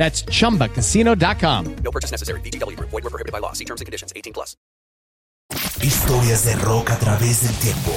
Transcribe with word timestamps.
That's 0.00 0.24
chumbacasino.com. 0.24 1.76
No 1.84 1.90
purchase 1.90 2.10
necessary. 2.10 2.40
VGW 2.40 2.74
Group. 2.74 2.88
Void 2.88 3.04
were 3.04 3.10
prohibited 3.10 3.32
by 3.32 3.38
law. 3.38 3.52
See 3.52 3.66
terms 3.66 3.82
and 3.82 3.86
conditions. 3.86 4.14
18 4.16 4.32
plus. 4.32 4.56
Historias 5.82 6.44
de 6.44 6.54
rock 6.56 6.90
a 6.90 6.98
través 6.98 7.42
del 7.42 7.54
tiempo. 7.56 7.92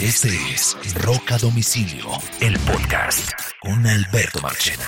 Este 0.00 0.28
es 0.52 0.76
Rock 1.02 1.32
a 1.32 1.38
Domicilio, 1.38 2.06
el 2.40 2.58
podcast 2.60 3.32
con 3.60 3.86
Alberto 3.86 4.40
Marchena. 4.40 4.86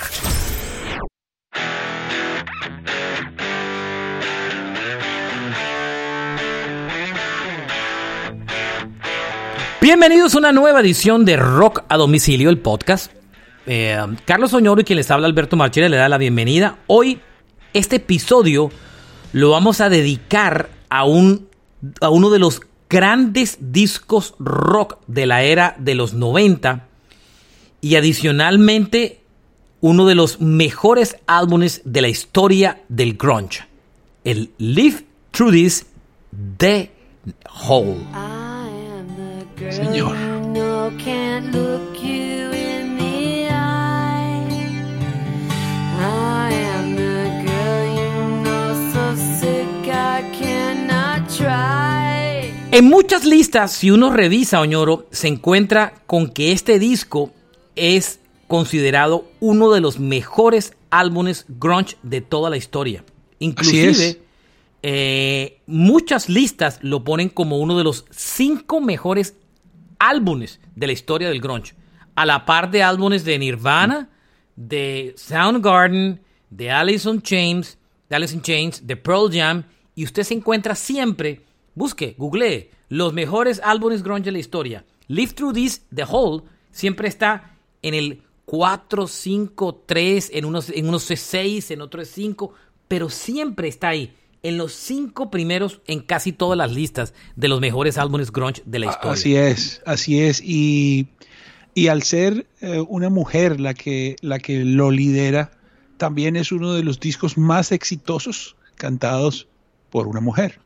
Bienvenidos 9.81 10.35
a 10.35 10.37
una 10.37 10.51
nueva 10.51 10.79
edición 10.81 11.25
de 11.25 11.37
Rock 11.37 11.83
a 11.89 11.97
Domicilio, 11.97 12.49
el 12.49 12.59
podcast. 12.59 13.11
Eh, 13.67 13.97
Carlos 14.25 14.53
Oñoro 14.53 14.81
y 14.81 14.83
quien 14.83 14.97
les 14.97 15.09
habla 15.11 15.27
Alberto 15.27 15.55
Marchena 15.55 15.89
le 15.89 15.97
da 15.97 16.09
la 16.09 16.17
bienvenida. 16.17 16.77
Hoy 16.87 17.19
este 17.73 17.97
episodio 17.97 18.71
lo 19.33 19.49
vamos 19.51 19.81
a 19.81 19.89
dedicar 19.89 20.69
a, 20.89 21.05
un, 21.05 21.47
a 21.99 22.09
uno 22.09 22.29
de 22.29 22.39
los 22.39 22.61
grandes 22.89 23.57
discos 23.59 24.35
rock 24.39 24.99
de 25.07 25.25
la 25.25 25.43
era 25.43 25.75
de 25.79 25.95
los 25.95 26.13
90 26.13 26.85
y 27.81 27.95
adicionalmente 27.95 29.21
uno 29.81 30.05
de 30.05 30.15
los 30.15 30.39
mejores 30.39 31.17
álbumes 31.27 31.81
de 31.85 32.01
la 32.01 32.07
historia 32.07 32.83
del 32.87 33.15
grunge, 33.15 33.65
el 34.23 34.51
Live 34.57 35.05
Through 35.31 35.51
This 35.51 35.85
The 36.57 36.91
Hole. 37.67 37.97
Señor. 39.69 40.15
En 52.75 52.89
muchas 52.89 53.23
listas, 53.23 53.71
si 53.71 53.89
uno 53.89 54.11
revisa, 54.11 54.59
Oñoro, 54.59 55.07
se 55.09 55.29
encuentra 55.29 55.93
con 56.07 56.27
que 56.27 56.51
este 56.51 56.77
disco 56.77 57.31
es 57.77 58.19
considerado 58.49 59.31
uno 59.39 59.71
de 59.71 59.79
los 59.79 59.97
mejores 59.97 60.73
álbumes 60.89 61.45
grunge 61.47 61.95
de 62.03 62.19
toda 62.19 62.49
la 62.49 62.57
historia. 62.57 63.05
Inclusive, 63.39 64.19
eh, 64.83 65.61
muchas 65.67 66.27
listas 66.27 66.79
lo 66.81 67.05
ponen 67.05 67.29
como 67.29 67.59
uno 67.59 67.77
de 67.77 67.85
los 67.85 68.03
cinco 68.11 68.81
mejores 68.81 69.37
álbumes 69.97 70.59
de 70.75 70.87
la 70.87 70.91
historia 70.91 71.29
del 71.29 71.39
grunge. 71.39 71.75
A 72.15 72.25
la 72.25 72.43
par 72.43 72.71
de 72.71 72.83
álbumes 72.83 73.23
de 73.23 73.39
Nirvana, 73.39 74.09
de 74.57 75.15
Soundgarden, 75.15 76.19
de 76.49 76.71
Alice 76.71 77.09
in 77.09 77.21
Chains, 77.21 77.77
de 78.09 78.15
Alice 78.17 78.35
in 78.35 78.41
Chains, 78.41 78.85
de 78.85 78.97
Pearl 78.97 79.31
Jam, 79.31 79.63
y 79.95 80.03
usted 80.03 80.23
se 80.23 80.33
encuentra 80.33 80.75
siempre 80.75 81.44
Busque, 81.75 82.15
googlee 82.17 82.69
los 82.89 83.13
mejores 83.13 83.61
álbumes 83.63 84.03
grunge 84.03 84.25
de 84.25 84.31
la 84.31 84.39
historia. 84.39 84.85
Live 85.07 85.33
Through 85.33 85.53
This, 85.53 85.81
The 85.93 86.05
Hole, 86.07 86.43
siempre 86.71 87.07
está 87.07 87.57
en 87.81 87.93
el 87.93 88.21
4, 88.45 89.07
5, 89.07 89.83
3, 89.85 90.31
en 90.33 90.45
unos, 90.45 90.69
en 90.69 90.87
unos 90.87 91.09
es 91.11 91.19
6, 91.19 91.71
en 91.71 91.81
otros 91.81 92.07
es 92.07 92.13
5, 92.13 92.53
pero 92.87 93.09
siempre 93.09 93.67
está 93.67 93.89
ahí, 93.89 94.15
en 94.43 94.57
los 94.57 94.73
5 94.73 95.31
primeros 95.31 95.81
en 95.87 96.01
casi 96.01 96.31
todas 96.31 96.57
las 96.57 96.71
listas 96.71 97.13
de 97.35 97.47
los 97.47 97.59
mejores 97.59 97.97
álbumes 97.97 98.31
grunge 98.31 98.61
de 98.65 98.79
la 98.79 98.85
historia. 98.87 99.11
Así 99.11 99.35
es, 99.35 99.81
así 99.85 100.21
es. 100.21 100.41
Y, 100.43 101.07
y 101.73 101.87
al 101.87 102.03
ser 102.03 102.47
eh, 102.61 102.79
una 102.87 103.09
mujer 103.09 103.59
la 103.59 103.73
que, 103.73 104.15
la 104.21 104.39
que 104.39 104.63
lo 104.63 104.91
lidera, 104.91 105.51
también 105.97 106.35
es 106.35 106.51
uno 106.51 106.73
de 106.73 106.83
los 106.83 106.99
discos 106.99 107.37
más 107.37 107.71
exitosos 107.71 108.55
cantados 108.75 109.47
por 109.89 110.07
una 110.07 110.19
mujer. 110.19 110.59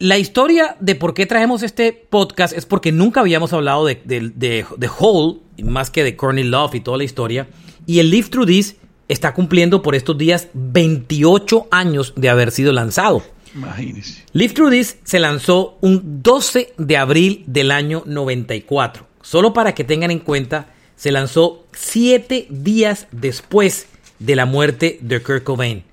La 0.00 0.18
historia 0.18 0.76
de 0.80 0.96
por 0.96 1.14
qué 1.14 1.24
traemos 1.24 1.62
este 1.62 1.92
podcast 1.92 2.52
es 2.52 2.66
porque 2.66 2.90
nunca 2.90 3.20
habíamos 3.20 3.52
hablado 3.52 3.86
de, 3.86 4.00
de, 4.04 4.32
de, 4.34 4.66
de 4.76 4.90
Hole, 4.98 5.38
más 5.62 5.90
que 5.90 6.02
de 6.02 6.16
Courtney 6.16 6.42
Love 6.42 6.74
y 6.74 6.80
toda 6.80 6.98
la 6.98 7.04
historia. 7.04 7.46
Y 7.86 8.00
el 8.00 8.10
Live 8.10 8.28
Through 8.28 8.48
This 8.48 8.76
está 9.08 9.34
cumpliendo 9.34 9.82
por 9.82 9.94
estos 9.94 10.18
días 10.18 10.48
28 10.54 11.68
años 11.70 12.12
de 12.16 12.28
haber 12.28 12.50
sido 12.50 12.72
lanzado. 12.72 13.22
Imagínese. 13.54 14.24
Live 14.32 14.54
Through 14.54 14.72
This 14.72 14.98
se 15.04 15.20
lanzó 15.20 15.78
un 15.80 16.22
12 16.24 16.74
de 16.76 16.96
abril 16.96 17.44
del 17.46 17.70
año 17.70 18.02
94. 18.04 19.06
Solo 19.22 19.52
para 19.52 19.76
que 19.76 19.84
tengan 19.84 20.10
en 20.10 20.18
cuenta, 20.18 20.74
se 20.96 21.12
lanzó 21.12 21.66
7 21.72 22.48
días 22.50 23.06
después 23.12 23.86
de 24.18 24.34
la 24.34 24.44
muerte 24.44 24.98
de 25.00 25.22
Kurt 25.22 25.44
Cobain. 25.44 25.84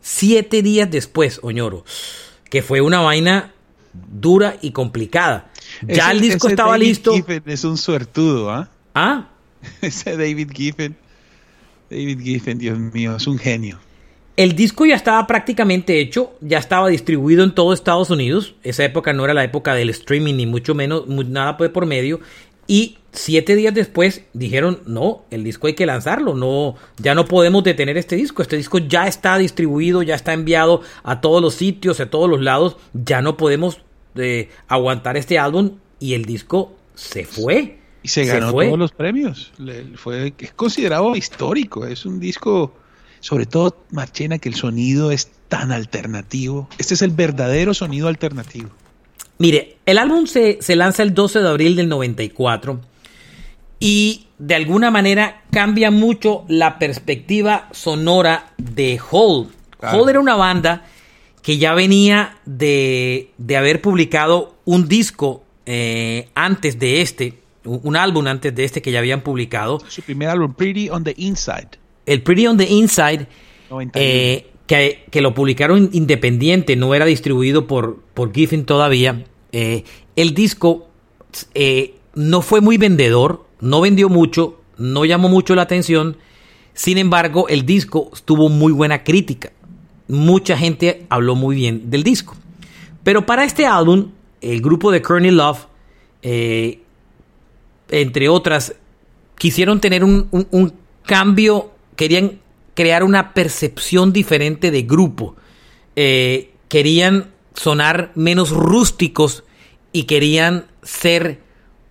7 0.00 0.62
días 0.62 0.90
después, 0.90 1.40
Oñoro 1.42 1.84
que 2.54 2.62
fue 2.62 2.80
una 2.80 3.00
vaina 3.00 3.52
dura 3.92 4.56
y 4.62 4.70
complicada. 4.70 5.50
Ya 5.82 6.04
Ese- 6.04 6.12
el 6.12 6.20
disco 6.20 6.48
estaba 6.48 6.70
David 6.74 6.86
listo. 6.86 7.12
Giffen 7.14 7.42
es 7.46 7.64
un 7.64 7.76
suertudo, 7.76 8.48
¿ah? 8.52 8.68
Ah, 8.94 9.26
Ese 9.80 10.16
David 10.16 10.50
Giffen. 10.54 10.94
David 11.90 12.20
Giffen, 12.20 12.58
Dios 12.58 12.78
mío, 12.78 13.16
es 13.16 13.26
un 13.26 13.38
genio. 13.38 13.80
el 14.36 14.54
disco 14.54 14.86
ya 14.86 14.94
estaba 14.94 15.26
prácticamente 15.26 16.00
hecho, 16.00 16.34
ya 16.40 16.58
estaba 16.58 16.88
distribuido 16.88 17.42
en 17.42 17.54
todo 17.56 17.72
Estados 17.72 18.10
Unidos. 18.10 18.54
Esa 18.62 18.84
época 18.84 19.12
no 19.12 19.24
era 19.24 19.34
la 19.34 19.42
época 19.42 19.74
del 19.74 19.90
streaming 19.90 20.34
ni 20.34 20.46
mucho 20.46 20.76
menos, 20.76 21.08
nada 21.08 21.56
por 21.56 21.86
medio. 21.86 22.20
Y 22.68 22.98
siete 23.14 23.56
días 23.56 23.72
después 23.72 24.22
dijeron, 24.34 24.80
no, 24.86 25.24
el 25.30 25.44
disco 25.44 25.66
hay 25.68 25.74
que 25.74 25.86
lanzarlo, 25.86 26.34
no, 26.34 26.74
ya 26.98 27.14
no 27.14 27.24
podemos 27.24 27.64
detener 27.64 27.96
este 27.96 28.16
disco. 28.16 28.42
Este 28.42 28.56
disco 28.56 28.78
ya 28.78 29.06
está 29.06 29.38
distribuido, 29.38 30.02
ya 30.02 30.14
está 30.14 30.32
enviado 30.32 30.82
a 31.02 31.20
todos 31.20 31.40
los 31.40 31.54
sitios, 31.54 32.00
a 32.00 32.10
todos 32.10 32.28
los 32.28 32.42
lados. 32.42 32.76
Ya 32.92 33.22
no 33.22 33.36
podemos 33.36 33.80
eh, 34.16 34.50
aguantar 34.68 35.16
este 35.16 35.38
álbum 35.38 35.78
y 36.00 36.14
el 36.14 36.24
disco 36.24 36.74
se 36.94 37.24
fue. 37.24 37.78
Y 38.02 38.08
se 38.08 38.26
ganó 38.26 38.50
fue. 38.50 38.66
todos 38.66 38.78
los 38.78 38.92
premios. 38.92 39.52
Le- 39.56 39.96
fue, 39.96 40.34
es 40.36 40.52
considerado 40.52 41.16
histórico. 41.16 41.86
Es 41.86 42.04
un 42.04 42.20
disco, 42.20 42.74
sobre 43.20 43.46
todo 43.46 43.82
Marchena, 43.90 44.38
que 44.38 44.50
el 44.50 44.56
sonido 44.56 45.10
es 45.10 45.30
tan 45.48 45.72
alternativo. 45.72 46.68
Este 46.76 46.94
es 46.94 47.02
el 47.02 47.12
verdadero 47.12 47.72
sonido 47.72 48.08
alternativo. 48.08 48.68
Mire, 49.38 49.76
el 49.86 49.98
álbum 49.98 50.26
se, 50.26 50.58
se 50.60 50.76
lanza 50.76 51.02
el 51.02 51.14
12 51.14 51.40
de 51.40 51.48
abril 51.48 51.76
del 51.76 51.88
94 51.88 52.80
y 53.80 54.26
de 54.38 54.54
alguna 54.54 54.90
manera 54.90 55.42
cambia 55.50 55.90
mucho 55.90 56.44
la 56.48 56.78
perspectiva 56.78 57.68
sonora 57.72 58.52
de 58.58 59.00
Hole. 59.10 59.48
Claro. 59.78 60.02
Hole 60.02 60.10
era 60.12 60.20
una 60.20 60.36
banda 60.36 60.84
que 61.42 61.58
ya 61.58 61.74
venía 61.74 62.38
de, 62.46 63.30
de 63.36 63.56
haber 63.56 63.80
publicado 63.82 64.54
un 64.64 64.88
disco 64.88 65.44
eh, 65.66 66.28
antes 66.34 66.78
de 66.78 67.02
este, 67.02 67.34
un 67.64 67.80
un 67.82 67.96
álbum 67.96 68.26
antes 68.26 68.54
de 68.54 68.64
este 68.64 68.80
que 68.82 68.90
ya 68.92 68.98
habían 68.98 69.22
publicado, 69.22 69.80
Su 69.88 70.02
primer 70.02 70.28
álbum, 70.28 70.54
Pretty 70.54 70.88
on 70.90 71.04
the 71.04 71.14
Inside. 71.16 71.68
el 72.06 72.22
Pretty 72.22 72.46
on 72.46 72.56
the 72.58 72.64
Inside, 72.70 73.26
91. 73.70 73.90
eh, 73.94 74.46
que, 74.66 75.04
que 75.10 75.20
lo 75.20 75.34
publicaron 75.34 75.90
independiente, 75.92 76.76
no 76.76 76.94
era 76.94 77.04
distribuido 77.04 77.66
por, 77.66 78.00
por 78.14 78.32
Giffen 78.34 78.64
todavía. 78.64 79.24
Eh, 79.52 79.84
el 80.16 80.32
disco 80.34 80.88
eh, 81.54 81.94
no 82.14 82.40
fue 82.42 82.60
muy 82.62 82.76
vendedor, 82.78 83.43
no 83.64 83.80
vendió 83.80 84.10
mucho, 84.10 84.60
no 84.76 85.06
llamó 85.06 85.28
mucho 85.30 85.54
la 85.54 85.62
atención. 85.62 86.18
Sin 86.74 86.98
embargo, 86.98 87.48
el 87.48 87.64
disco 87.64 88.10
tuvo 88.26 88.50
muy 88.50 88.72
buena 88.72 89.04
crítica. 89.04 89.52
Mucha 90.06 90.56
gente 90.56 91.06
habló 91.08 91.34
muy 91.34 91.56
bien 91.56 91.90
del 91.90 92.02
disco. 92.02 92.36
Pero 93.02 93.24
para 93.24 93.44
este 93.44 93.64
álbum, 93.64 94.10
el 94.42 94.60
grupo 94.60 94.92
de 94.92 95.00
Courtney 95.00 95.30
Love, 95.30 95.66
eh, 96.20 96.80
entre 97.88 98.28
otras, 98.28 98.74
quisieron 99.38 99.80
tener 99.80 100.04
un, 100.04 100.74
cambio, 101.06 101.70
querían 101.96 102.40
crear 102.74 103.02
una 103.02 103.32
percepción 103.32 104.12
diferente 104.12 104.70
de 104.70 104.82
grupo. 104.82 105.36
Eh, 105.96 106.52
querían 106.68 107.30
sonar 107.54 108.12
menos 108.14 108.50
rústicos 108.50 109.44
y 109.90 110.02
querían 110.02 110.66
ser 110.82 111.43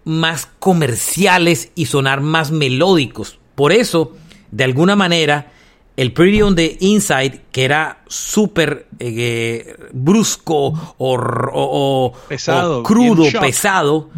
más 0.06 0.48
comerciales 0.60 1.72
y 1.76 1.86
sonar 1.86 2.22
más 2.22 2.52
melódicos. 2.52 3.40
Por 3.56 3.72
eso, 3.72 4.14
de 4.52 4.64
alguna 4.64 4.96
manera, 4.96 5.52
el 5.96 6.12
Pretty 6.14 6.42
on 6.42 6.56
the 6.56 6.78
Inside, 6.80 7.42
que 7.52 7.66
era 7.66 8.04
súper 8.08 8.88
eh, 9.00 9.76
brusco 9.92 10.96
o, 10.98 12.14
Pesado, 12.28 12.80
o 12.80 12.84
crudo, 12.84 13.26
pesado, 13.40 14.10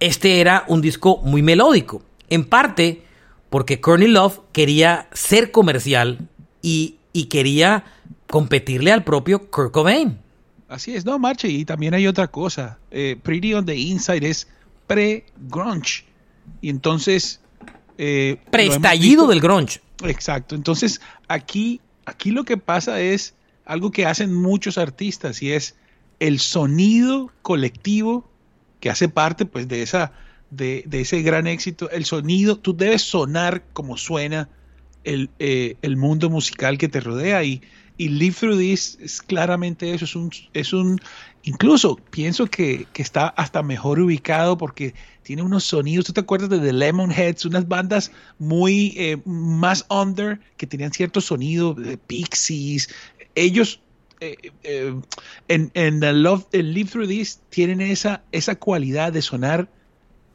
este 0.00 0.40
era 0.40 0.64
un 0.68 0.80
disco 0.80 1.20
muy 1.24 1.42
melódico. 1.42 2.02
En 2.28 2.44
parte 2.44 3.02
porque 3.50 3.80
Courtney 3.80 4.08
Love 4.08 4.40
quería 4.52 5.08
ser 5.12 5.50
comercial 5.50 6.28
y, 6.60 6.96
y 7.12 7.26
quería 7.26 7.84
competirle 8.26 8.92
al 8.92 9.04
propio 9.04 9.48
Kurt 9.50 9.70
Cobain. 9.70 10.18
Así 10.68 10.96
es, 10.96 11.04
no, 11.04 11.18
Marche, 11.20 11.48
y 11.48 11.64
también 11.64 11.94
hay 11.94 12.06
otra 12.08 12.26
cosa. 12.28 12.78
Eh, 12.90 13.16
Pretty 13.22 13.54
on 13.54 13.64
the 13.64 13.76
Inside 13.76 14.28
es 14.28 14.48
pre-grunge. 14.86 16.04
Y 16.60 16.68
entonces... 16.70 17.40
eh, 17.98 18.36
Preestallido 18.50 19.26
del 19.26 19.40
grunge. 19.40 19.80
Exacto. 20.02 20.54
Entonces, 20.54 21.00
aquí, 21.28 21.80
aquí 22.06 22.30
lo 22.30 22.44
que 22.44 22.56
pasa 22.56 23.00
es 23.00 23.34
algo 23.64 23.90
que 23.90 24.06
hacen 24.06 24.34
muchos 24.34 24.76
artistas 24.76 25.40
y 25.42 25.52
es 25.52 25.76
el 26.20 26.38
sonido 26.38 27.30
colectivo 27.42 28.30
que 28.80 28.90
hace 28.90 29.08
parte 29.08 29.46
pues 29.46 29.68
de 29.68 29.82
esa 29.82 30.12
de, 30.50 30.84
de 30.86 31.00
ese 31.00 31.22
gran 31.22 31.46
éxito. 31.46 31.90
El 31.90 32.04
sonido, 32.04 32.58
tú 32.58 32.76
debes 32.76 33.02
sonar 33.02 33.64
como 33.72 33.96
suena 33.96 34.48
el, 35.04 35.30
eh, 35.38 35.76
el 35.82 35.96
mundo 35.96 36.28
musical 36.30 36.76
que 36.78 36.88
te 36.88 37.00
rodea 37.00 37.42
y, 37.42 37.62
y 37.96 38.08
Live 38.08 38.36
Through 38.38 38.58
This 38.58 38.98
es 39.00 39.22
claramente 39.22 39.94
eso, 39.94 40.04
es 40.04 40.14
un, 40.14 40.30
es 40.52 40.72
un 40.72 41.00
incluso 41.44 41.96
pienso 42.10 42.46
que, 42.46 42.86
que 42.92 43.02
está 43.02 43.28
hasta 43.28 43.62
mejor 43.62 44.00
ubicado 44.00 44.58
porque 44.58 44.94
tiene 45.22 45.42
unos 45.42 45.64
sonidos, 45.64 46.06
¿tú 46.06 46.12
te 46.12 46.20
acuerdas 46.20 46.50
de 46.50 46.58
The 46.58 46.72
Lemonheads? 46.72 47.44
Unas 47.44 47.68
bandas 47.68 48.10
muy 48.38 48.94
eh, 48.96 49.18
más 49.24 49.86
under 49.88 50.40
que 50.56 50.66
tenían 50.66 50.92
cierto 50.92 51.20
sonido, 51.20 51.74
de 51.74 51.96
Pixies, 51.96 52.88
ellos 53.34 53.80
eh, 54.20 54.36
eh, 54.62 54.94
en, 55.48 55.70
en 55.74 56.00
The 56.00 56.12
Love, 56.12 56.46
en 56.52 56.72
Live 56.72 56.90
Through 56.90 57.08
This 57.08 57.40
tienen 57.50 57.80
esa, 57.80 58.22
esa 58.32 58.56
cualidad 58.56 59.12
de 59.12 59.22
sonar 59.22 59.68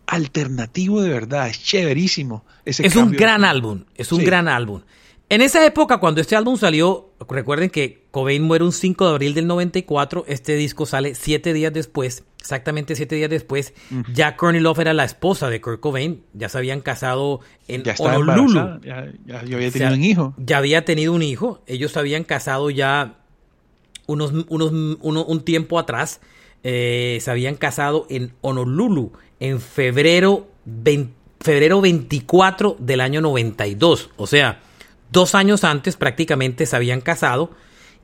alternativo 0.08 1.02
de 1.02 1.10
verdad, 1.10 1.50
es 1.50 1.64
chéverísimo. 1.64 2.44
ese 2.66 2.86
Es 2.86 2.96
un 2.96 3.12
gran 3.12 3.44
álbum, 3.44 3.86
es 3.96 4.12
un 4.12 4.20
Sí. 4.20 4.26
gran 4.26 4.48
álbum. 4.48 4.82
En 5.32 5.42
esa 5.42 5.64
época, 5.64 6.00
cuando 6.00 6.22
este 6.22 6.36
álbum 6.36 6.58
salió, 6.58 7.12
recuerden 7.30 7.70
que 7.70 8.02
Cobain 8.10 8.42
muere 8.42 8.64
un 8.66 8.72
5 8.72 9.06
de 9.06 9.12
abril 9.12 9.34
del 9.36 9.46
94, 9.46 10.26
este 10.28 10.56
disco 10.56 10.88
sale 10.88 11.14
siete 11.14 11.54
días 11.54 11.72
después, 11.72 12.24
exactamente 12.40 12.96
siete 12.96 13.14
días 13.16 13.30
después, 13.30 13.76
ya 14.12 14.36
Courtney 14.36 14.60
Love 14.60 14.80
era 14.80 14.94
la 14.94 15.04
esposa 15.06 15.48
de 15.52 15.62
Kurt 15.62 15.82
Cobain, 15.82 16.24
ya 16.34 16.50
se 16.50 16.58
habían 16.58 16.82
casado 16.82 17.42
en 17.68 17.84
Ya 17.84 17.94
Honolulu. 18.00 18.80
ya, 18.84 19.12
había 19.40 19.58
O 19.68 19.72
sea, 19.72 19.72
tenido 19.72 19.94
un 19.94 20.04
hijo. 20.04 20.34
Ya 20.38 20.58
había 20.58 20.84
tenido 20.84 21.14
un 21.14 21.22
hijo. 21.22 21.62
Ellos 21.68 21.92
se 21.92 22.00
habían 22.00 22.24
casado 22.24 22.72
ya 22.72 23.20
unos, 24.08 24.34
unos, 24.48 24.72
uno- 25.02 25.26
un 25.26 25.42
tiempo 25.46 25.78
atrás. 25.78 26.22
Eh, 26.64 27.20
se 27.22 27.30
habían 27.30 27.56
casado 27.56 28.08
en 28.10 28.34
Honolulu 28.42 29.12
en 29.40 29.62
febrero, 29.62 30.48
20 30.66 31.14
febrero 31.42 31.80
24 31.80 32.76
del 32.80 33.00
año 33.00 33.22
92. 33.22 34.10
O 34.18 34.28
sea, 34.28 34.60
dos 35.12 35.36
años 35.36 35.64
antes 35.64 35.96
prácticamente 35.96 36.66
se 36.66 36.76
habían 36.76 37.02
casado. 37.02 37.52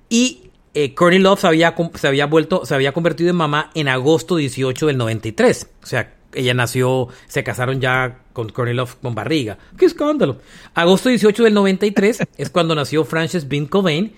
Y 0.10 0.52
eh, 0.74 0.94
Love 0.98 1.40
se 1.40 1.48
había, 1.48 2.26
vuelto, 2.26 2.66
se 2.66 2.76
había 2.76 2.92
convertido 2.92 3.30
en 3.30 3.38
mamá 3.38 3.72
en 3.74 3.88
agosto 3.88 4.36
18 4.36 4.88
del 4.88 4.98
93. 4.98 5.70
O 5.82 5.86
sea, 5.86 6.14
ella 6.34 6.54
nació, 6.54 7.08
se 7.28 7.44
casaron 7.44 7.80
ya 7.80 8.20
con 8.34 8.50
Courtney 8.50 8.76
Love 8.76 8.96
con 9.02 9.16
barriga. 9.16 9.58
¡Qué 9.78 9.86
escándalo! 9.86 10.40
Agosto 10.74 11.10
18 11.10 11.44
del 11.44 11.54
93 11.54 12.20
es 12.38 12.50
cuando 12.50 12.76
nació 12.76 13.06
Frances 13.06 13.48
Bean 13.48 13.66
Cobain. 13.66 14.14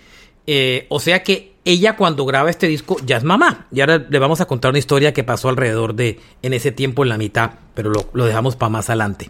Eh, 0.48 0.88
o 0.90 1.00
sea 1.00 1.24
que 1.24 1.56
ella 1.66 1.98
cuando 1.98 2.26
graba 2.26 2.50
este 2.50 2.68
disco 2.68 2.98
ya 3.06 3.18
es 3.18 3.24
mamá. 3.24 3.68
Y 3.72 3.82
ahora 3.82 4.06
le 4.10 4.20
vamos 4.20 4.42
a 4.42 4.46
contar 4.46 4.70
una 4.70 4.80
historia 4.80 5.14
que 5.14 5.24
pasó 5.24 5.50
alrededor 5.50 5.94
de 5.94 6.20
en 6.42 6.54
ese 6.54 6.72
tiempo 6.72 7.04
en 7.04 7.10
la 7.10 7.18
mitad, 7.18 7.52
pero 7.76 7.92
lo, 7.92 8.10
lo 8.14 8.26
dejamos 8.26 8.56
para 8.56 8.70
más 8.70 8.90
adelante. 8.90 9.30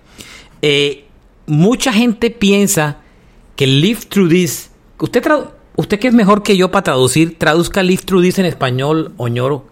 Eh, 0.62 1.06
mucha 1.48 1.92
gente 1.92 2.30
piensa 2.30 3.02
que 3.58 3.68
Live 3.68 4.02
Through 4.08 4.30
This, 4.30 4.72
usted, 5.00 5.26
usted 5.76 6.00
que 6.00 6.08
es 6.08 6.14
mejor 6.14 6.44
que 6.44 6.56
yo 6.56 6.72
para 6.72 6.84
traducir, 6.84 7.38
traduzca 7.38 7.84
Live 7.84 8.04
Through 8.06 8.22
This 8.22 8.40
en 8.40 8.46
español, 8.46 9.14
Oñoro. 9.18 9.68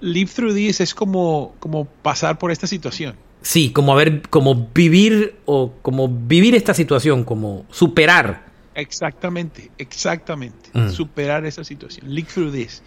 Live 0.00 0.30
through 0.34 0.52
this 0.54 0.82
es 0.82 0.94
como, 0.94 1.54
como 1.60 1.86
pasar 1.86 2.38
por 2.38 2.50
esta 2.50 2.66
situación. 2.66 3.16
Sí, 3.40 3.70
como 3.70 3.92
haber, 3.92 4.28
como 4.28 4.68
vivir 4.74 5.36
o 5.46 5.72
como 5.80 6.08
vivir 6.08 6.54
esta 6.54 6.74
situación, 6.74 7.24
como 7.24 7.64
superar. 7.70 8.44
Exactamente, 8.74 9.70
exactamente. 9.78 10.68
Mm. 10.74 10.90
Superar 10.90 11.46
esa 11.46 11.64
situación. 11.64 12.14
Live 12.14 12.28
through 12.34 12.52
this. 12.52 12.82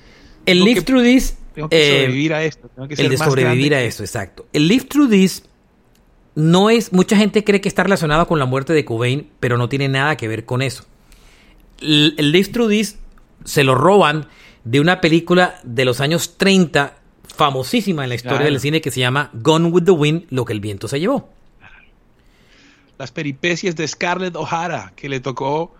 El 0.45 0.59
Tengo 0.59 0.65
Live 0.65 0.79
que- 0.79 0.85
Through 0.85 1.03
This. 1.03 1.37
Tengo 1.55 1.69
que 1.69 1.77
eh, 1.77 2.01
sobrevivir 2.01 2.33
a 2.35 2.43
esto. 2.43 2.69
Tengo 2.69 2.87
que 2.87 2.93
el 2.93 2.97
ser 2.97 3.09
de 3.09 3.17
más 3.17 3.27
sobrevivir 3.27 3.69
grande 3.69 3.85
a 3.85 3.87
eso, 3.87 4.03
exacto. 4.03 4.45
El 4.53 4.67
Live 4.67 4.85
Through 4.85 5.09
This 5.09 5.43
no 6.37 6.69
es, 6.69 6.93
mucha 6.93 7.17
gente 7.17 7.43
cree 7.43 7.61
que 7.61 7.67
está 7.67 7.81
relacionado 7.81 8.27
con 8.27 8.37
la 8.37 8.45
muerte 8.45 8.71
de 8.73 8.85
Cobain, 8.85 9.27
pero 9.39 9.57
no 9.57 9.69
tiene 9.69 9.89
nada 9.89 10.17
que 10.17 10.27
ver 10.27 10.45
con 10.45 10.61
eso. 10.61 10.85
El, 11.81 12.13
el 12.17 12.31
Live 12.31 12.49
Through 12.49 12.69
This 12.69 12.97
se 13.43 13.63
lo 13.63 13.73
roban 13.73 14.27
de 14.63 14.79
una 14.79 15.01
película 15.01 15.59
de 15.63 15.83
los 15.83 15.99
años 15.99 16.37
30, 16.37 16.95
famosísima 17.35 18.03
en 18.03 18.09
la 18.09 18.15
historia 18.15 18.37
Claro. 18.37 18.51
del 18.51 18.59
cine, 18.61 18.81
que 18.81 18.91
se 18.91 18.99
llama 18.99 19.31
Gone 19.33 19.69
with 19.69 19.83
the 19.85 19.91
Wind, 19.91 20.25
lo 20.29 20.45
que 20.45 20.53
el 20.53 20.59
viento 20.59 20.87
se 20.87 20.99
llevó. 20.99 21.29
Las 22.99 23.11
peripecias 23.11 23.75
de 23.75 23.87
Scarlett 23.87 24.35
O'Hara, 24.35 24.93
que 24.95 25.09
le 25.09 25.19
tocó 25.19 25.73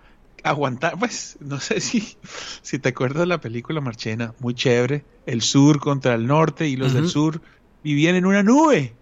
aguantar. 0.44 0.98
Pues 0.98 1.38
no 1.40 1.60
sé 1.60 1.80
si, 1.82 2.16
si 2.64 2.80
te 2.80 2.90
acuerdas 2.90 3.20
de 3.22 3.26
la 3.28 3.42
película 3.42 3.80
Marchena, 3.82 4.34
muy 4.40 4.54
chévere. 4.56 5.04
El 5.28 5.42
sur 5.42 5.80
contra 5.80 6.16
el 6.16 6.26
norte 6.26 6.68
y 6.68 6.76
los 6.78 6.94
del 6.94 7.10
sur 7.10 7.42
vivían 7.84 8.16
en 8.16 8.26
una 8.26 8.42
nube. 8.44 8.94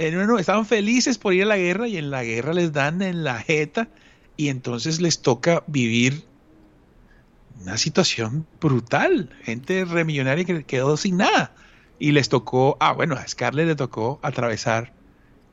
Estaban 0.00 0.64
felices 0.64 1.18
por 1.18 1.34
ir 1.34 1.42
a 1.42 1.46
la 1.46 1.58
guerra 1.58 1.86
y 1.86 1.98
en 1.98 2.10
la 2.10 2.24
guerra 2.24 2.54
les 2.54 2.72
dan 2.72 3.02
en 3.02 3.22
la 3.22 3.38
jeta 3.38 3.88
y 4.38 4.48
entonces 4.48 4.98
les 5.02 5.20
toca 5.20 5.62
vivir 5.66 6.24
una 7.60 7.76
situación 7.76 8.46
brutal. 8.62 9.28
Gente 9.42 9.84
remillonaria 9.84 10.46
que 10.46 10.64
quedó 10.64 10.96
sin 10.96 11.18
nada. 11.18 11.54
Y 11.98 12.12
les 12.12 12.30
tocó, 12.30 12.78
ah, 12.80 12.94
bueno, 12.94 13.14
a 13.14 13.28
Scarlett 13.28 13.66
le 13.66 13.74
tocó 13.74 14.18
atravesar 14.22 14.94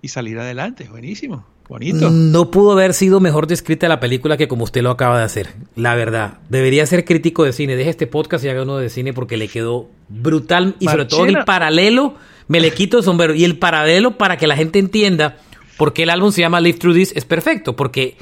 y 0.01 0.07
salir 0.07 0.39
adelante. 0.39 0.87
Buenísimo, 0.87 1.45
bonito. 1.67 2.09
No 2.09 2.51
pudo 2.51 2.71
haber 2.71 2.93
sido 2.93 3.19
mejor 3.19 3.47
descrita 3.47 3.87
la 3.87 3.99
película 3.99 4.37
que 4.37 4.47
como 4.47 4.63
usted 4.63 4.81
lo 4.81 4.91
acaba 4.91 5.17
de 5.19 5.25
hacer. 5.25 5.53
La 5.75 5.95
verdad. 5.95 6.39
Debería 6.49 6.85
ser 6.85 7.05
crítico 7.05 7.43
de 7.43 7.53
cine. 7.53 7.75
Deje 7.75 7.89
este 7.89 8.07
podcast 8.07 8.43
y 8.45 8.49
haga 8.49 8.63
uno 8.63 8.77
de 8.77 8.89
cine 8.89 9.13
porque 9.13 9.37
le 9.37 9.47
quedó 9.47 9.89
brutal. 10.09 10.75
Y 10.79 10.85
sobre 10.85 11.05
todo 11.05 11.25
el 11.25 11.43
paralelo, 11.45 12.15
me 12.47 12.59
le 12.59 12.71
quito 12.71 12.97
el 12.97 13.03
sombrero. 13.03 13.33
Y 13.33 13.43
el 13.43 13.57
paralelo 13.57 14.17
para 14.17 14.37
que 14.37 14.47
la 14.47 14.55
gente 14.55 14.79
entienda 14.79 15.37
por 15.77 15.93
qué 15.93 16.03
el 16.03 16.09
álbum 16.09 16.31
se 16.31 16.41
llama 16.41 16.61
Live 16.61 16.79
Through 16.79 16.95
This 16.95 17.13
es 17.15 17.25
perfecto. 17.25 17.75
Porque 17.75 18.17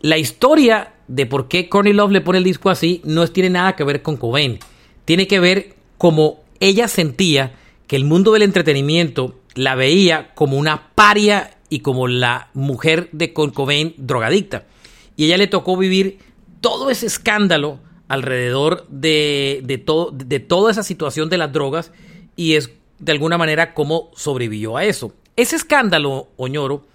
la 0.00 0.18
historia 0.18 0.92
de 1.08 1.26
por 1.26 1.48
qué 1.48 1.68
Courtney 1.68 1.92
Love 1.92 2.12
le 2.12 2.20
pone 2.20 2.38
el 2.38 2.44
disco 2.44 2.70
así 2.70 3.00
no 3.04 3.26
tiene 3.28 3.50
nada 3.50 3.74
que 3.74 3.84
ver 3.84 4.02
con 4.02 4.16
Cobain. 4.16 4.58
Tiene 5.04 5.26
que 5.26 5.40
ver 5.40 5.74
como 5.96 6.44
ella 6.60 6.88
sentía 6.88 7.52
que 7.86 7.96
el 7.96 8.04
mundo 8.04 8.32
del 8.32 8.42
entretenimiento 8.42 9.34
la 9.54 9.74
veía 9.74 10.34
como 10.34 10.56
una 10.56 10.90
paria 10.94 11.57
y 11.70 11.80
como 11.80 12.08
la 12.08 12.50
mujer 12.54 13.08
de 13.12 13.32
Kurt 13.32 13.54
Cobain 13.54 13.94
drogadicta. 13.96 14.64
Y 15.16 15.26
ella 15.26 15.36
le 15.36 15.46
tocó 15.46 15.76
vivir 15.76 16.18
todo 16.60 16.90
ese 16.90 17.06
escándalo 17.06 17.80
alrededor 18.08 18.86
de, 18.88 19.60
de, 19.64 19.84
de 20.12 20.40
toda 20.40 20.70
esa 20.70 20.82
situación 20.82 21.28
de 21.28 21.38
las 21.38 21.52
drogas 21.52 21.92
y 22.36 22.54
es 22.54 22.70
de 22.98 23.12
alguna 23.12 23.38
manera 23.38 23.74
cómo 23.74 24.10
sobrevivió 24.16 24.76
a 24.76 24.84
eso. 24.84 25.12
Ese 25.36 25.56
escándalo, 25.56 26.28
Oñoro, 26.36 26.86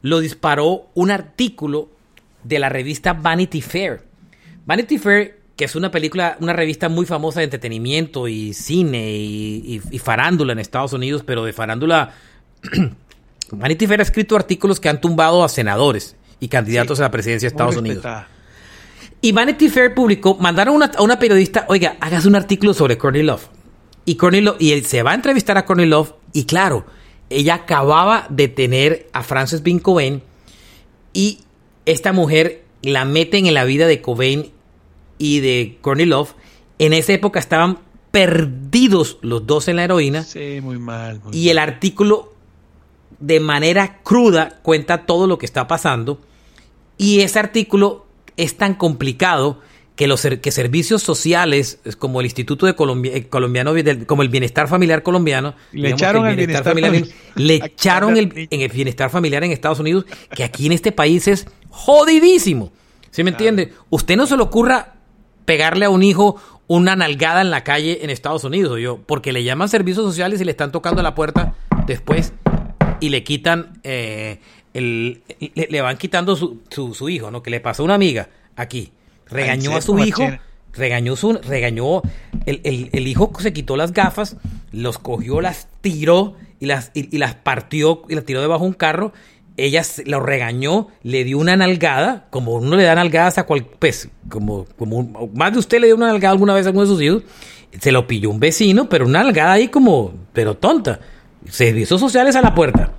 lo 0.00 0.20
disparó 0.20 0.90
un 0.94 1.10
artículo 1.10 1.90
de 2.44 2.58
la 2.58 2.68
revista 2.68 3.12
Vanity 3.12 3.60
Fair. 3.60 4.04
Vanity 4.64 4.98
Fair, 4.98 5.40
que 5.56 5.64
es 5.64 5.76
una 5.76 5.90
película, 5.90 6.36
una 6.40 6.52
revista 6.52 6.88
muy 6.88 7.06
famosa 7.06 7.40
de 7.40 7.44
entretenimiento 7.44 8.28
y 8.28 8.54
cine 8.54 9.10
y 9.10 9.80
farándula 10.02 10.52
en 10.52 10.58
Estados 10.58 10.92
Unidos, 10.92 11.22
pero 11.24 11.44
de 11.44 11.52
farándula. 11.52 12.14
Vanity 13.52 13.86
Fair 13.86 14.00
ha 14.00 14.02
escrito 14.02 14.34
artículos 14.36 14.80
que 14.80 14.88
han 14.88 15.00
tumbado 15.00 15.44
a 15.44 15.48
senadores 15.48 16.16
y 16.40 16.48
candidatos 16.48 16.98
a 17.00 17.04
la 17.04 17.10
presidencia 17.10 17.48
de 17.48 17.52
Estados 17.54 17.76
Unidos. 17.76 18.04
Y 19.20 19.32
Vanity 19.32 19.68
Fair 19.68 19.94
publicó, 19.94 20.36
mandaron 20.36 20.74
una- 20.74 20.86
a 20.96 21.02
una 21.02 21.18
periodista, 21.18 21.64
oiga, 21.68 21.96
hagas 22.00 22.26
un 22.26 22.34
artículo 22.34 22.74
sobre 22.74 22.98
Courtney 22.98 23.22
Love. 23.22 23.48
Y, 24.04 24.16
Courtney 24.16 24.40
Love- 24.40 24.56
y 24.58 24.72
él 24.72 24.84
se 24.84 25.02
va 25.04 25.12
a 25.12 25.14
entrevistar 25.14 25.56
a 25.58 25.64
Courtney 25.64 25.86
Love 25.86 26.14
y 26.32 26.44
claro, 26.44 26.84
ella 27.30 27.54
acababa 27.54 28.26
de 28.30 28.48
tener 28.48 29.08
a 29.12 29.22
Frances 29.22 29.62
Bean 29.62 29.78
Cobain 29.78 30.22
y 31.12 31.38
esta 31.86 32.12
mujer 32.12 32.64
la 32.82 33.04
meten 33.04 33.46
en 33.46 33.54
la 33.54 33.64
vida 33.64 33.86
de 33.86 34.00
Cobain 34.02 34.50
y 35.18 35.38
de 35.40 35.78
Courtney 35.82 36.06
Love. 36.06 36.34
En 36.80 36.92
esa 36.92 37.12
época 37.12 37.38
estaban 37.38 37.78
perdidos 38.10 39.18
los 39.22 39.46
dos 39.46 39.68
en 39.68 39.76
la 39.76 39.84
heroína 39.84 40.24
Sí, 40.24 40.58
muy 40.60 40.78
mal. 40.78 41.20
muy 41.24 41.36
y 41.36 41.48
el 41.50 41.56
mal. 41.56 41.68
artículo 41.68 42.31
de 43.22 43.40
manera 43.40 44.00
cruda 44.02 44.58
cuenta 44.62 45.06
todo 45.06 45.26
lo 45.26 45.38
que 45.38 45.46
está 45.46 45.66
pasando. 45.68 46.20
Y 46.98 47.20
ese 47.20 47.38
artículo 47.38 48.04
es 48.36 48.56
tan 48.56 48.74
complicado 48.74 49.60
que 49.96 50.06
los 50.06 50.22
que 50.22 50.50
servicios 50.50 51.02
sociales 51.02 51.78
es 51.84 51.96
como 51.96 52.20
el 52.20 52.26
Instituto 52.26 52.66
de 52.66 52.74
Colombia, 52.74 53.12
eh, 53.14 53.28
colombiano 53.28 53.74
del- 53.74 54.06
como 54.06 54.22
el 54.22 54.28
bienestar 54.30 54.66
familiar 54.66 55.02
colombiano 55.02 55.54
Le 55.70 55.90
echaron 55.90 56.24
al 56.26 56.34
bienestar 56.34 56.64
familiar 56.64 56.92
le 57.36 57.54
echaron 57.64 58.16
el, 58.16 58.48
en 58.50 58.60
el 58.62 58.70
bienestar 58.70 59.10
familiar 59.10 59.44
en 59.44 59.52
Estados 59.52 59.78
Unidos 59.80 60.06
que 60.34 60.44
aquí 60.44 60.66
en 60.66 60.72
este 60.72 60.92
país 60.92 61.28
es 61.28 61.46
jodidísimo. 61.68 62.72
¿sí 63.10 63.22
me 63.22 63.30
entiende? 63.30 63.72
usted 63.90 64.16
no 64.16 64.26
se 64.26 64.36
le 64.36 64.42
ocurra 64.42 64.94
pegarle 65.44 65.84
a 65.84 65.90
un 65.90 66.02
hijo 66.02 66.36
una 66.68 66.96
nalgada 66.96 67.42
en 67.42 67.50
la 67.50 67.62
calle 67.62 67.98
en 68.02 68.08
Estados 68.08 68.44
Unidos, 68.44 68.78
yo, 68.80 68.98
porque 69.06 69.32
le 69.32 69.44
llaman 69.44 69.68
servicios 69.68 70.06
sociales 70.06 70.40
y 70.40 70.44
le 70.44 70.52
están 70.52 70.72
tocando 70.72 71.02
la 71.02 71.14
puerta 71.14 71.54
después 71.86 72.32
y 73.02 73.08
le 73.10 73.22
quitan, 73.24 73.80
eh, 73.84 74.38
el, 74.74 75.20
le, 75.54 75.68
le 75.70 75.80
van 75.80 75.98
quitando 75.98 76.36
su, 76.36 76.60
su, 76.70 76.94
su 76.94 77.08
hijo, 77.08 77.30
¿no? 77.30 77.42
Que 77.42 77.50
le 77.50 77.60
pasó 77.60 77.82
a 77.82 77.84
una 77.84 77.94
amiga 77.94 78.28
aquí. 78.56 78.92
Regañó 79.28 79.70
a 79.76 79.80
su 79.80 79.92
hijo, 80.08 80.22
regañó 80.74 81.16
su, 81.16 81.32
regañó, 81.34 82.02
el, 82.46 82.60
el- 82.64 82.88
el 82.92 83.06
hijo 83.08 83.30
se 83.40 83.52
quitó 83.52 83.76
las 83.76 83.92
gafas, 83.92 84.36
los 84.72 84.98
cogió, 84.98 85.40
las 85.40 85.68
tiró 85.80 86.36
y 86.60 86.66
las, 86.66 86.90
y, 86.94 87.14
y 87.14 87.18
las 87.18 87.34
partió 87.34 88.02
y 88.08 88.14
las 88.14 88.24
tiró 88.24 88.40
debajo 88.40 88.62
de 88.64 88.68
un 88.68 88.74
carro. 88.74 89.12
Ella 89.58 89.82
lo 90.06 90.20
regañó, 90.20 90.88
le 91.02 91.24
dio 91.24 91.36
una 91.38 91.56
nalgada, 91.56 92.26
como 92.30 92.52
uno 92.54 92.74
le 92.76 92.84
da 92.84 92.94
nalgadas 92.94 93.36
a 93.36 93.44
cual, 93.44 93.66
pues, 93.78 94.08
como, 94.30 94.64
como 94.78 94.96
un- 94.96 95.30
más 95.34 95.52
de 95.52 95.58
usted 95.58 95.78
le 95.80 95.88
dio 95.88 95.96
una 95.96 96.06
nalgada 96.06 96.32
alguna 96.32 96.54
vez 96.54 96.64
a 96.64 96.70
alguno 96.70 96.86
de 96.86 96.92
sus 96.92 97.02
hijos, 97.02 97.22
se 97.78 97.92
lo 97.92 98.06
pilló 98.06 98.30
un 98.30 98.40
vecino, 98.40 98.88
pero 98.88 99.04
una 99.06 99.22
nalgada 99.22 99.52
ahí 99.52 99.68
como, 99.68 100.14
pero 100.32 100.56
tonta. 100.56 101.00
Servicios 101.48 102.00
sociales 102.00 102.36
a 102.36 102.42
la 102.42 102.54
puerta. 102.54 102.92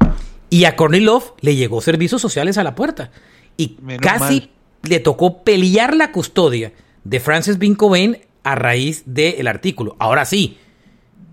Y 0.50 0.66
a 0.66 0.76
Courtney 0.76 1.02
Love 1.02 1.34
le 1.42 1.56
llegó 1.56 1.82
servicios 1.82 2.22
sociales 2.22 2.58
a 2.58 2.64
la 2.64 2.76
puerta. 2.76 3.12
Y 3.58 3.78
Menos 3.82 4.02
casi 4.02 4.40
mal. 4.40 4.50
le 4.84 5.00
tocó 5.00 5.44
pelear 5.44 5.96
la 5.96 6.12
custodia 6.12 6.74
de 7.04 7.20
Frances 7.20 7.58
Bean 7.58 7.76
Cobain 7.76 8.20
a 8.44 8.56
raíz 8.56 9.04
del 9.06 9.48
artículo. 9.48 9.96
Ahora 10.00 10.26
sí, 10.26 10.58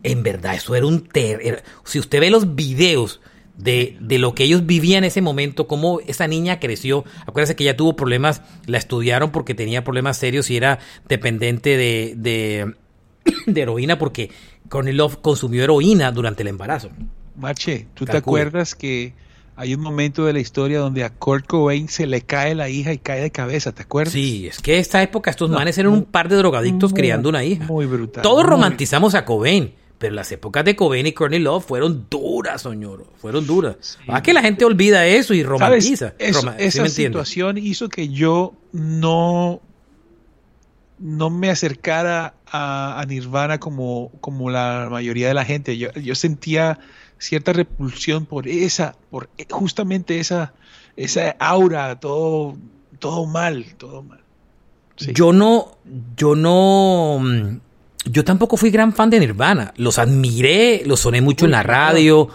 en 0.03 0.23
verdad, 0.23 0.55
eso 0.55 0.75
era 0.75 0.87
un 0.87 1.07
ter 1.07 1.63
Si 1.85 1.99
usted 1.99 2.21
ve 2.21 2.31
los 2.31 2.55
videos 2.55 3.21
de, 3.57 3.99
de 4.01 4.19
lo 4.19 4.35
que 4.35 4.45
ellos 4.45 4.65
vivían 4.65 5.05
en 5.05 5.09
ese 5.09 5.21
momento, 5.21 5.67
cómo 5.67 6.01
esa 6.07 6.27
niña 6.27 6.61
creció. 6.61 7.05
Acuérdense 7.27 7.57
que 7.57 7.65
ella 7.65 7.77
tuvo 7.77 7.97
problemas, 7.97 8.43
la 8.67 8.79
estudiaron 8.79 9.31
porque 9.33 9.55
tenía 9.55 9.85
problemas 9.85 10.17
serios 10.17 10.51
y 10.51 10.57
era 10.57 10.79
dependiente 11.09 11.77
de, 11.77 12.15
de, 12.17 12.75
de 13.47 13.61
heroína 13.61 13.99
porque 13.99 14.31
Courtney 14.71 14.95
Love 14.95 15.19
consumió 15.21 15.63
heroína 15.65 16.11
durante 16.13 16.43
el 16.43 16.49
embarazo. 16.49 16.89
Mache, 17.37 17.89
¿tú 17.93 18.07
te 18.07 18.17
acuerdas 18.17 18.75
que 18.75 19.13
hay 19.57 19.75
un 19.75 19.81
momento 19.83 20.25
de 20.25 20.33
la 20.33 20.41
historia 20.41 20.79
donde 20.79 21.05
a 21.05 21.11
Kurt 21.11 21.47
Cobain 21.47 21.89
se 21.89 22.07
le 22.07 22.23
cae 22.23 22.55
la 22.55 22.69
hija 22.71 22.93
y 22.95 22.99
cae 22.99 23.21
de 23.21 23.31
cabeza? 23.31 23.73
¿Te 23.73 23.83
acuerdas? 23.83 24.13
Sí, 24.15 24.47
es 24.47 24.61
que 24.61 24.79
esta 24.79 25.03
época 25.03 25.31
estos 25.31 25.51
No, 25.51 25.57
manes 25.57 25.77
eran 25.77 25.93
un 25.93 26.05
par 26.05 26.29
de 26.31 26.37
drogadictos 26.37 26.93
muy- 26.93 27.01
criando 27.01 27.29
una 27.29 27.45
hija. 27.45 27.65
muy 27.67 27.85
brutal, 27.87 28.23
Todos 28.23 28.45
muy- 28.45 28.51
romantizamos 28.51 29.15
a 29.15 29.25
Cobain, 29.25 29.75
pero 29.99 30.15
las 30.15 30.31
épocas 30.33 30.65
de 30.65 30.77
Cobain 30.77 31.07
y 31.07 31.13
Courtney 31.13 31.41
Love 31.41 31.65
fueron 31.67 32.07
duras, 32.09 32.63
señor. 32.63 33.07
Fueron 33.17 33.47
duras. 33.47 33.99
¿A 34.09 34.23
que 34.23 34.33
la 34.33 34.41
gente 34.41 34.65
olvida 34.65 35.07
eso 35.07 35.35
y 35.35 35.43
romantiza? 35.43 36.15
Eso- 36.19 36.41
Roma- 36.41 36.57
¿sí 36.59 36.65
esa 36.65 36.89
situación 36.89 37.59
hizo 37.59 37.89
que 37.89 38.09
yo 38.09 38.55
no, 38.73 39.61
no 40.99 41.29
me 41.31 41.51
acercara 41.51 42.35
a, 42.51 43.01
a 43.01 43.05
Nirvana 43.07 43.59
como, 43.59 44.11
como 44.21 44.51
la 44.51 44.89
mayoría 44.91 45.29
de 45.29 45.35
la 45.35 45.45
gente. 45.45 45.79
Yo, 45.79 45.93
yo 45.93 46.15
sentía 46.15 46.79
cierta 47.19 47.53
repulsión 47.53 48.27
por 48.27 48.49
esa, 48.49 48.97
por 49.11 49.29
e- 49.39 49.47
justamente 49.51 50.19
esa, 50.21 50.53
esa 50.97 51.31
aura, 51.39 52.01
todo, 52.01 52.57
todo 52.99 53.27
mal, 53.27 53.65
todo 53.79 54.03
mal. 54.03 54.21
Sí. 54.97 55.13
Yo 55.15 55.33
no, 55.33 55.79
yo 56.17 56.35
no, 56.35 57.19
mm, 57.21 57.59
yo 58.07 58.25
tampoco 58.25 58.57
fui 58.57 58.71
gran 58.71 58.93
fan 58.93 59.11
de 59.11 59.21
Nirvana. 59.21 59.73
Los 59.77 59.99
admiré, 59.99 60.83
los 60.85 61.01
soné 61.01 61.21
mucho 61.21 61.45
en 61.45 61.53
la 61.53 61.63
radio, 61.63 62.29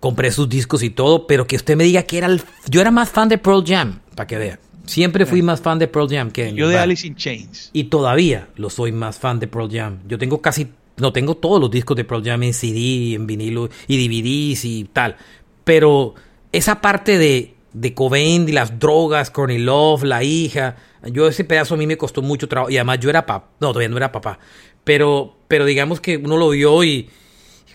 compré 0.00 0.30
sus 0.30 0.48
discos 0.48 0.82
y 0.82 0.90
todo, 0.90 1.26
pero 1.26 1.46
que 1.46 1.56
usted 1.56 1.76
me 1.76 1.84
diga 1.84 2.02
que 2.04 2.18
era 2.18 2.26
el, 2.26 2.42
yo 2.68 2.80
era 2.80 2.90
más 2.90 3.08
fan 3.10 3.28
de 3.28 3.38
Pearl 3.38 3.64
Jam, 3.66 4.00
para 4.14 4.26
que 4.26 4.38
vea. 4.38 4.58
Siempre 4.86 5.26
fui 5.26 5.42
más 5.42 5.60
fan 5.60 5.78
de 5.78 5.88
Pearl 5.88 6.08
Jam 6.08 6.30
que 6.30 6.44
de 6.44 6.54
yo 6.54 6.68
de. 6.68 6.78
Alice 6.78 7.06
in 7.06 7.16
Chains. 7.16 7.70
Y 7.72 7.84
todavía 7.84 8.48
lo 8.56 8.70
soy 8.70 8.92
más 8.92 9.18
fan 9.18 9.38
de 9.40 9.48
Pearl 9.48 9.68
Jam. 9.70 9.98
Yo 10.06 10.18
tengo 10.18 10.40
casi, 10.40 10.68
no 10.96 11.12
tengo 11.12 11.36
todos 11.36 11.60
los 11.60 11.70
discos 11.70 11.96
de 11.96 12.04
Pearl 12.04 12.24
Jam 12.24 12.42
en 12.42 12.54
CD, 12.54 13.14
en 13.14 13.26
vinilo 13.26 13.68
y 13.88 14.08
DVDs 14.08 14.64
y 14.64 14.84
tal. 14.84 15.16
Pero 15.64 16.14
esa 16.52 16.80
parte 16.80 17.18
de, 17.18 17.54
de 17.72 17.94
Cobain 17.94 18.48
y 18.48 18.52
las 18.52 18.78
drogas, 18.78 19.30
Courtney 19.30 19.58
Love, 19.58 20.04
la 20.04 20.22
hija, 20.22 20.76
yo 21.12 21.28
ese 21.28 21.44
pedazo 21.44 21.74
a 21.74 21.76
mí 21.76 21.86
me 21.86 21.96
costó 21.96 22.22
mucho 22.22 22.48
trabajo. 22.48 22.70
Y 22.70 22.76
además 22.76 23.00
yo 23.00 23.10
era 23.10 23.26
papá, 23.26 23.50
no, 23.60 23.68
todavía 23.68 23.88
no 23.88 23.96
era 23.96 24.12
papá. 24.12 24.38
Pero, 24.84 25.36
pero 25.48 25.64
digamos 25.64 26.00
que 26.00 26.16
uno 26.16 26.36
lo 26.36 26.50
vio 26.50 26.84
y, 26.84 27.08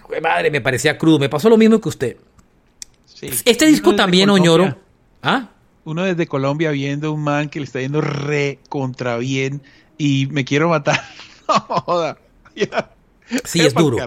de 0.10 0.22
madre, 0.22 0.52
me 0.52 0.62
parecía 0.62 0.98
crudo. 0.98 1.20
Me 1.20 1.30
pasó 1.30 1.50
lo 1.50 1.58
mismo 1.58 1.80
que 1.80 1.90
usted. 1.90 2.18
Sí. 3.06 3.30
Este 3.46 3.66
disco 3.66 3.96
también, 3.96 4.30
Oñoro. 4.30 4.78
¿Ah? 5.22 5.50
Uno 5.84 6.04
desde 6.04 6.28
Colombia 6.28 6.72
viendo 6.72 7.12
un 7.12 7.24
man 7.24 7.50
que 7.50 7.60
le 7.60 7.66
está 7.66 7.80
yendo 7.80 8.02
re 8.02 8.60
contra 8.70 9.18
bien 9.18 9.62
y 9.98 10.28
me 10.32 10.46
quiero 10.46 10.70
matar. 10.70 11.02
No 11.48 11.60
joda. 11.60 12.18
Sí, 13.44 13.60
es 13.60 13.74
duro. 13.74 13.98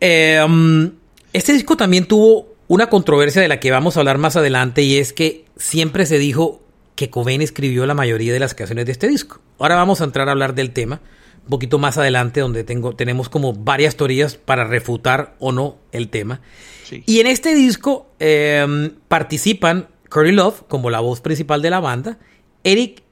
Eh, 0.00 0.40
um, 0.46 0.92
este 1.32 1.52
disco 1.52 1.76
también 1.76 2.06
tuvo 2.06 2.54
una 2.68 2.88
controversia 2.88 3.42
de 3.42 3.48
la 3.48 3.58
que 3.58 3.72
vamos 3.72 3.96
a 3.96 4.00
hablar 4.00 4.18
más 4.18 4.36
adelante 4.36 4.82
y 4.82 4.98
es 4.98 5.12
que 5.12 5.46
siempre 5.56 6.06
se 6.06 6.18
dijo 6.18 6.62
que 6.94 7.10
Cobain 7.10 7.42
escribió 7.42 7.86
la 7.86 7.94
mayoría 7.94 8.32
de 8.32 8.38
las 8.38 8.54
canciones 8.54 8.86
de 8.86 8.92
este 8.92 9.08
disco. 9.08 9.40
Ahora 9.58 9.74
vamos 9.74 10.00
a 10.00 10.04
entrar 10.04 10.28
a 10.28 10.32
hablar 10.32 10.54
del 10.54 10.70
tema 10.70 11.00
un 11.44 11.50
poquito 11.50 11.78
más 11.78 11.98
adelante 11.98 12.40
donde 12.40 12.64
tengo, 12.64 12.94
tenemos 12.94 13.28
como 13.28 13.52
varias 13.52 13.96
teorías 13.96 14.36
para 14.36 14.64
refutar 14.64 15.34
o 15.38 15.52
no 15.52 15.76
el 15.92 16.08
tema. 16.08 16.40
Sí. 16.84 17.02
Y 17.06 17.20
en 17.20 17.26
este 17.26 17.54
disco 17.54 18.10
eh, 18.18 18.92
participan 19.08 19.88
Courtney 20.14 20.32
Love 20.32 20.62
como 20.68 20.90
la 20.90 21.00
voz 21.00 21.20
principal 21.20 21.60
de 21.60 21.70
la 21.70 21.80
banda, 21.80 22.18
Eric, 22.62 23.02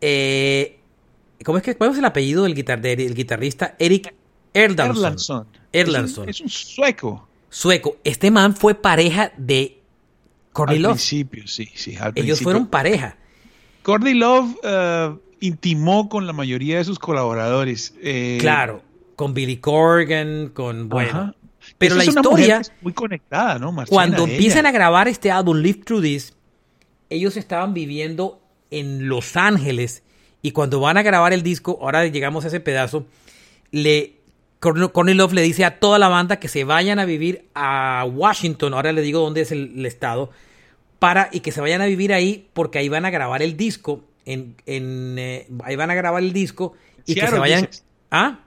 eh, 0.00 0.78
¿cómo 1.44 1.58
es 1.58 1.64
que 1.64 1.76
cuál 1.76 1.90
es 1.90 1.98
el 1.98 2.04
apellido 2.04 2.44
del, 2.44 2.54
guitar- 2.54 2.80
del 2.80 3.12
guitarrista? 3.12 3.74
Eric 3.80 4.14
Erlandson. 4.52 5.48
Erlandson. 5.72 6.28
Es 6.28 6.40
un, 6.40 6.46
es 6.46 6.54
un 6.54 6.66
sueco. 6.76 7.28
Sueco. 7.50 7.96
Este 8.04 8.30
man 8.30 8.54
fue 8.54 8.76
pareja 8.76 9.32
de 9.36 9.80
Courtney 10.52 10.76
al 10.76 10.82
Love. 10.84 10.92
principio, 10.92 11.46
sí, 11.48 11.68
sí. 11.74 11.96
al 11.96 12.12
Ellos 12.14 12.14
principio. 12.14 12.44
fueron 12.44 12.66
pareja. 12.68 13.16
Courtney 13.82 14.14
Love 14.14 14.56
eh, 14.62 15.14
intimó 15.40 16.08
con 16.08 16.26
la 16.28 16.32
mayoría 16.32 16.78
de 16.78 16.84
sus 16.84 17.00
colaboradores. 17.00 17.94
eh, 18.00 18.38
Claro. 18.40 18.80
Con 19.16 19.34
Billy 19.34 19.56
Corgan, 19.56 20.50
con 20.50 20.88
bueno. 20.88 21.10
ajá. 21.10 21.34
Pero 21.78 21.96
Esa 21.96 22.04
la 22.04 22.10
historia, 22.20 22.62
muy 22.82 22.92
conectada, 22.92 23.58
¿no? 23.58 23.72
Marcela, 23.72 23.94
cuando 23.96 24.24
ella. 24.24 24.34
empiezan 24.34 24.66
a 24.66 24.70
grabar 24.70 25.08
este 25.08 25.30
álbum 25.30 25.56
Live 25.58 25.80
Through 25.84 26.02
This, 26.02 26.34
ellos 27.14 27.36
estaban 27.36 27.74
viviendo 27.74 28.40
en 28.70 29.08
Los 29.08 29.36
Ángeles 29.36 30.02
y 30.42 30.50
cuando 30.52 30.80
van 30.80 30.96
a 30.96 31.02
grabar 31.02 31.32
el 31.32 31.42
disco, 31.42 31.78
ahora 31.80 32.06
llegamos 32.06 32.44
a 32.44 32.48
ese 32.48 32.60
pedazo, 32.60 33.06
le 33.70 34.16
Courtney 34.60 35.14
Love 35.14 35.32
le 35.34 35.42
dice 35.42 35.64
a 35.64 35.78
toda 35.78 35.98
la 35.98 36.08
banda 36.08 36.38
que 36.40 36.48
se 36.48 36.64
vayan 36.64 36.98
a 36.98 37.04
vivir 37.04 37.48
a 37.54 38.06
Washington, 38.10 38.72
ahora 38.74 38.92
le 38.92 39.02
digo 39.02 39.20
dónde 39.20 39.42
es 39.42 39.52
el, 39.52 39.74
el 39.78 39.86
estado, 39.86 40.30
para 40.98 41.28
y 41.32 41.40
que 41.40 41.52
se 41.52 41.60
vayan 41.60 41.82
a 41.82 41.86
vivir 41.86 42.12
ahí 42.14 42.48
porque 42.54 42.78
ahí 42.78 42.88
van 42.88 43.04
a 43.04 43.10
grabar 43.10 43.42
el 43.42 43.56
disco, 43.56 44.04
en, 44.24 44.56
en, 44.64 45.16
eh, 45.18 45.46
ahí 45.64 45.76
van 45.76 45.90
a 45.90 45.94
grabar 45.94 46.22
el 46.22 46.32
disco 46.32 46.72
y 47.04 47.14
que 47.14 47.26
se 47.26 47.38
vayan... 47.38 47.62
dices. 47.62 47.84
¿Ah? 48.10 48.40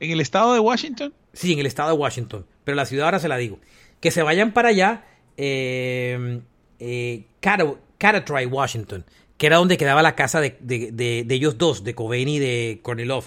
En 0.00 0.10
el 0.10 0.20
estado 0.20 0.54
de 0.54 0.60
Washington. 0.60 1.12
Sí, 1.32 1.52
en 1.52 1.58
el 1.58 1.66
estado 1.66 1.90
de 1.90 1.96
Washington. 1.96 2.46
Pero 2.64 2.74
la 2.74 2.86
ciudad 2.86 3.06
ahora 3.06 3.18
se 3.18 3.28
la 3.28 3.36
digo. 3.36 3.58
Que 4.00 4.10
se 4.10 4.22
vayan 4.22 4.52
para 4.52 4.68
allá, 4.70 5.04
eh, 5.36 6.40
eh, 6.78 7.26
Cata- 7.40 7.74
Catatry, 7.98 8.46
Washington, 8.46 9.04
que 9.36 9.46
era 9.46 9.56
donde 9.56 9.76
quedaba 9.76 10.02
la 10.02 10.14
casa 10.14 10.40
de, 10.40 10.56
de- 10.60 10.90
de- 10.92 11.24
de 11.26 11.34
ellos 11.34 11.58
dos, 11.58 11.84
de 11.84 11.94
Cobain 11.94 12.28
y 12.28 12.38
de 12.38 12.80
Kornilov. 12.82 13.24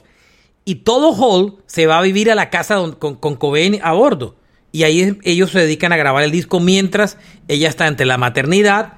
Y 0.65 0.75
todo 0.75 1.13
Hall 1.13 1.57
se 1.65 1.85
va 1.87 1.99
a 1.99 2.01
vivir 2.01 2.29
a 2.31 2.35
la 2.35 2.49
casa 2.49 2.75
don- 2.75 2.93
con, 2.93 3.15
con 3.15 3.35
Cobain 3.35 3.79
a 3.83 3.93
bordo. 3.93 4.35
Y 4.71 4.83
ahí 4.83 5.17
ellos 5.23 5.51
se 5.51 5.59
dedican 5.59 5.93
a 5.93 5.97
grabar 5.97 6.23
el 6.23 6.31
disco 6.31 6.59
mientras 6.59 7.17
ella 7.47 7.69
está 7.69 7.87
entre 7.87 8.05
la 8.05 8.17
maternidad 8.17 8.93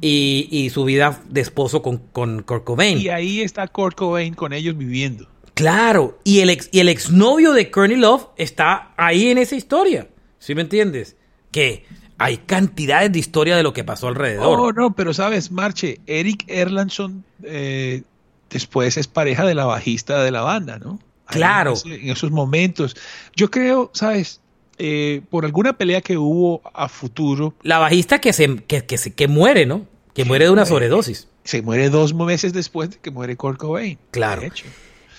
y, 0.00 0.48
y 0.50 0.68
su 0.70 0.84
vida 0.84 1.22
de 1.30 1.40
esposo 1.40 1.80
con, 1.80 1.98
con 1.98 2.42
Kurt 2.42 2.64
Cobain. 2.64 2.98
Y 2.98 3.08
ahí 3.08 3.40
está 3.40 3.66
Kurt 3.68 3.96
Cobain 3.96 4.34
con 4.34 4.52
ellos 4.52 4.76
viviendo. 4.76 5.26
Claro, 5.54 6.18
y 6.24 6.40
el 6.40 6.50
ex, 6.50 6.68
y 6.72 6.80
el 6.80 6.88
exnovio 6.88 7.52
de 7.52 7.70
Courtney 7.70 7.96
Love 7.96 8.26
está 8.36 8.92
ahí 8.96 9.28
en 9.28 9.38
esa 9.38 9.54
historia. 9.56 10.08
¿Sí 10.38 10.54
me 10.54 10.62
entiendes? 10.62 11.16
Que 11.52 11.84
hay 12.24 12.38
cantidades 12.38 13.12
de 13.12 13.18
historia 13.18 13.56
de 13.56 13.62
lo 13.62 13.72
que 13.72 13.84
pasó 13.84 14.08
alrededor. 14.08 14.58
Oh, 14.60 14.72
no, 14.72 14.94
pero 14.94 15.12
sabes, 15.12 15.50
Marche, 15.50 16.00
Eric 16.06 16.44
Erlandson 16.48 17.24
eh, 17.42 18.02
después 18.50 18.96
es 18.96 19.06
pareja 19.08 19.44
de 19.44 19.54
la 19.54 19.64
bajista 19.66 20.22
de 20.22 20.30
la 20.30 20.40
banda, 20.42 20.78
¿no? 20.78 20.98
Claro. 21.26 21.72
En, 21.84 21.92
ese- 21.92 22.02
en 22.04 22.10
esos 22.10 22.30
momentos. 22.30 22.96
Yo 23.36 23.50
creo, 23.50 23.90
sabes, 23.94 24.40
Eh, 24.76 25.22
por 25.30 25.44
alguna 25.44 25.74
pelea 25.74 26.00
que 26.00 26.18
hubo 26.18 26.60
a 26.74 26.88
futuro, 26.88 27.54
La 27.62 27.78
bajista 27.78 28.20
que 28.20 28.32
se, 28.32 28.56
que, 28.66 28.84
que 28.84 28.98
se- 28.98 29.12
que 29.14 29.28
muere, 29.28 29.66
¿no? 29.66 29.86
Que 30.14 30.24
muere 30.24 30.46
de 30.46 30.50
una 30.50 30.66
sobredosis. 30.66 31.28
se 31.44 31.62
muere 31.62 31.90
dos 31.90 32.12
meses 32.12 32.52
después 32.52 32.90
de 32.90 32.96
que 32.98 33.12
muere 33.12 33.36
Kurt 33.36 33.56
Cobain. 33.58 33.98
Claro. 34.10 34.40
de 34.40 34.48
hecho. 34.48 34.64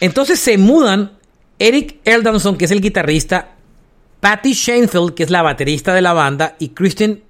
Entonces 0.01 0.41
se 0.41 0.57
mudan 0.57 1.13
Eric 1.57 1.99
Eldanson, 2.03 2.57
que 2.57 2.65
es 2.65 2.71
el 2.71 2.81
guitarrista, 2.81 3.54
Patty 4.25 4.53
Shanefield, 4.53 5.13
que 5.13 5.21
es 5.21 5.29
la 5.29 5.43
baterista 5.43 5.93
de 5.93 6.01
la 6.01 6.11
banda, 6.11 6.55
y 6.57 6.69
Kristen 6.69 7.21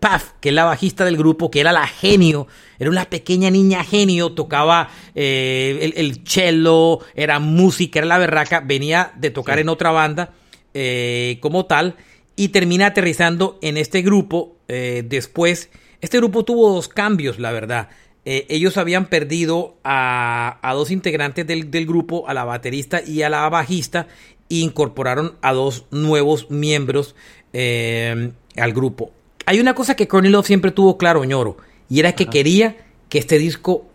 Paff, 0.00 0.30
que 0.40 0.48
es 0.48 0.54
la 0.54 0.64
bajista 0.64 1.04
del 1.04 1.18
grupo, 1.18 1.50
que 1.50 1.60
era 1.60 1.72
la 1.72 1.86
genio, 1.86 2.46
era 2.78 2.88
una 2.88 3.04
pequeña 3.04 3.50
niña 3.50 3.84
genio, 3.84 4.32
tocaba 4.32 4.88
eh, 5.14 5.78
el, 5.82 5.92
el 5.98 6.26
cello, 6.26 7.00
era 7.14 7.38
música, 7.38 7.98
era 7.98 8.06
la 8.08 8.16
berraca, 8.16 8.60
venía 8.60 9.12
de 9.16 9.30
tocar 9.30 9.58
en 9.58 9.68
otra 9.68 9.90
banda 9.90 10.32
eh, 10.72 11.36
como 11.42 11.66
tal, 11.66 11.96
y 12.34 12.48
termina 12.48 12.86
aterrizando 12.86 13.58
en 13.60 13.76
este 13.76 14.00
grupo 14.00 14.56
eh, 14.68 15.04
después. 15.06 15.68
Este 16.00 16.16
grupo 16.16 16.46
tuvo 16.46 16.72
dos 16.72 16.88
cambios, 16.88 17.38
la 17.38 17.52
verdad. 17.52 17.90
Ellos 18.30 18.76
habían 18.76 19.06
perdido 19.06 19.78
a, 19.84 20.58
a 20.60 20.74
dos 20.74 20.90
integrantes 20.90 21.46
del, 21.46 21.70
del 21.70 21.86
grupo, 21.86 22.28
a 22.28 22.34
la 22.34 22.44
baterista 22.44 23.00
y 23.02 23.22
a 23.22 23.30
la 23.30 23.48
bajista, 23.48 24.06
incorporaron 24.48 25.34
a 25.42 25.52
dos 25.52 25.86
nuevos 25.90 26.50
miembros 26.50 27.14
eh, 27.52 28.32
al 28.56 28.72
grupo. 28.72 29.12
Hay 29.46 29.60
una 29.60 29.74
cosa 29.74 29.94
que 29.94 30.08
Courtney 30.08 30.30
Love 30.30 30.46
siempre 30.46 30.70
tuvo 30.70 30.98
claro, 30.98 31.24
ñoro, 31.24 31.56
y 31.88 32.00
era 32.00 32.12
que 32.12 32.26
quería 32.26 32.76
que 33.08 33.18
este 33.18 33.38
disco, 33.38 33.86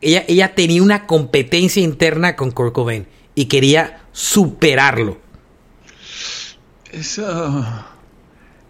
ella, 0.00 0.24
ella 0.28 0.54
tenía 0.54 0.82
una 0.82 1.06
competencia 1.06 1.82
interna 1.82 2.36
con 2.36 2.50
Kurt 2.52 2.72
Cobain 2.72 3.06
y 3.34 3.46
quería 3.46 4.02
superarlo. 4.12 5.18
Eso, 6.92 7.64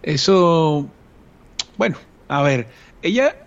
eso, 0.01 0.87
bueno, 1.77 1.97
a 2.29 2.41
ver, 2.41 2.67
ella, 3.01 3.42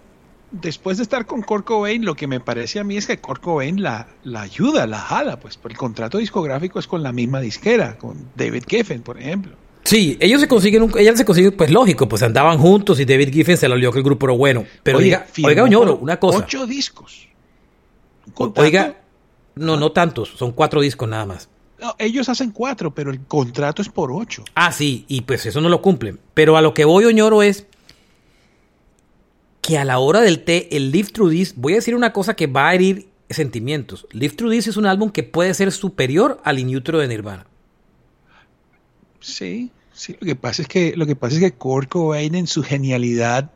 después 0.51 0.97
de 0.97 1.03
estar 1.03 1.27
con 1.27 1.43
Kurt 1.43 1.65
Cobain, 1.65 2.05
lo 2.05 2.15
que 2.15 2.27
me 2.27 2.41
parece 2.41 2.79
a 2.79 2.85
mí 2.85 2.97
es 2.97 3.07
que 3.07 3.19
Kurt 3.19 3.43
Cobain 3.43 3.83
la, 3.83 4.09
la 4.25 4.43
ayuda, 4.43 4.87
la 4.87 4.99
jala, 4.99 5.39
pues, 5.39 5.57
por 5.57 5.71
el 5.71 5.77
contrato 5.77 6.19
discográfico 6.19 6.79
es 6.79 6.87
con 6.87 7.03
la 7.03 7.13
misma 7.13 7.41
disquera, 7.41 7.99
con 7.99 8.17
David 8.35 8.65
Geffen, 8.67 9.03
por 9.03 9.19
ejemplo. 9.19 9.53
Sí, 9.85 10.17
ellos 10.21 10.41
se 10.41 10.49
consiguen, 10.49 10.83
un, 10.83 10.93
ella 10.99 11.17
se 11.17 11.25
consigue, 11.25 11.53
pues 11.53 11.71
lógico, 11.71 12.09
pues 12.09 12.23
andaban 12.23 12.59
juntos 12.59 12.99
y 12.99 13.05
David 13.05 13.33
Giffen 13.33 13.57
se 13.57 13.69
lo 13.69 13.77
lió 13.77 13.93
que 13.93 13.99
el 13.99 14.05
grupo 14.05 14.27
era 14.27 14.35
bueno. 14.35 14.65
Pero 14.83 14.99
oiga, 14.99 15.27
oiga, 15.45 15.65
por 15.65 15.91
una 16.01 16.19
cosa. 16.19 16.39
Ocho 16.39 16.67
discos. 16.67 17.29
Oiga, 18.57 18.97
no, 19.55 19.77
no 19.77 19.93
tantos, 19.93 20.31
son 20.37 20.51
cuatro 20.53 20.81
discos 20.81 21.09
nada 21.09 21.25
más. 21.25 21.49
no, 21.81 21.95
ellos 22.01 22.29
hacen 22.29 22.51
cuatro, 22.51 22.93
pero 22.93 23.13
el 23.13 23.21
contrato 23.21 23.81
es 23.81 23.89
por 23.89 24.11
ocho. 24.11 24.45
Ah, 24.57 24.73
sí, 24.73 25.05
y 25.07 25.21
pues 25.21 25.47
eso 25.47 25.61
no 25.61 25.69
lo 25.69 25.81
cumplen. 25.81 26.19
Pero 26.35 26.57
a 26.57 26.63
lo 26.63 26.75
que 26.75 26.85
voy, 26.85 27.05
Oñoro, 27.05 27.45
es 27.45 27.67
que 29.67 29.79
a 29.79 29.85
la 29.85 29.99
hora 29.99 30.21
del 30.21 30.45
té, 30.45 30.69
el 30.77 30.93
Live 30.93 31.09
Through 31.13 31.33
This, 31.33 31.55
voy 31.57 31.73
a 31.73 31.77
decir 31.77 31.97
una 31.97 32.13
cosa 32.13 32.37
que 32.37 32.47
va 32.47 32.69
a 32.69 32.75
herir 32.75 33.09
sentimientos. 33.29 34.07
Live 34.13 34.37
Through 34.37 34.53
This 34.53 34.69
es 34.69 34.77
un 34.77 34.87
álbum 34.87 35.11
que 35.11 35.25
puede 35.25 35.53
ser 35.55 35.73
superior 35.73 36.41
al 36.45 36.61
In 36.61 36.75
Utero 36.75 37.01
de 37.01 37.09
Nirvana. 37.09 37.47
Sí, 39.19 39.73
sí. 39.93 40.17
Lo 40.21 40.27
que 40.27 40.37
pasa 40.37 40.63
es 40.63 40.69
que 40.69 40.97
lo 40.97 41.05
que 41.05 41.17
pasa 41.17 41.35
es 41.35 41.41
que 41.41 41.53
Kurt 41.53 41.89
Cobain 41.89 42.37
en 42.37 42.47
su 42.47 42.63
genialidad 42.63 43.51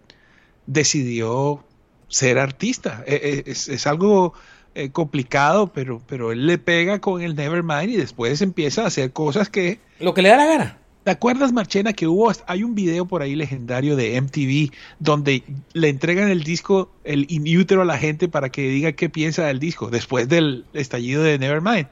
decidió 0.67 1.63
ser 2.09 2.41
artista. 2.41 3.05
Eh, 3.07 3.45
Es, 3.47 3.69
es 3.69 3.87
algo 3.87 4.35
eh, 4.75 4.91
complicado, 4.91 5.69
pero, 5.73 6.03
pero 6.09 6.33
él 6.33 6.45
le 6.45 6.59
pega 6.59 7.01
con 7.01 7.23
el 7.23 7.37
Nevermind 7.37 7.91
y 7.91 7.97
después 7.97 8.43
empieza 8.43 8.83
a 8.83 8.87
hacer 8.87 9.13
cosas 9.13 9.49
que. 9.49 9.79
Lo 10.01 10.13
que 10.13 10.23
le 10.23 10.31
da 10.31 10.39
la 10.39 10.47
gana. 10.47 10.80
¿Te 11.11 11.15
acuerdas, 11.15 11.53
Marchena, 11.53 11.93
que 11.93 12.07
hubo, 12.07 12.31
hay 12.47 12.63
un 12.63 12.77
video 12.77 13.05
por 13.05 13.21
ahí 13.21 13.35
legendario 13.35 13.97
de 13.97 14.21
MTV 14.21 14.73
donde 15.01 15.43
le 15.73 15.89
entregan 15.89 16.29
el 16.29 16.45
disco, 16.45 16.93
el 17.03 17.27
in 17.29 17.59
utero 17.59 17.83
a 17.83 17.85
la 17.85 17.99
gente 17.99 18.29
para 18.29 18.51
que 18.51 18.69
diga 18.69 18.93
qué 18.93 19.11
piensa 19.11 19.45
del 19.47 19.59
disco 19.59 19.91
después 19.91 20.29
del 20.29 20.67
estallido 20.73 21.25
de 21.25 21.37
Nevermind? 21.37 21.89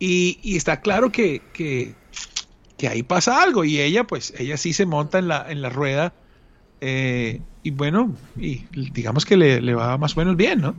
Y, 0.00 0.56
está 0.56 0.80
claro 0.80 1.12
que, 1.12 1.40
que, 1.52 1.94
ahí 2.88 3.04
pasa 3.04 3.40
algo 3.40 3.64
y 3.64 3.78
ella, 3.78 4.08
pues, 4.08 4.34
ella 4.36 4.56
sí 4.56 4.72
se 4.72 4.86
monta 4.86 5.20
en 5.20 5.28
la, 5.28 5.46
en 5.48 5.62
la 5.62 5.68
rueda 5.68 6.12
eh, 6.80 7.40
y 7.62 7.70
bueno, 7.70 8.16
y 8.36 8.64
digamos 8.72 9.24
que 9.24 9.36
le, 9.36 9.72
va 9.72 9.96
más 9.98 10.16
o 10.16 10.18
menos 10.18 10.36
bien, 10.36 10.62
¿no? 10.62 10.74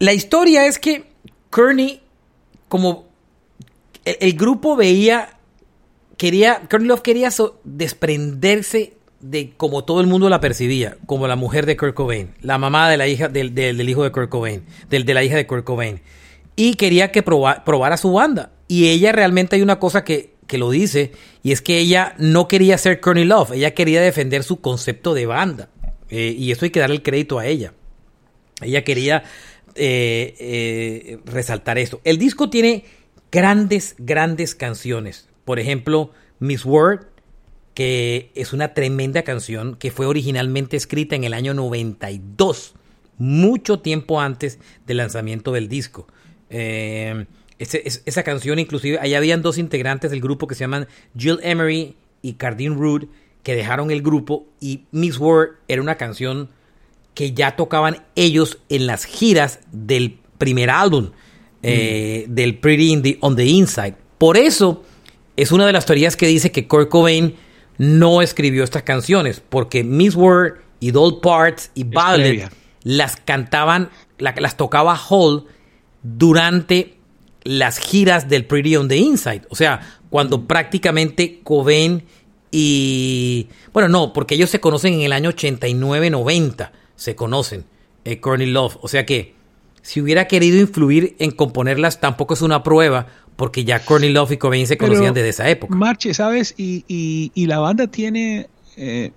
La 0.00 0.12
historia 0.12 0.66
es 0.66 0.78
que 0.78 1.06
Kearney, 1.50 2.02
como 2.68 3.06
el 4.04 4.34
grupo 4.34 4.76
veía, 4.76 5.38
quería, 6.16 6.62
Love 6.70 7.00
quería 7.02 7.30
desprenderse 7.64 8.94
de 9.20 9.52
como 9.56 9.84
todo 9.84 10.00
el 10.00 10.06
mundo 10.06 10.28
la 10.28 10.40
percibía, 10.40 10.96
como 11.06 11.28
la 11.28 11.36
mujer 11.36 11.64
de 11.66 11.76
Kurt 11.76 11.94
Cobain, 11.94 12.34
la 12.40 12.58
mamá 12.58 12.90
de 12.90 12.96
la 12.96 13.06
hija 13.06 13.28
del, 13.28 13.54
del- 13.54 13.76
hijo 13.88 14.02
de 14.02 14.10
Kurt 14.10 14.28
Cobain, 14.28 14.64
del, 14.90 15.04
de 15.04 15.14
la 15.14 15.22
hija 15.22 15.36
de 15.36 15.46
Kurt 15.46 15.64
Cobain, 15.64 16.00
y 16.56 16.74
quería 16.74 17.12
que 17.12 17.24
proba- 17.24 17.62
probara 17.64 17.96
su 17.96 18.12
banda. 18.12 18.52
Y 18.68 18.88
ella 18.88 19.12
realmente 19.12 19.56
hay 19.56 19.62
una 19.62 19.78
cosa 19.78 20.02
que, 20.02 20.34
que 20.46 20.58
lo 20.58 20.70
dice, 20.70 21.12
y 21.42 21.52
es 21.52 21.62
que 21.62 21.78
ella 21.78 22.14
no 22.18 22.48
quería 22.48 22.76
ser 22.78 23.00
Kearney 23.00 23.24
Love, 23.24 23.52
ella 23.52 23.74
quería 23.74 24.00
defender 24.02 24.42
su 24.42 24.60
concepto 24.60 25.14
de 25.14 25.26
banda. 25.26 25.68
Eh, 26.10 26.34
y 26.36 26.50
eso 26.50 26.64
hay 26.64 26.70
que 26.70 26.80
darle 26.80 26.96
el 26.96 27.02
crédito 27.02 27.38
a 27.38 27.46
ella. 27.46 27.74
Ella 28.60 28.82
quería 28.84 29.22
eh, 29.74 30.34
eh, 30.38 31.18
resaltar 31.24 31.78
esto. 31.78 32.00
El 32.04 32.18
disco 32.18 32.50
tiene 32.50 32.84
grandes, 33.30 33.94
grandes 33.98 34.54
canciones. 34.54 35.28
Por 35.44 35.58
ejemplo, 35.58 36.10
Miss 36.38 36.64
Word, 36.64 37.06
que 37.74 38.30
es 38.34 38.52
una 38.52 38.74
tremenda 38.74 39.22
canción 39.22 39.76
que 39.76 39.90
fue 39.90 40.06
originalmente 40.06 40.76
escrita 40.76 41.16
en 41.16 41.24
el 41.24 41.34
año 41.34 41.54
92, 41.54 42.74
mucho 43.18 43.80
tiempo 43.80 44.20
antes 44.20 44.58
del 44.86 44.98
lanzamiento 44.98 45.52
del 45.52 45.68
disco. 45.68 46.06
Eh, 46.50 47.26
ese- 47.58 47.82
es- 47.86 48.02
esa 48.04 48.22
canción, 48.24 48.58
inclusive, 48.58 48.98
ahí 49.00 49.14
habían 49.14 49.42
dos 49.42 49.58
integrantes 49.58 50.10
del 50.10 50.20
grupo 50.20 50.46
que 50.46 50.54
se 50.54 50.60
llaman 50.60 50.86
Jill 51.16 51.38
Emery 51.42 51.96
y 52.20 52.34
Cardine 52.34 52.76
Root, 52.76 53.08
que 53.42 53.54
dejaron 53.56 53.90
el 53.90 54.02
grupo 54.02 54.46
y 54.60 54.82
Miss 54.92 55.18
Word 55.18 55.56
era 55.68 55.82
una 55.82 55.96
canción 55.96 56.50
que 57.14 57.32
ya 57.32 57.56
tocaban 57.56 58.04
ellos 58.16 58.58
en 58.68 58.86
las 58.86 59.04
giras 59.04 59.60
del 59.72 60.18
primer 60.38 60.70
álbum, 60.70 61.10
eh, 61.62 62.24
del 62.28 62.58
Pretty 62.58 62.90
in 62.92 63.02
the- 63.02 63.18
on 63.20 63.36
the 63.36 63.44
Inside. 63.46 63.94
Por 64.18 64.36
eso 64.36 64.84
es 65.36 65.52
una 65.52 65.66
de 65.66 65.72
las 65.72 65.86
teorías 65.86 66.16
que 66.16 66.26
dice 66.26 66.52
que 66.52 66.66
Kurt 66.68 66.88
Cobain 66.88 67.34
no 67.78 68.22
escribió 68.22 68.64
estas 68.64 68.82
canciones, 68.82 69.40
porque 69.48 69.82
Miss 69.84 70.14
Word 70.14 70.54
y 70.80 70.90
Doll 70.90 71.20
Parts 71.20 71.70
y 71.74 71.84
previa. 71.84 72.50
las 72.84 73.16
cantaban, 73.16 73.90
la- 74.18 74.34
las 74.38 74.56
tocaba 74.56 74.96
Hall 74.96 75.46
durante 76.02 76.96
las 77.44 77.78
giras 77.78 78.28
del 78.28 78.44
Pretty 78.44 78.76
on 78.76 78.88
the 78.88 78.96
Inside. 78.96 79.42
O 79.48 79.56
sea, 79.56 79.80
cuando 80.10 80.46
prácticamente 80.46 81.40
Cobain 81.42 82.04
y... 82.50 83.48
Bueno, 83.72 83.88
no, 83.88 84.12
porque 84.12 84.34
ellos 84.34 84.50
se 84.50 84.60
conocen 84.60 84.94
en 84.94 85.00
el 85.02 85.12
año 85.12 85.30
89-90. 85.30 86.70
Se 86.96 87.14
conocen, 87.16 87.64
eh, 88.04 88.20
Courtney 88.20 88.48
Love. 88.50 88.76
O 88.82 88.88
sea 88.88 89.06
que 89.06 89.34
si 89.80 90.00
hubiera 90.00 90.28
querido 90.28 90.58
influir 90.60 91.16
en 91.18 91.30
componerlas, 91.30 92.00
tampoco 92.00 92.34
es 92.34 92.42
una 92.42 92.62
prueba, 92.62 93.06
porque 93.36 93.64
ya 93.64 93.84
Courtney 93.84 94.10
Love 94.12 94.32
y 94.32 94.36
Cobain 94.36 94.66
se 94.66 94.76
conocían 94.76 95.14
Pero, 95.14 95.14
desde 95.14 95.28
esa 95.30 95.48
época. 95.50 95.74
Marche, 95.74 96.14
¿sabes? 96.14 96.54
Y, 96.56 96.84
y- 96.88 97.32
y 97.34 97.46
la 97.46 97.58
banda 97.58 97.86
tiene, 97.86 98.48
eh, 98.76 99.10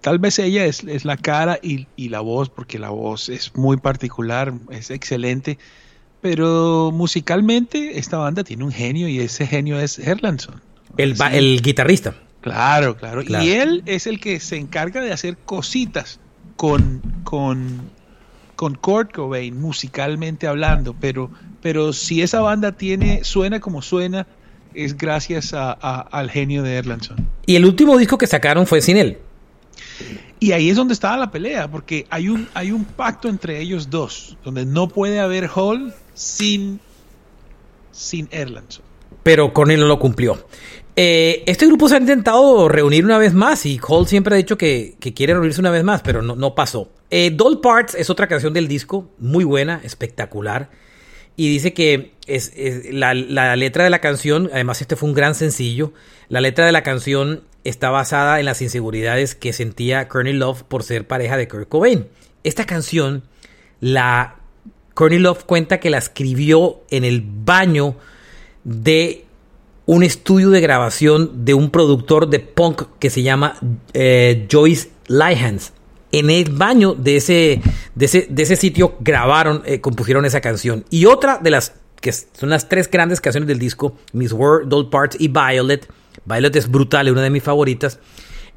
tal 0.00 0.18
vez 0.18 0.38
ella 0.38 0.64
es, 0.64 0.84
es 0.84 1.04
la 1.04 1.16
cara 1.16 1.58
y, 1.62 1.86
y 1.96 2.08
la 2.08 2.20
voz, 2.20 2.48
porque 2.48 2.78
la 2.78 2.90
voz 2.90 3.28
es 3.28 3.54
muy 3.56 3.76
particular, 3.76 4.52
es 4.70 4.90
excelente, 4.90 5.58
pero 6.20 6.90
musicalmente 6.92 7.98
esta 7.98 8.18
banda 8.18 8.42
tiene 8.44 8.64
un 8.64 8.72
genio 8.72 9.08
y 9.08 9.20
ese 9.20 9.46
genio 9.46 9.78
es 9.78 9.98
Erlandson. 9.98 10.60
El, 10.96 11.16
Sí. 11.16 11.22
el 11.32 11.60
guitarrista. 11.62 12.14
Claro, 12.40 12.96
claro, 12.96 13.24
Claro. 13.24 13.44
Y 13.44 13.50
él 13.50 13.82
es 13.86 14.06
el 14.06 14.20
que 14.20 14.38
se 14.40 14.56
encarga 14.56 15.00
de 15.02 15.12
hacer 15.12 15.36
cositas 15.36 16.20
con, 16.56 17.02
con, 17.24 17.82
con 18.54 18.76
Kurt 18.76 19.12
Cobain, 19.12 19.60
musicalmente 19.60 20.46
hablando, 20.46 20.94
pero, 20.98 21.30
pero 21.66 21.92
si 21.92 22.22
esa 22.22 22.40
banda 22.42 22.70
tiene, 22.70 23.24
suena 23.24 23.58
como 23.58 23.82
suena, 23.82 24.24
es 24.72 24.96
gracias 24.96 25.52
a- 25.52 25.72
a- 25.72 26.00
al 26.12 26.30
genio 26.30 26.62
de 26.62 26.76
Erlandson. 26.76 27.16
Y 27.44 27.56
el 27.56 27.64
último 27.64 27.98
disco 27.98 28.16
que 28.18 28.28
sacaron 28.28 28.68
fue 28.68 28.80
sin 28.80 28.96
él. 28.96 29.18
Y 30.38 30.52
ahí 30.52 30.70
es 30.70 30.76
donde 30.76 30.94
estaba 30.94 31.16
la 31.16 31.32
pelea, 31.32 31.66
porque 31.68 32.06
hay 32.08 32.28
un, 32.28 32.46
hay 32.54 32.70
un 32.70 32.84
pacto 32.84 33.28
entre 33.28 33.60
ellos 33.60 33.90
dos, 33.90 34.36
donde 34.44 34.64
no 34.64 34.86
puede 34.86 35.18
haber 35.18 35.50
Hall 35.52 35.92
sin, 36.14 36.78
sin 37.90 38.28
Erlandson. 38.30 38.84
Pero 39.24 39.52
Cornell 39.52 39.80
no 39.80 39.86
lo 39.88 39.98
cumplió. 39.98 40.46
Eh, 40.94 41.42
este 41.46 41.66
grupo 41.66 41.88
se 41.88 41.96
ha 41.96 41.98
intentado 41.98 42.68
reunir 42.68 43.04
una 43.04 43.18
vez 43.18 43.34
más 43.34 43.66
y 43.66 43.80
Hall 43.88 44.06
siempre 44.06 44.34
ha 44.34 44.36
dicho 44.38 44.56
que, 44.56 44.94
que 45.00 45.12
quiere 45.14 45.32
reunirse 45.32 45.58
una 45.60 45.72
vez 45.72 45.82
más, 45.82 46.00
pero 46.02 46.22
no, 46.22 46.36
no 46.36 46.54
pasó. 46.54 46.92
Eh, 47.10 47.32
Doll 47.34 47.60
Parts 47.60 47.96
es 47.96 48.08
otra 48.08 48.28
canción 48.28 48.52
del 48.52 48.68
disco, 48.68 49.10
muy 49.18 49.42
buena, 49.42 49.80
espectacular. 49.82 50.70
Y 51.36 51.50
dice 51.50 51.74
que 51.74 52.12
es, 52.26 52.52
la 52.90 53.14
letra 53.56 53.84
de 53.84 53.90
la 53.90 54.00
canción, 54.00 54.50
además 54.52 54.80
este 54.80 54.96
fue 54.96 55.08
un 55.08 55.14
gran 55.14 55.34
sencillo, 55.34 55.92
la 56.28 56.40
letra 56.40 56.64
de 56.64 56.72
la 56.72 56.82
canción 56.82 57.42
está 57.64 57.90
basada 57.90 58.40
en 58.40 58.46
las 58.46 58.62
inseguridades 58.62 59.34
que 59.34 59.52
sentía 59.52 60.08
Courtney 60.08 60.32
Love 60.32 60.62
por 60.62 60.82
ser 60.82 61.06
pareja 61.06 61.36
de 61.36 61.48
Kurt 61.48 61.68
Cobain. 61.68 62.06
Esta 62.44 62.64
canción, 62.64 63.24
la 63.80 64.36
Courtney 64.94 65.18
Love 65.18 65.44
cuenta 65.44 65.78
que 65.78 65.90
la 65.90 65.98
escribió 65.98 66.80
en 66.90 67.04
el 67.04 67.22
baño 67.22 67.96
de 68.64 69.24
un 69.84 70.02
estudio 70.02 70.50
de 70.50 70.60
grabación 70.60 71.44
de 71.44 71.54
un 71.54 71.70
productor 71.70 72.28
de 72.28 72.40
punk 72.40 72.82
que 72.98 73.10
se 73.10 73.22
llama 73.22 73.58
eh, 73.92 74.46
Joyce 74.50 74.90
Lyhans. 75.06 75.72
En 76.18 76.30
el 76.30 76.50
baño 76.50 76.94
de 76.94 77.16
ese, 77.16 77.60
de 77.94 78.04
ese, 78.06 78.26
de 78.30 78.42
ese 78.42 78.56
sitio 78.56 78.96
grabaron, 79.00 79.62
eh, 79.66 79.80
compusieron 79.80 80.24
esa 80.24 80.40
canción. 80.40 80.84
Y 80.88 81.04
otra 81.04 81.38
de 81.38 81.50
las 81.50 81.74
que 82.00 82.12
son 82.12 82.50
las 82.50 82.68
tres 82.68 82.90
grandes 82.90 83.20
canciones 83.20 83.48
del 83.48 83.58
disco, 83.58 83.96
Miss 84.12 84.32
World, 84.32 84.68
Doll 84.68 84.88
Parts 84.90 85.16
y 85.18 85.28
Violet. 85.28 85.88
Violet 86.24 86.54
es 86.56 86.70
brutal, 86.70 87.08
es 87.08 87.12
una 87.12 87.22
de 87.22 87.30
mis 87.30 87.42
favoritas. 87.42 87.98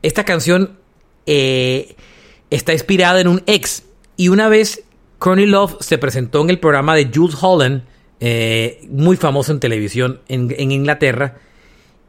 Esta 0.02 0.24
canción 0.24 0.78
eh, 1.26 1.96
está 2.50 2.74
inspirada 2.74 3.20
en 3.20 3.28
un 3.28 3.44
ex. 3.46 3.84
Y 4.18 4.30
una 4.30 4.50
vez 4.50 4.84
Courtney 5.18 5.46
Love 5.46 5.78
se 5.80 5.98
presentó 5.98 6.42
en 6.42 6.50
el 6.50 6.60
programa 6.60 6.96
de 6.96 7.12
Jules 7.14 7.36
Holland, 7.42 7.84
eh, 8.20 8.88
muy 8.90 9.18
famoso 9.18 9.52
en 9.52 9.60
televisión 9.60 10.22
en, 10.28 10.54
en, 10.58 10.72
Inglaterra. 10.72 11.40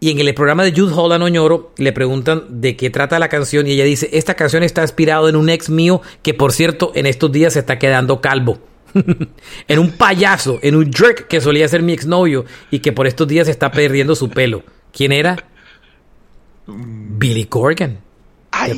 Y 0.03 0.11
en 0.11 0.19
el 0.19 0.35
programa 0.35 0.65
de 0.65 0.73
Jude 0.73 0.95
Holland 0.95 1.23
Oñoro 1.23 1.73
le 1.77 1.93
preguntan 1.93 2.45
de 2.49 2.75
qué 2.75 2.89
trata 2.89 3.19
la 3.19 3.29
canción 3.29 3.67
y 3.67 3.73
ella 3.73 3.85
dice, 3.85 4.09
esta 4.15 4.35
canción 4.35 4.63
está 4.63 4.81
inspirada 4.81 5.29
en 5.29 5.37
un 5.37 5.51
ex 5.51 5.69
mío 5.69 6.01
que 6.23 6.33
por 6.33 6.53
cierto 6.53 6.93
en 6.95 7.05
estos 7.05 7.31
días 7.31 7.53
se 7.53 7.59
está 7.59 7.79
quedando 7.79 8.23
calvo. 8.23 8.59
en 9.69 9.79
un 9.79 9.93
payaso, 9.93 10.59
en 10.63 10.75
un 10.75 10.91
jerk 10.91 11.29
que 11.29 11.43
solía 11.43 11.69
ser 11.69 11.83
mi 11.83 11.93
exnovio 11.93 12.47
y 12.71 12.79
que 12.79 12.93
por 12.93 13.07
estos 13.07 13.29
días 13.29 13.47
está 13.47 13.71
perdiendo 13.71 14.17
su 14.17 14.31
pelo. 14.31 14.65
¿Quién 14.91 15.13
era? 15.13 15.45
Billy 16.67 17.45
Corgan. 17.45 17.99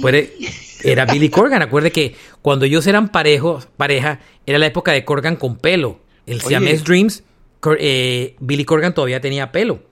Puede, 0.00 0.34
era 0.82 1.06
Billy 1.06 1.28
Corgan. 1.28 1.62
Acuerde 1.62 1.92
que 1.92 2.16
cuando 2.42 2.64
ellos 2.64 2.86
eran 2.88 3.10
parejos, 3.10 3.68
pareja, 3.76 4.18
era 4.44 4.58
la 4.58 4.66
época 4.66 4.90
de 4.90 5.04
Corgan 5.04 5.36
con 5.36 5.56
pelo. 5.56 6.00
El 6.26 6.40
Siamese 6.40 6.82
Dreams, 6.82 7.22
eh, 7.78 8.34
Billy 8.40 8.64
Corgan 8.64 8.92
todavía 8.92 9.20
tenía 9.20 9.52
pelo. 9.52 9.91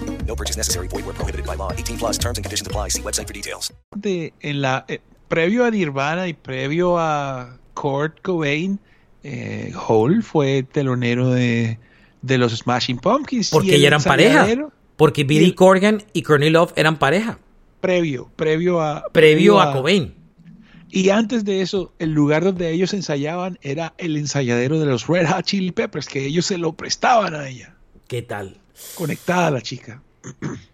No 0.31 0.35
purchase 0.37 0.57
necessary. 0.57 0.87
Void 0.87 1.05
where 1.05 1.13
prohibited 1.13 1.45
by 1.45 1.55
law. 1.57 1.73
18 1.73 1.97
plus 1.97 2.17
terms 2.17 2.37
and 2.37 2.45
conditions 2.45 2.65
apply. 2.65 2.87
See 2.87 3.01
website 3.01 3.27
for 3.27 3.33
details. 3.33 3.73
De, 3.93 4.31
en 4.39 4.61
la, 4.61 4.85
eh, 4.87 5.01
previo 5.27 5.65
a 5.65 5.71
Nirvana 5.71 6.29
y 6.29 6.33
previo 6.33 6.97
a 6.97 7.57
Kurt 7.73 8.21
Cobain, 8.21 8.79
eh, 9.23 9.73
Hole 9.75 10.21
fue 10.21 10.63
telonero 10.63 11.31
de, 11.31 11.79
de 12.21 12.37
los 12.37 12.53
Smashing 12.53 12.99
Pumpkins. 12.99 13.49
Porque 13.49 13.77
ya 13.77 13.87
eran 13.87 14.01
pareja. 14.01 14.47
Porque 14.95 15.25
Billy 15.25 15.47
el, 15.47 15.55
Corgan 15.55 16.01
y 16.13 16.21
Courtney 16.21 16.49
Love 16.49 16.71
eran 16.77 16.97
pareja. 16.97 17.37
Previo, 17.81 18.31
previo 18.37 18.79
a... 18.79 19.03
Previo, 19.11 19.59
a, 19.59 19.71
a 19.71 19.73
Cobain. 19.73 20.15
Y 20.89 21.09
antes 21.09 21.43
de 21.43 21.61
eso, 21.61 21.93
el 21.99 22.11
lugar 22.11 22.45
donde 22.45 22.71
ellos 22.71 22.93
ensayaban 22.93 23.59
era 23.63 23.95
el 23.97 24.15
ensayadero 24.15 24.79
de 24.79 24.85
los 24.85 25.07
Red 25.07 25.27
Hot 25.27 25.43
Chili 25.43 25.71
Peppers, 25.71 26.07
que 26.07 26.25
ellos 26.25 26.45
se 26.45 26.57
lo 26.57 26.71
prestaban 26.71 27.35
a 27.35 27.49
ella. 27.49 27.75
¿Qué 28.07 28.21
tal? 28.21 28.55
Conectada 28.95 29.51
la 29.51 29.61
chica. 29.61 30.01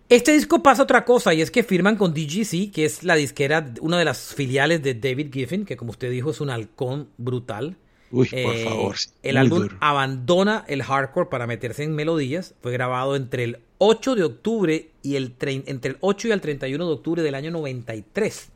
Este 0.09 0.31
disco 0.31 0.63
pasa 0.63 0.83
otra 0.83 1.03
cosa 1.03 1.33
y 1.33 1.41
es 1.41 1.51
que 1.51 1.63
firman 1.63 1.97
con 1.97 2.13
DGC, 2.13 2.71
que 2.71 2.85
es 2.85 3.03
la 3.03 3.15
disquera, 3.15 3.73
una 3.81 3.99
de 3.99 4.05
las 4.05 4.33
filiales 4.33 4.81
de 4.81 4.93
David 4.93 5.33
Giffen, 5.33 5.65
que 5.65 5.75
como 5.75 5.91
usted 5.91 6.09
dijo 6.09 6.31
es 6.31 6.41
un 6.41 6.49
halcón 6.49 7.09
brutal. 7.17 7.77
Uy, 8.09 8.27
por 8.29 8.55
eh, 8.55 8.63
favor. 8.63 8.95
El 9.21 9.37
álbum 9.37 9.63
duro. 9.63 9.77
abandona 9.81 10.63
el 10.67 10.81
hardcore 10.81 11.29
para 11.29 11.45
meterse 11.45 11.83
en 11.83 11.93
melodías. 11.93 12.55
Fue 12.61 12.71
grabado 12.71 13.17
entre 13.17 13.43
el 13.43 13.59
8 13.79 14.15
de 14.15 14.23
octubre 14.23 14.91
y 15.03 15.15
el 15.17 15.35
entre 15.41 15.91
el 15.91 15.97
8 15.99 16.29
y 16.29 16.31
el 16.31 16.41
31 16.41 16.85
de 16.85 16.93
octubre 16.93 17.21
del 17.21 17.35
año 17.35 17.51
93. 17.51 18.49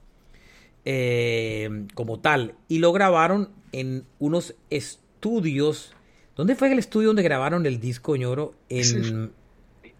Eh, 0.85 1.85
como 1.93 2.19
tal. 2.19 2.55
Y 2.69 2.79
lo 2.79 2.93
grabaron 2.93 3.49
en 3.73 4.05
unos 4.19 4.55
estudios. 4.69 5.93
¿Dónde 6.37 6.55
fue 6.55 6.71
el 6.71 6.79
estudio 6.79 7.07
donde 7.09 7.23
grabaron 7.23 7.65
el 7.65 7.79
disco 7.79 8.15
ñoro? 8.15 8.53
En. 8.69 9.33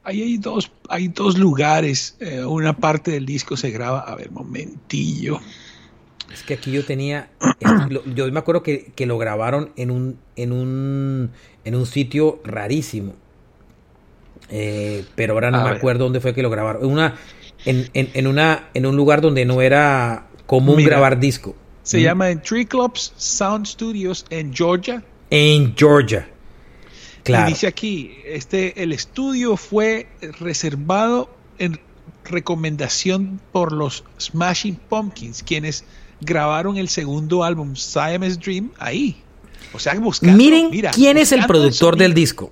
Ahí 0.04 0.22
hay 0.24 0.38
dos, 0.38 0.72
hay 0.92 1.08
dos 1.08 1.38
lugares. 1.38 2.16
Eh, 2.20 2.44
una 2.46 2.78
parte 2.78 3.12
del 3.12 3.26
disco 3.26 3.58
se 3.58 3.72
graba. 3.72 4.00
A 4.02 4.16
ver, 4.16 4.32
momentillo. 4.32 5.40
Es 6.32 6.44
que 6.44 6.54
aquí 6.56 6.72
yo 6.72 6.86
tenía. 6.86 7.30
yo 8.16 8.32
me 8.32 8.40
acuerdo 8.40 8.64
que, 8.64 8.92
que, 8.96 9.06
lo 9.06 9.18
grabaron 9.18 9.72
en 9.76 9.92
un, 9.92 10.18
en 10.36 10.52
un, 10.52 11.32
en 11.66 11.76
un 11.76 11.86
sitio 11.86 12.40
rarísimo. 12.44 13.14
Eh, 14.50 15.06
pero 15.16 15.34
ahora 15.34 15.52
no 15.52 15.58
A 15.60 15.64
me 15.64 15.70
ver. 15.70 15.78
acuerdo 15.78 16.06
dónde 16.06 16.20
fue 16.20 16.34
que 16.34 16.42
lo 16.42 16.50
grabaron. 16.50 16.86
Una, 16.86 17.16
en, 17.66 17.90
en, 17.94 18.10
en 18.14 18.28
una, 18.28 18.70
en 18.74 18.86
un 18.86 18.96
lugar 18.96 19.22
donde 19.22 19.46
no 19.46 19.62
era 19.62 20.28
común 20.46 20.78
Mira, 20.78 20.92
grabar 20.92 21.20
disco. 21.20 21.56
Se 21.84 21.98
Mm. 22.00 22.02
llama 22.02 22.30
en 22.30 22.42
Tree 22.42 22.66
Clubs 22.66 23.14
Sound 23.18 23.66
Studios 23.66 24.26
en 24.30 24.54
Georgia. 24.54 25.04
En 25.30 25.76
Georgia. 25.76 26.30
Claro. 27.24 27.50
Y 27.50 27.54
dice 27.54 27.68
aquí, 27.68 28.16
este, 28.26 28.82
el 28.84 28.92
estudio 28.94 29.58
fue 29.58 30.08
reservado 30.40 31.30
en 31.60 31.80
recomendación 32.26 33.40
por 33.52 33.72
los 33.72 34.04
Smashing 34.20 34.76
Pumpkins, 34.90 35.44
quienes 35.44 35.84
grabaron 36.20 36.78
el 36.78 36.90
segundo 36.90 37.44
álbum, 37.44 37.76
Siamese 37.76 38.38
Dream, 38.38 38.72
ahí. 38.80 39.22
O 39.74 39.80
sea, 39.80 39.94
buscando, 39.96 40.38
Miren 40.38 40.70
mira, 40.72 40.92
quién 40.92 41.18
es 41.18 41.32
el 41.32 41.46
productor 41.46 41.96
del 41.96 42.14
disco. 42.14 42.52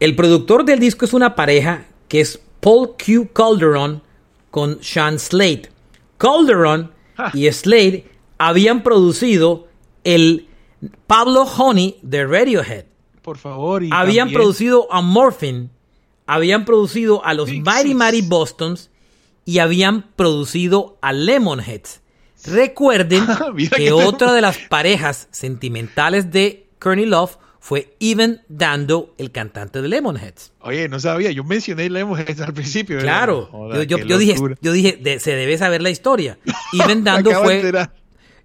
El 0.00 0.14
productor 0.14 0.64
del 0.64 0.78
disco 0.78 1.04
es 1.04 1.12
una 1.12 1.34
pareja 1.34 1.86
que 2.08 2.20
es 2.20 2.40
Paul 2.60 2.94
Q. 2.96 3.28
Calderon 3.32 4.02
con 4.50 4.78
Sean 4.82 5.18
Slade. 5.18 5.70
Calderon 6.18 6.92
Ah. 7.18 7.30
y 7.34 7.50
Slade 7.50 8.04
habían 8.38 8.82
producido 8.82 9.68
el 10.04 10.48
Pablo 11.06 11.42
Honey 11.44 11.96
de 12.02 12.26
Radiohead. 12.26 12.84
Por 13.26 13.38
favor. 13.38 13.82
y 13.82 13.90
habían 13.92 14.28
también- 14.28 14.38
producido 14.40 14.86
a 14.92 15.02
Morphin, 15.02 15.68
habían 16.26 16.64
producido 16.64 17.22
a 17.24 17.34
los 17.34 17.50
Big 17.50 17.64
Mighty. 17.64 17.94
Mighty 17.94 18.22
Bostons 18.22 18.88
y 19.44 19.58
habían 19.58 20.02
producido 20.14 20.96
a 21.02 21.12
Lemonheads. 21.12 22.00
Recuerden 22.44 23.24
Mira 23.54 23.76
que 23.76 23.86
que- 23.86 23.92
otra 23.92 24.32
de 24.32 24.40
las 24.40 24.58
parejas 24.58 25.26
sentimentales 25.32 26.30
de 26.30 26.66
Courtney 26.78 27.06
Love 27.06 27.36
fue 27.58 27.96
Even 27.98 28.42
Dando, 28.48 29.12
el 29.18 29.32
cantante 29.32 29.82
de 29.82 29.88
Lemonheads. 29.88 30.52
Oye, 30.60 30.88
no 30.88 31.00
sabía, 31.00 31.32
yo 31.32 31.42
mencioné 31.42 31.90
Lemonheads 31.90 32.40
al 32.42 32.54
principio. 32.54 32.96
¿verdad? 32.98 33.10
Claro, 33.12 33.50
yo, 33.74 33.82
yo- 33.82 33.96
qué 33.98 34.06
yo 34.06 34.18
dije, 34.18 34.36
yo 34.62 34.70
dije 34.72 34.96
de- 35.02 35.18
se 35.18 35.32
debe 35.34 35.58
saber 35.58 35.82
la 35.82 35.90
historia. 35.90 36.38
Even 36.72 37.02
Dando 37.02 37.32
fue. 37.42 37.72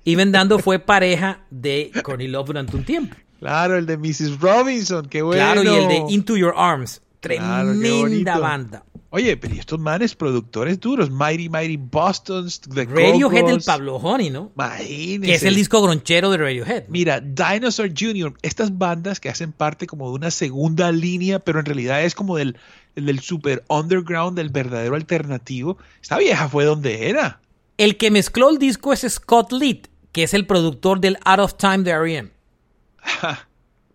Even 0.06 0.32
Dando 0.32 0.58
fue 0.58 0.80
pareja 0.80 1.41
de 1.52 1.91
Courtney 2.04 2.28
Love 2.28 2.48
durante 2.48 2.76
un 2.76 2.84
tiempo. 2.84 3.15
Claro, 3.41 3.75
el 3.75 3.88
de 3.88 3.97
Mrs. 3.97 4.39
Robinson, 4.39 5.08
qué 5.10 5.23
bueno. 5.23 5.41
Claro, 5.41 5.63
y 5.63 5.67
el 5.67 5.88
de 5.88 6.13
Into 6.13 6.38
Your 6.38 6.54
Arms. 6.56 7.01
Tremenda 7.19 8.38
banda. 8.38 8.84
Oye, 9.10 9.36
pero 9.36 9.56
¿y 9.56 9.60
estos 9.60 9.80
manes 9.80 10.13
productores 10.13 10.80
duros, 10.80 11.10
Mighty 11.10 11.49
Mighty 11.49 11.77
Bostons, 11.77 12.62
The 12.62 12.86
Radiohead 12.86 13.45
del. 13.45 13.62
Pablo 13.62 13.95
Honey, 13.95 14.30
¿no? 14.30 14.51
Imagínese. 14.56 15.25
Que 15.25 15.34
es 15.34 15.43
el 15.43 15.56
disco 15.56 15.82
gronchero 15.82 16.30
de 16.30 16.38
Radiohead. 16.38 16.84
¿no? 16.84 16.91
Mira, 16.91 17.19
Dinosaur 17.19 17.89
Jr., 17.89 18.36
estas 18.43 18.77
bandas 18.77 19.19
que 19.19 19.30
hacen 19.30 19.54
parte 19.54 19.88
como 19.88 20.08
de 20.10 20.15
una 20.15 20.30
segunda 20.30 20.91
línea, 20.91 21.39
pero 21.39 21.60
en 21.60 21.65
realidad 21.65 22.04
es 22.04 22.13
como 22.13 22.38
del, 22.38 22.58
del 22.95 23.19
super 23.21 23.63
underground, 23.69 24.38
del 24.38 24.49
verdadero 24.49 24.95
alternativo. 24.95 25.80
Esta 25.99 26.19
vieja 26.19 26.47
fue 26.47 26.63
donde 26.63 27.10
era. 27.10 27.41
El 27.77 27.97
que 27.97 28.12
mezcló 28.12 28.51
el 28.51 28.60
disco 28.60 28.93
es 28.93 29.04
Scott 29.10 29.51
Litt, 29.51 29.88
que 30.12 30.21
es 30.21 30.36
el 30.36 30.45
productor 30.45 31.01
del 31.01 31.17
Out 31.25 31.39
of 31.39 31.56
Time 31.56 31.80
de 31.80 31.91
R.E.M. 31.91 32.30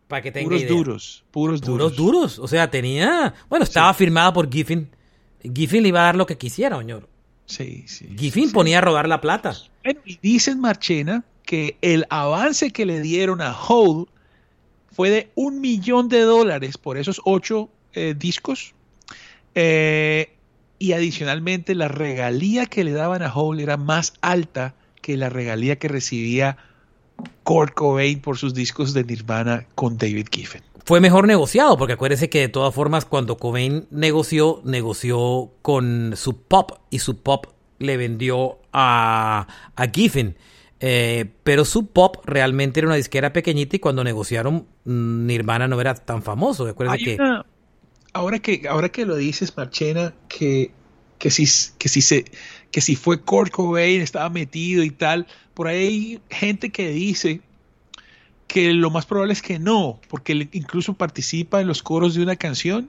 Para 0.09 0.23
que 0.23 0.31
tenga 0.31 0.45
Puros 0.47 0.61
idea. 0.62 0.73
duros, 0.73 1.25
puros 1.31 1.61
duros. 1.61 1.92
Puros 1.92 1.97
duros. 1.97 2.38
O 2.38 2.47
sea, 2.49 2.71
tenía. 2.71 3.35
Bueno, 3.49 3.64
estaba 3.64 3.92
firmada 3.95 4.33
por 4.33 4.51
Giffen. 4.51 4.88
Giffin 5.42 5.83
le 5.83 5.88
iba 5.88 6.01
a 6.01 6.05
dar 6.05 6.16
lo 6.16 6.27
que 6.27 6.38
quisiera, 6.38 6.79
señor. 6.79 7.09
Sí, 7.47 7.85
sí. 7.87 8.09
Giffin 8.16 8.53
ponía 8.53 8.79
a 8.79 8.81
rodar 8.81 9.09
la 9.09 9.21
plata. 9.21 9.57
Bueno, 9.85 10.01
y 10.05 10.19
dicen 10.23 10.61
Marchena 10.61 11.25
que 11.45 11.77
el 11.81 12.07
avance 12.11 12.73
que 12.73 12.87
le 12.87 13.01
dieron 13.01 13.40
a 13.40 13.57
Hole 13.57 14.07
fue 14.92 15.11
de 15.11 15.31
un 15.35 15.61
millón 15.61 16.09
de 16.09 16.21
dólares 16.23 16.79
por 16.79 16.99
esos 16.99 17.21
ocho 17.25 17.69
eh, 17.92 18.14
discos. 18.16 18.75
Eh, 19.55 20.33
y 20.79 20.92
adicionalmente 20.92 21.75
la 21.75 21.88
regalía 21.88 22.66
que 22.66 22.85
le 22.85 22.92
daban 22.92 23.23
a 23.23 23.33
Hole 23.35 23.62
era 23.62 23.77
más 23.77 24.12
alta 24.21 24.75
que 25.01 25.16
la 25.16 25.29
regalía 25.31 25.77
que 25.79 25.88
recibía 25.88 26.59
Kurt 27.44 27.74
Cobain 27.74 28.20
por 28.20 28.37
sus 28.38 28.55
discos 28.55 28.92
de 28.94 29.05
Nirvana 29.05 29.66
con 29.74 29.96
David 29.98 30.26
Giffen. 30.31 30.62
Fue 30.85 31.00
mejor 31.00 31.26
negociado, 31.26 31.76
porque 31.76 31.94
acuérdese 31.94 32.29
que 32.31 32.40
de 32.40 32.48
todas 32.48 32.74
formas 32.74 33.05
cuando 33.05 33.37
Cobain 33.37 33.87
negoció, 33.90 34.61
negoció 34.64 35.50
con 35.62 36.12
Sub 36.16 36.44
Pop 36.46 36.72
y 36.90 37.00
Sub 37.00 37.22
Pop 37.22 37.46
le 37.79 37.96
vendió 37.96 38.59
a, 38.72 39.46
a 39.74 39.87
Giffen. 39.88 40.37
Eh, 40.79 41.24
pero 41.42 41.64
Sub 41.64 41.90
Pop 41.92 42.18
realmente 42.26 42.81
era 42.81 42.87
una 42.88 42.96
disquera 42.96 43.33
pequeñita 43.33 43.76
y 43.76 43.79
cuando 43.81 44.05
negociaron 44.05 44.66
mm, 44.85 45.26
Nirvana 45.26 45.66
no 45.68 45.81
era 45.81 45.94
tan 45.94 46.22
famoso. 46.22 46.66
Acuérdese 46.68 47.05
que 47.05 47.14
una- 47.16 47.46
ahora 48.12 48.38
que 48.38 48.62
ahora 48.68 48.88
que 48.90 49.07
lo 49.07 49.16
dices, 49.16 49.57
Marchena, 49.57 50.14
que, 50.29 50.70
que 51.18 51.31
si 51.31 51.46
que 51.79 51.88
si 51.88 52.02
se 52.02 52.26
que 52.70 52.81
si 52.81 52.94
fue 52.94 53.22
Kurt 53.22 53.50
Cobain 53.50 54.02
estaba 54.02 54.29
metido 54.31 54.83
y 54.85 54.90
tal, 54.90 55.26
por 55.57 55.69
ahí 55.69 55.79
hay 55.81 56.21
gente 56.29 56.71
que 56.71 56.90
dice 56.90 57.40
que 58.47 58.73
lo 58.75 58.90
más 58.90 59.07
probable 59.07 59.33
es 59.33 59.40
que 59.40 59.59
no, 59.59 59.99
porque 60.09 60.33
él 60.33 60.49
incluso 60.53 60.92
participa 60.92 61.61
en 61.62 61.66
los 61.66 61.83
coros 61.83 62.14
de 62.14 62.23
una 62.23 62.37
canción. 62.37 62.88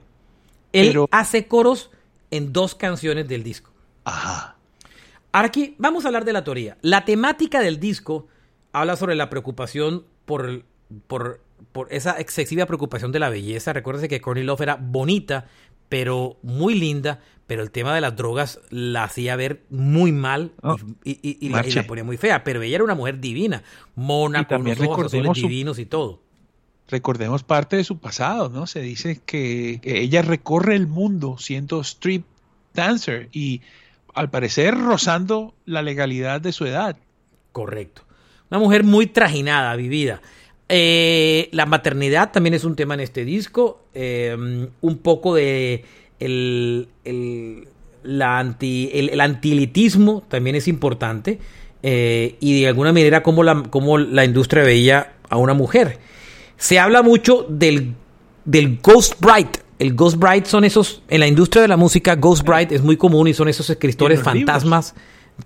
él 0.72 0.88
pero- 0.88 1.08
hace 1.10 1.46
coros 1.46 1.90
en 2.30 2.52
dos 2.52 2.74
canciones 2.74 3.26
del 3.26 3.42
disco. 3.42 3.72
Ajá. 4.04 4.56
Ahora 5.32 5.48
aquí 5.48 5.74
vamos 5.78 6.04
a 6.04 6.08
hablar 6.08 6.26
de 6.26 6.34
la 6.34 6.44
teoría. 6.44 6.76
La 6.82 7.04
temática 7.06 7.60
del 7.60 7.80
disco 7.80 8.28
habla 8.72 8.96
sobre 8.96 9.14
la 9.14 9.30
preocupación 9.30 10.04
por, 10.26 10.44
el- 10.46 10.64
por, 11.06 11.40
por 11.72 11.88
esa 11.90 12.20
excesiva 12.20 12.66
preocupación 12.66 13.12
de 13.12 13.18
la 13.18 13.30
belleza. 13.30 13.72
Recuérdese 13.72 14.08
que 14.08 14.20
Courtney 14.20 14.44
Love 14.44 14.60
era 14.60 14.76
bonita, 14.76 15.46
pero 15.88 16.36
muy 16.42 16.74
linda, 16.74 17.20
pero 17.48 17.62
el 17.64 17.72
tema 17.72 17.92
de 17.94 18.00
las 18.00 18.14
drogas 18.14 18.60
la 18.70 19.02
hacía 19.04 19.34
ver 19.34 19.62
muy 19.70 20.12
mal 20.12 20.52
Oh, 20.62 20.76
y, 21.02 21.10
y- 21.12 21.18
y- 21.22 21.38
y 21.40 21.48
la, 21.48 21.56
y 21.58 21.62
Marche. 21.62 21.74
la 21.80 21.86
ponía 21.88 22.04
muy 22.04 22.16
fea. 22.16 22.44
Pero 22.44 22.62
ella 22.62 22.76
era 22.76 22.84
una 22.84 22.94
mujer 22.94 23.18
divina, 23.18 23.64
mona, 23.96 24.46
con 24.46 24.60
unos 24.60 24.78
ojos 24.80 25.10
su- 25.10 25.18
divinos 25.34 25.80
y 25.80 25.86
todo. 25.86 26.20
Recordemos 26.90 27.42
parte 27.42 27.76
de 27.76 27.84
su 27.84 27.98
pasado, 27.98 28.48
¿no? 28.48 28.66
Se 28.66 28.80
dice 28.80 29.20
que, 29.26 29.80
que 29.82 30.00
ella 30.00 30.22
recorre 30.22 30.76
el 30.76 30.86
mundo 30.86 31.36
siendo 31.38 31.80
strip 31.82 32.24
dancer 32.74 33.28
y 33.32 33.60
al 34.14 34.30
parecer 34.30 34.74
rozando 34.78 35.54
la 35.66 35.82
legalidad 35.82 36.40
de 36.40 36.52
su 36.52 36.64
edad. 36.66 36.96
Correcto. 37.52 38.02
Una 38.50 38.60
mujer 38.60 38.84
muy 38.84 39.06
trajinada, 39.06 39.74
vivida. 39.76 40.22
Eh, 40.70 41.48
la 41.52 41.64
maternidad 41.66 42.30
también 42.32 42.54
es 42.54 42.64
un 42.64 42.76
tema 42.76 42.94
en 42.94 43.00
este 43.00 43.24
disco. 43.24 43.82
Eh, 43.94 44.36
un 44.80 44.98
poco 44.98 45.34
de 45.34 45.84
el, 46.20 46.88
el- 47.04 47.68
la 48.04 48.38
anti, 48.38 48.90
el, 48.94 49.10
el 49.10 49.20
antilitismo 49.20 50.22
también 50.28 50.56
es 50.56 50.68
importante. 50.68 51.38
Eh, 51.82 52.36
y 52.40 52.60
de 52.62 52.68
alguna 52.68 52.92
manera 52.92 53.22
cómo 53.22 53.42
la, 53.44 53.62
cómo 53.70 53.98
la 53.98 54.24
industria 54.24 54.62
veía 54.64 55.12
a 55.28 55.36
una 55.36 55.54
mujer. 55.54 55.98
Se 56.56 56.78
habla 56.78 57.02
mucho 57.02 57.46
del, 57.48 57.94
del 58.44 58.78
Ghost 58.82 59.14
Bride. 59.20 59.50
El 59.78 59.94
Ghost 59.94 60.16
Bride 60.16 60.46
son 60.46 60.64
esos, 60.64 61.02
en 61.08 61.20
la 61.20 61.28
industria 61.28 61.62
de 61.62 61.68
la 61.68 61.76
música, 61.76 62.16
Ghost 62.16 62.44
Bride 62.44 62.74
es 62.74 62.82
muy 62.82 62.96
común 62.96 63.28
y 63.28 63.34
son 63.34 63.48
esos 63.48 63.70
escritores 63.70 64.18
libros. 64.18 64.34
fantasmas 64.34 64.94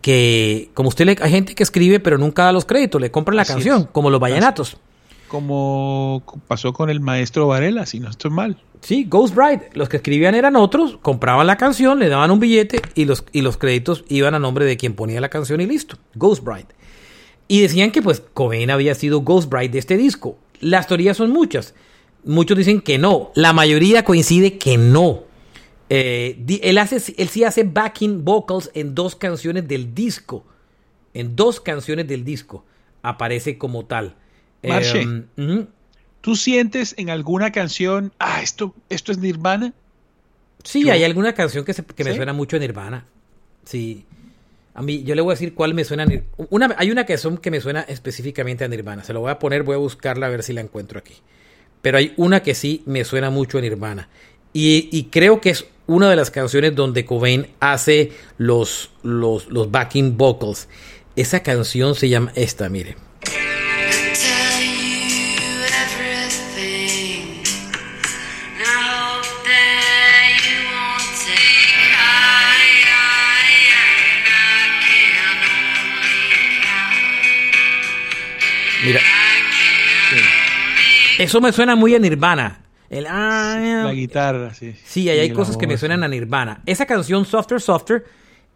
que, 0.01 0.71
como 0.73 0.89
usted 0.89 1.05
le, 1.05 1.17
hay 1.21 1.31
gente 1.31 1.55
que 1.55 1.63
escribe 1.63 2.01
pero 2.01 2.17
nunca 2.17 2.45
da 2.45 2.53
los 2.53 2.65
créditos, 2.65 2.99
le 3.01 3.11
compran 3.11 3.37
la 3.37 3.43
Así 3.43 3.53
canción, 3.53 3.81
es. 3.83 3.87
como 3.93 4.09
los 4.09 4.21
vallenatos. 4.21 4.79
Como 5.33 6.23
pasó 6.47 6.75
con 6.75 6.91
el 6.91 7.01
maestro 7.01 7.47
Varela, 7.47 7.87
si 7.87 8.01
no 8.01 8.11
estoy 8.11 8.31
mal. 8.31 8.59
Sí, 8.83 9.07
Ghost 9.09 9.35
Bride. 9.35 9.71
Los 9.73 9.89
que 9.89 9.97
escribían 9.97 10.35
eran 10.35 10.57
otros, 10.57 10.99
compraban 11.01 11.47
la 11.47 11.57
canción, 11.57 11.99
le 12.01 12.11
daban 12.11 12.31
un 12.31 12.39
billete 12.39 12.83
y 12.95 13.07
los, 13.07 13.25
y 13.33 13.41
los 13.41 13.57
créditos 13.57 14.05
iban 14.09 14.35
a 14.35 14.39
nombre 14.39 14.67
de 14.67 14.77
quien 14.77 14.93
ponía 14.93 15.23
la 15.23 15.31
canción 15.31 15.63
y 15.63 15.67
listo. 15.67 15.97
Ghost 16.17 16.45
Bride. 16.45 16.67
Y 17.49 17.63
decían 17.63 17.93
que 17.93 18.03
pues 18.03 18.23
Cobain 18.35 18.71
había 18.71 18.95
sido 18.95 19.23
Ghost 19.23 19.49
Bride 19.49 19.71
de 19.71 19.79
este 19.79 19.97
disco. 19.97 20.37
Las 20.61 20.87
teorías 20.87 21.17
son 21.17 21.31
muchas. 21.31 21.75
Muchos 22.25 22.59
dicen 22.59 22.83
que 22.83 22.99
no. 22.99 23.31
La 23.35 23.55
mayoría 23.55 24.05
coincide 24.05 24.59
que 24.59 24.77
no. 24.77 25.23
Eh, 25.89 26.45
él, 26.63 26.77
hace, 26.77 27.15
él 27.17 27.29
sí 27.31 27.43
hace 27.45 27.65
backing 27.65 28.23
vocals 28.23 28.71
en 28.75 28.95
dos 28.95 29.17
canciones 29.17 29.67
del 29.67 29.95
disco. 29.95 30.45
En 31.15 31.37
dos 31.37 31.59
canciones 31.59 32.07
del 32.07 32.23
disco 32.23 32.67
aparece 33.01 33.57
como 33.57 33.87
tal. 33.87 34.17
Marche. 34.63 35.03
Eh, 35.03 35.23
ujú. 35.37 35.67
¿Tú 36.21 36.37
sientes 36.37 36.95
en 36.99 37.11
alguna 37.11 37.51
canción, 37.53 38.13
ah, 38.19 38.41
esto, 38.43 38.75
esto 38.89 39.11
es 39.13 39.19
Nirvana? 39.19 39.73
Sí, 40.63 40.85
Yo- 40.85 40.93
hay 40.93 41.03
alguna 41.05 41.35
canción 41.35 41.65
que, 41.65 41.73
se- 41.75 41.85
que 41.85 42.05
me 42.05 42.15
suena 42.15 42.33
mucho 42.33 42.57
a 42.57 42.61
Nirvana. 42.61 43.07
Sí. 43.65 44.05
A 44.75 44.83
mí, 44.83 45.03
yo 45.03 45.15
le 45.15 45.21
voy 45.21 45.33
a 45.33 45.35
decir 45.35 45.55
cuál 45.55 45.75
me 45.75 45.85
suena. 45.85 46.05
a 46.05 46.07
Nir- 46.07 46.23
Una, 46.51 46.75
hay 46.79 46.91
una 46.91 47.05
canción 47.05 47.37
que 47.39 47.51
me 47.51 47.61
suena 47.61 47.81
específicamente 47.83 48.65
a 48.65 48.69
Nirvana. 48.69 49.03
Se 49.05 49.13
lo 49.13 49.21
voy 49.21 49.31
a 49.31 49.39
poner, 49.39 49.65
voy 49.65 49.75
a 49.75 49.79
buscarla 49.79 50.27
a 50.27 50.31
ver 50.31 50.43
si 50.43 50.53
la 50.53 50.61
encuentro 50.61 50.99
aquí. 50.99 51.15
Pero 51.83 51.99
hay 51.99 52.15
una 52.17 52.43
que 52.43 52.55
sí 52.55 52.83
me 52.87 53.05
suena 53.05 53.29
mucho 53.31 53.59
a 53.59 53.61
Nirvana. 53.61 54.09
Y, 54.53 54.89
y 54.93 55.05
creo 55.05 55.41
que 55.41 55.51
es 55.51 55.67
una 55.89 56.09
de 56.09 56.15
las 56.17 56.31
canciones 56.31 56.75
donde 56.77 57.05
Cobain 57.05 57.49
hace 57.59 58.13
los, 58.39 58.91
los, 59.03 59.49
los 59.49 59.71
backing 59.71 60.17
vocals. 60.17 60.69
Esa 61.17 61.43
canción 61.43 61.95
se 61.97 62.09
llama 62.09 62.33
esta, 62.37 62.69
mire. 62.69 62.97
Mira. 78.85 79.01
Eso 81.19 81.41
me 81.41 81.53
suena 81.53 81.77
muy 81.77 81.95
a 81.95 81.99
Nirvana. 81.99 82.63
El, 82.91 83.07
ah, 83.07 83.83
La 83.85 83.93
guitarra, 83.93 84.53
sí. 84.55 84.75
Sí, 84.85 85.09
ahí 85.09 85.19
hay 85.19 85.33
cosas 85.33 85.57
que 85.57 85.67
me 85.67 85.79
suenan 85.79 86.05
a 86.05 86.09
Nirvana. 86.09 86.63
Esa 86.67 86.85
canción, 86.85 87.25
Softer, 87.25 87.61
Softer, 87.61 88.05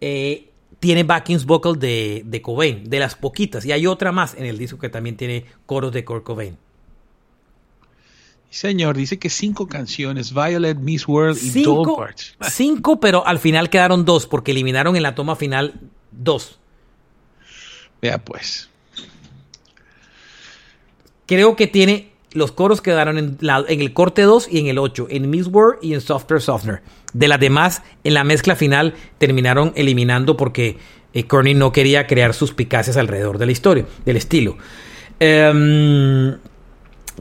eh, 0.01 0.51
tiene 0.79 1.05
backings 1.05 1.47
vocal 1.47 1.79
de, 1.79 2.23
de 2.25 2.43
Cobain, 2.43 2.89
de 2.89 2.99
las 2.99 3.15
poquitas. 3.15 3.65
Y 3.65 3.73
hay 3.73 3.87
otra 3.87 4.13
más 4.13 4.35
en 4.35 4.45
el 4.45 4.59
disco 4.59 4.79
que 4.79 4.89
también 4.89 5.17
tiene 5.17 5.47
coros 5.65 5.93
de 5.93 6.05
Kurt 6.05 6.25
Cobain. 6.25 6.59
Señor, 8.51 8.97
dice 8.97 9.19
que 9.19 9.29
cinco 9.29 9.67
canciones, 9.67 10.33
Violet, 10.33 10.79
Miss 10.79 11.07
World 11.07 11.37
y 11.37 11.51
Cinco, 11.51 11.85
Doll 11.85 11.97
Parts. 11.97 12.37
cinco, 12.51 13.01
pero 13.01 13.27
al 13.27 13.39
final 13.39 13.71
quedaron 13.71 14.05
dos, 14.05 14.27
porque 14.27 14.53
eliminaron 14.53 14.97
en 14.97 15.03
la 15.03 15.15
toma 15.15 15.37
final 15.37 15.81
dos. 16.11 16.59
Vea 18.01 18.19
pues. 18.19 18.71
Creo 21.27 21.57
que 21.57 21.67
tiene. 21.67 22.11
Los 22.33 22.53
coros 22.53 22.83
quedaron 22.83 23.17
en, 23.19 23.39
la- 23.41 23.65
en 23.67 23.81
el 23.81 23.93
corte 23.95 24.23
2 24.23 24.49
y 24.51 24.59
en 24.59 24.67
el 24.67 24.79
8, 24.79 25.07
en 25.11 25.31
Miss 25.31 25.47
World 25.47 25.79
y 25.83 25.95
en 25.95 26.01
Softer 26.03 26.41
Softener. 26.41 26.83
De 27.15 27.29
las 27.29 27.41
demás, 27.41 27.83
en 28.05 28.13
la 28.15 28.25
mezcla 28.25 28.57
final 28.57 28.95
terminaron 29.19 29.73
eliminando 29.75 30.37
porque 30.37 30.77
eh, 31.15 31.25
no 31.55 31.73
quería 31.73 32.07
crear 32.07 32.35
suspicacias 32.35 32.99
alrededor 32.99 33.39
de 33.39 33.47
la 33.47 33.53
historia, 33.53 33.87
del 34.05 34.17
estilo. 34.19 34.59
Em, 35.19 36.37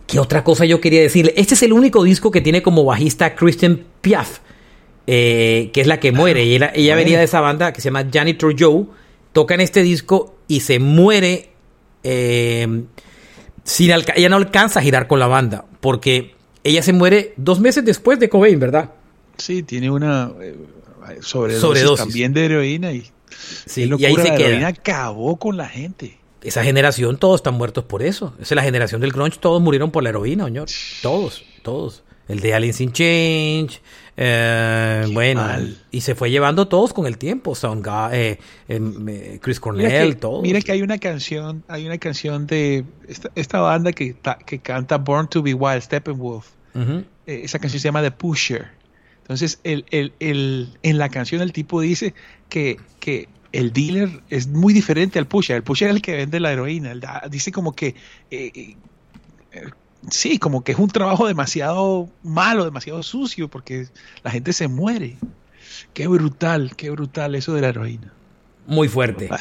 ¿Qué 0.08 0.20
otra 0.20 0.44
cosa 0.44 0.65
yo 0.65 0.82
quería 0.82 1.02
decirle? 1.02 1.34
Este 1.38 1.54
es 1.54 1.63
el 1.63 1.72
único 1.72 2.04
disco 2.04 2.30
que 2.30 2.41
tiene 2.41 2.62
como 2.62 2.84
bajista 2.84 3.36
Christian 3.36 3.86
Piaf, 4.02 4.39
eh, 5.08 5.70
que 5.74 5.80
es 5.80 5.88
la 5.88 6.02
que 6.02 6.12
muere. 6.12 6.44
Y 6.44 6.56
ella, 6.56 6.72
ella 6.76 6.96
venía 6.96 7.18
de 7.20 7.24
esa 7.24 7.39
banda 7.39 7.72
que 7.72 7.80
se 7.80 7.86
llama 7.88 8.06
Janitor 8.12 8.54
Joe. 8.60 8.86
Toca 9.32 9.54
en 9.54 9.62
este 9.62 9.82
disco 9.82 10.36
y 10.50 10.60
se 10.60 10.80
muere. 10.80 11.52
eh, 12.04 12.84
sin 13.65 13.91
ella 13.91 14.30
no 14.30 14.38
alcanza 14.38 14.80
a 14.80 14.84
girar 14.84 15.08
con 15.08 15.19
la 15.19 15.28
banda 15.28 15.65
porque 15.82 16.34
ella 16.63 16.82
se 16.82 16.93
muere 16.93 17.34
dos 17.36 17.60
meses 17.60 17.84
después 17.84 18.17
de 18.19 18.30
Cobain, 18.30 18.58
¿verdad? 18.60 18.91
Sí, 19.38 19.63
tiene 19.63 19.91
una 19.91 20.32
eh, 20.41 20.56
sobredosis, 21.21 21.60
Sobredosis. 21.62 22.06
también 22.06 22.32
de 22.34 22.45
heroína 22.45 22.93
y, 22.93 23.12
Sí, 23.65 23.89
y 23.97 24.06
ahí 24.06 24.15
se 24.15 24.30
la 24.30 24.36
queda. 24.36 24.47
heroína 24.47 24.67
acabó 24.69 25.36
con 25.38 25.58
la 25.58 25.67
gente. 25.67 26.17
Esa 26.41 26.63
generación, 26.63 27.17
todos 27.17 27.39
están 27.39 27.56
muertos 27.56 27.84
por 27.84 28.01
eso. 28.04 28.34
Esa 28.39 28.54
es 28.54 28.56
la 28.56 28.62
generación 28.63 29.01
del 29.01 29.12
grunge, 29.12 29.38
todos 29.39 29.62
murieron 29.62 29.91
por 29.91 30.04
la 30.04 30.10
heroína, 30.10 30.45
señor. 30.45 30.67
Todos, 31.01 31.43
todos. 31.63 32.04
El 32.28 32.40
de 32.40 32.54
Alice 32.56 32.84
in 32.84 32.92
Change, 32.92 33.82
eh, 34.18 35.06
bueno, 35.14 35.42
mal. 35.42 35.78
y 35.92 36.02
se 36.02 36.16
fue 36.16 36.32
llevando 36.32 36.68
todos 36.68 36.92
con 36.94 37.06
el 37.06 37.18
tiempo. 37.20 37.54
Soundga- 37.54 38.10
eh, 38.14 38.40
em, 38.68 39.08
eh, 39.10 39.40
Chris 39.42 39.60
Cornell, 39.60 39.86
Mira 39.88 40.06
que, 40.08 40.16
todos. 40.16 40.42
mira 40.42 40.60
que 40.62 40.72
hay 40.72 40.82
una 40.82 40.98
canción, 40.98 41.64
hay 41.68 41.86
una 41.86 41.98
canción 42.00 42.48
de 42.48 42.84
esta, 43.08 43.30
esta 43.36 43.60
banda 43.60 43.92
que, 43.92 44.14
ta- 44.14 44.40
que 44.44 44.58
canta 44.60 44.98
Born 44.98 45.28
to 45.30 45.44
be 45.44 45.54
Wild, 45.54 45.82
Steppenwolf. 45.82 46.48
Eh, 46.76 47.04
esa 47.44 47.60
canción 47.60 47.80
se 47.80 47.88
llama 47.88 48.02
The 48.02 48.12
Pusher. 48.12 48.68
Entonces, 49.22 49.60
el, 49.64 49.86
el- 49.92 50.14
el- 50.20 50.70
en 50.84 50.98
la 50.98 51.10
canción 51.10 51.42
el 51.42 51.52
tipo 51.54 51.80
dice 51.82 52.14
que, 52.50 52.78
que 53.00 53.28
el 53.52 53.72
dealer 53.72 54.22
es 54.30 54.48
muy 54.48 54.74
diferente 54.74 55.18
al 55.20 55.26
pusher. 55.28 55.56
El 55.58 55.64
pusher 55.64 55.90
es 55.90 55.96
el 55.96 56.02
que 56.02 56.16
vende 56.16 56.40
la 56.40 56.52
heroína. 56.52 56.94
Da- 56.96 57.24
dice 57.30 57.52
como 57.52 57.74
que, 57.74 57.96
eh, 58.32 58.76
sí, 60.10 60.38
como 60.38 60.63
que 60.63 60.74
es 60.74 60.80
un 60.80 60.89
trabajo 60.89 61.28
demasiado 61.28 62.10
malo, 62.24 62.65
demasiado 62.65 63.04
sucio, 63.04 63.48
porque 63.48 63.88
la 64.24 64.32
gente 64.32 64.54
se 64.54 64.68
muere. 64.68 65.18
Qué 65.94 66.08
brutal, 66.08 66.74
qué 66.76 66.89
brutal 66.89 67.36
eso 67.36 67.54
de 67.54 67.62
la 67.62 67.70
heroína. 67.70 68.12
Muy 68.68 68.88
fuerte. 68.88 69.30
Ah, 69.32 69.39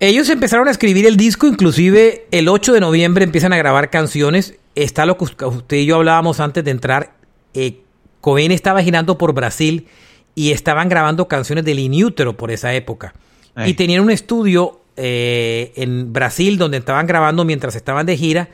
Ellos 0.00 0.28
empezaron 0.28 0.68
a 0.68 0.70
escribir 0.70 1.06
el 1.06 1.16
disco, 1.16 1.46
inclusive 1.46 2.26
el 2.30 2.48
8 2.48 2.72
de 2.72 2.80
noviembre 2.80 3.24
empiezan 3.24 3.52
a 3.52 3.56
grabar 3.56 3.90
canciones. 3.90 4.54
Está 4.74 5.06
lo 5.06 5.18
que 5.18 5.24
usted 5.24 5.76
y 5.76 5.86
yo 5.86 5.96
hablábamos 5.96 6.40
antes 6.40 6.64
de 6.64 6.70
entrar. 6.70 7.14
Eh, 7.54 7.80
Cobain 8.20 8.52
estaba 8.52 8.82
girando 8.82 9.18
por 9.18 9.32
Brasil 9.32 9.86
y 10.34 10.52
estaban 10.52 10.88
grabando 10.88 11.28
canciones 11.28 11.64
del 11.64 11.78
Inútero 11.78 12.36
por 12.36 12.50
esa 12.50 12.72
época. 12.74 13.14
Ay. 13.54 13.70
Y 13.70 13.74
tenían 13.74 14.02
un 14.02 14.10
estudio 14.10 14.80
eh, 14.96 15.72
en 15.76 16.12
Brasil 16.12 16.58
donde 16.58 16.78
estaban 16.78 17.06
grabando 17.06 17.44
mientras 17.44 17.76
estaban 17.76 18.06
de 18.06 18.16
gira. 18.16 18.48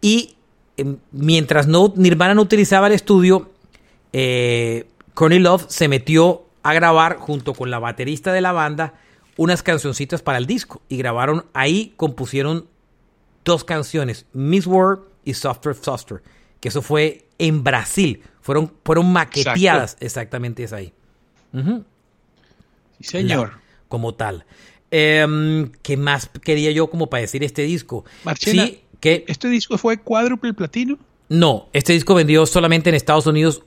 Y 0.00 0.36
eh, 0.76 0.96
mientras 1.12 1.66
no, 1.66 1.92
Nirvana 1.96 2.34
no 2.34 2.42
utilizaba 2.42 2.86
el 2.86 2.92
estudio, 2.92 3.50
eh, 4.12 4.86
Courtney 5.14 5.38
Love 5.40 5.66
se 5.68 5.88
metió 5.88 6.44
a 6.62 6.74
grabar 6.74 7.16
junto 7.18 7.54
con 7.54 7.70
la 7.70 7.78
baterista 7.78 8.32
de 8.32 8.40
la 8.40 8.52
banda 8.52 8.94
unas 9.36 9.62
cancioncitas 9.62 10.22
para 10.22 10.38
el 10.38 10.46
disco. 10.46 10.82
Y 10.88 10.96
grabaron 10.96 11.46
ahí, 11.52 11.92
compusieron 11.96 12.66
dos 13.44 13.64
canciones, 13.64 14.26
Miss 14.32 14.66
World 14.66 15.02
y 15.24 15.34
Softer 15.34 15.74
Softer. 15.74 16.22
Que 16.60 16.68
eso 16.68 16.82
fue 16.82 17.26
en 17.38 17.62
Brasil. 17.62 18.22
Fueron, 18.40 18.72
fueron 18.84 19.12
maqueteadas. 19.12 19.96
Exactamente 20.00 20.62
es 20.64 20.72
ahí. 20.72 20.92
Sí, 21.52 21.84
señor. 23.00 23.48
La- 23.52 23.60
como 23.88 24.14
tal. 24.14 24.44
Em, 24.90 25.70
¿Qué 25.82 25.96
más 25.96 26.30
quería 26.42 26.70
yo 26.70 26.88
como 26.88 27.08
para 27.10 27.20
decir 27.20 27.42
este 27.44 27.62
disco? 27.62 28.04
Marchena, 28.24 28.66
sí, 28.66 28.82
que 29.00 29.24
¿Este 29.28 29.48
disco 29.48 29.78
fue 29.78 29.98
cuádruple 29.98 30.54
platino? 30.54 30.98
no, 31.28 31.68
este 31.72 31.92
disco 31.92 32.14
vendió 32.14 32.46
solamente 32.46 32.88
en 32.88 32.94
Estados 32.94 33.26
Unidos 33.26 33.62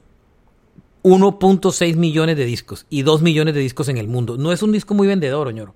1.6 1.04 1.96
millones 1.96 2.38
de 2.38 2.46
discos 2.46 2.86
y 2.90 3.04
2 3.04 3.22
millones 3.22 3.54
de 3.54 3.62
discos 3.62 3.90
en 3.90 3.98
el 3.98 4.08
mundo. 4.08 4.38
No 4.38 4.52
es 4.52 4.62
un 4.64 4.72
disco 4.72 4.94
muy 4.94 5.08
vendedor, 5.08 5.48
Oñoro. 5.48 5.74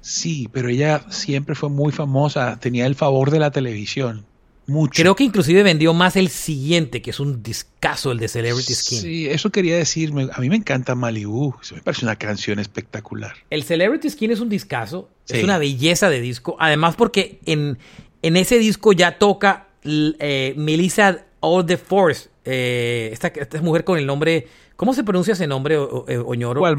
Sí, 0.00 0.48
pero 0.52 0.68
ella 0.68 1.04
siempre 1.10 1.54
fue 1.54 1.68
muy 1.68 1.92
famosa, 1.92 2.58
tenía 2.58 2.86
el 2.86 2.94
favor 2.94 3.30
de 3.30 3.38
la 3.38 3.50
televisión. 3.50 4.24
Mucho. 4.66 5.02
Creo 5.02 5.16
que 5.16 5.24
inclusive 5.24 5.62
vendió 5.62 5.94
más 5.94 6.16
el 6.16 6.28
siguiente, 6.28 7.00
que 7.00 7.08
es 7.10 7.20
un 7.20 7.42
discazo, 7.42 8.12
el 8.12 8.18
de 8.18 8.28
Celebrity 8.28 8.74
Skin. 8.74 9.00
Sí, 9.00 9.26
eso 9.26 9.48
quería 9.48 9.78
decirme. 9.78 10.28
A 10.30 10.40
mí 10.42 10.50
me 10.50 10.56
encanta 10.56 10.94
Malibu. 10.94 11.54
Eso 11.62 11.74
me 11.74 11.80
parece 11.80 12.04
una 12.04 12.16
canción 12.16 12.58
espectacular. 12.58 13.32
El 13.48 13.64
Celebrity 13.64 14.10
Skin 14.10 14.30
es 14.30 14.40
un 14.40 14.50
discazo, 14.50 15.08
es 15.26 15.42
una 15.42 15.56
belleza 15.56 16.10
de 16.10 16.20
disco. 16.20 16.58
Además, 16.60 16.96
porque 16.96 17.40
en, 17.46 17.78
en 18.22 18.36
ese 18.36 18.58
disco 18.58 18.92
ya 18.92 19.18
toca 19.18 19.68
eh, 19.84 20.54
Melissa 20.56 21.24
All 21.40 21.64
the 21.66 21.76
Force, 21.76 22.28
eh, 22.44 23.10
esta, 23.12 23.28
esta 23.28 23.60
mujer 23.62 23.84
con 23.84 23.98
el 23.98 24.06
nombre. 24.06 24.48
¿Cómo 24.76 24.94
se 24.94 25.04
pronuncia 25.04 25.32
ese 25.32 25.46
nombre, 25.46 25.76
O- 25.76 25.84
O- 25.84 26.04
eh, 26.08 26.18
Oñoro? 26.18 26.60
¿Cuál, 26.60 26.76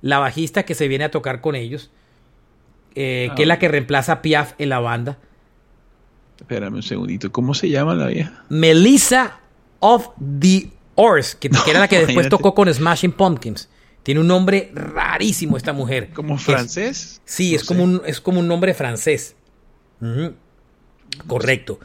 la, 0.00 0.18
bajista 0.18 0.64
que 0.64 0.74
se 0.74 0.88
viene 0.88 1.04
a 1.04 1.10
tocar 1.10 1.40
con 1.40 1.54
ellos, 1.54 1.90
eh, 2.94 3.28
Ah, 3.30 3.34
que 3.34 3.42
es 3.42 3.48
la 3.48 3.58
que 3.58 3.68
reemplaza 3.68 4.12
a 4.14 4.22
Piaf 4.22 4.54
en 4.58 4.68
la 4.68 4.80
banda. 4.80 5.18
Espérame 6.38 6.74
un 6.76 6.82
segundito. 6.82 7.30
¿Cómo 7.30 7.54
se 7.54 7.68
llama 7.68 7.94
la 7.94 8.08
vieja? 8.08 8.44
Melissa 8.48 9.38
of 9.80 10.08
the 10.40 10.70
Oars, 10.96 11.34
que, 11.36 11.48
que 11.64 11.70
era 11.70 11.80
la 11.80 11.88
que 11.88 11.96
después 11.96 12.14
imagínate. 12.14 12.30
tocó 12.30 12.54
con 12.54 12.72
Smashing 12.72 13.12
Pumpkins. 13.12 13.68
Tiene 14.02 14.20
un 14.20 14.26
nombre 14.26 14.72
rarísimo 14.74 15.56
esta 15.56 15.72
mujer. 15.72 16.10
¿Como 16.12 16.34
Es- 16.34 16.42
francés? 16.42 17.20
Sí, 17.24 17.50
No 17.50 17.56
es, 17.56 17.60
sé. 17.62 17.66
como 17.68 17.84
un, 17.84 18.02
es 18.04 18.20
como 18.20 18.40
un 18.40 18.48
nombre 18.48 18.74
francés. 18.74 19.36
Ujú. 20.00 20.34
Correcto. 21.26 21.78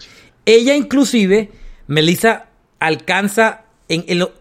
Ella 0.46 0.76
inclusive, 0.76 1.50
Melissa, 1.88 2.48
alcanza... 2.80 3.64
En, 3.90 4.04
en 4.08 4.20
lo- 4.20 4.34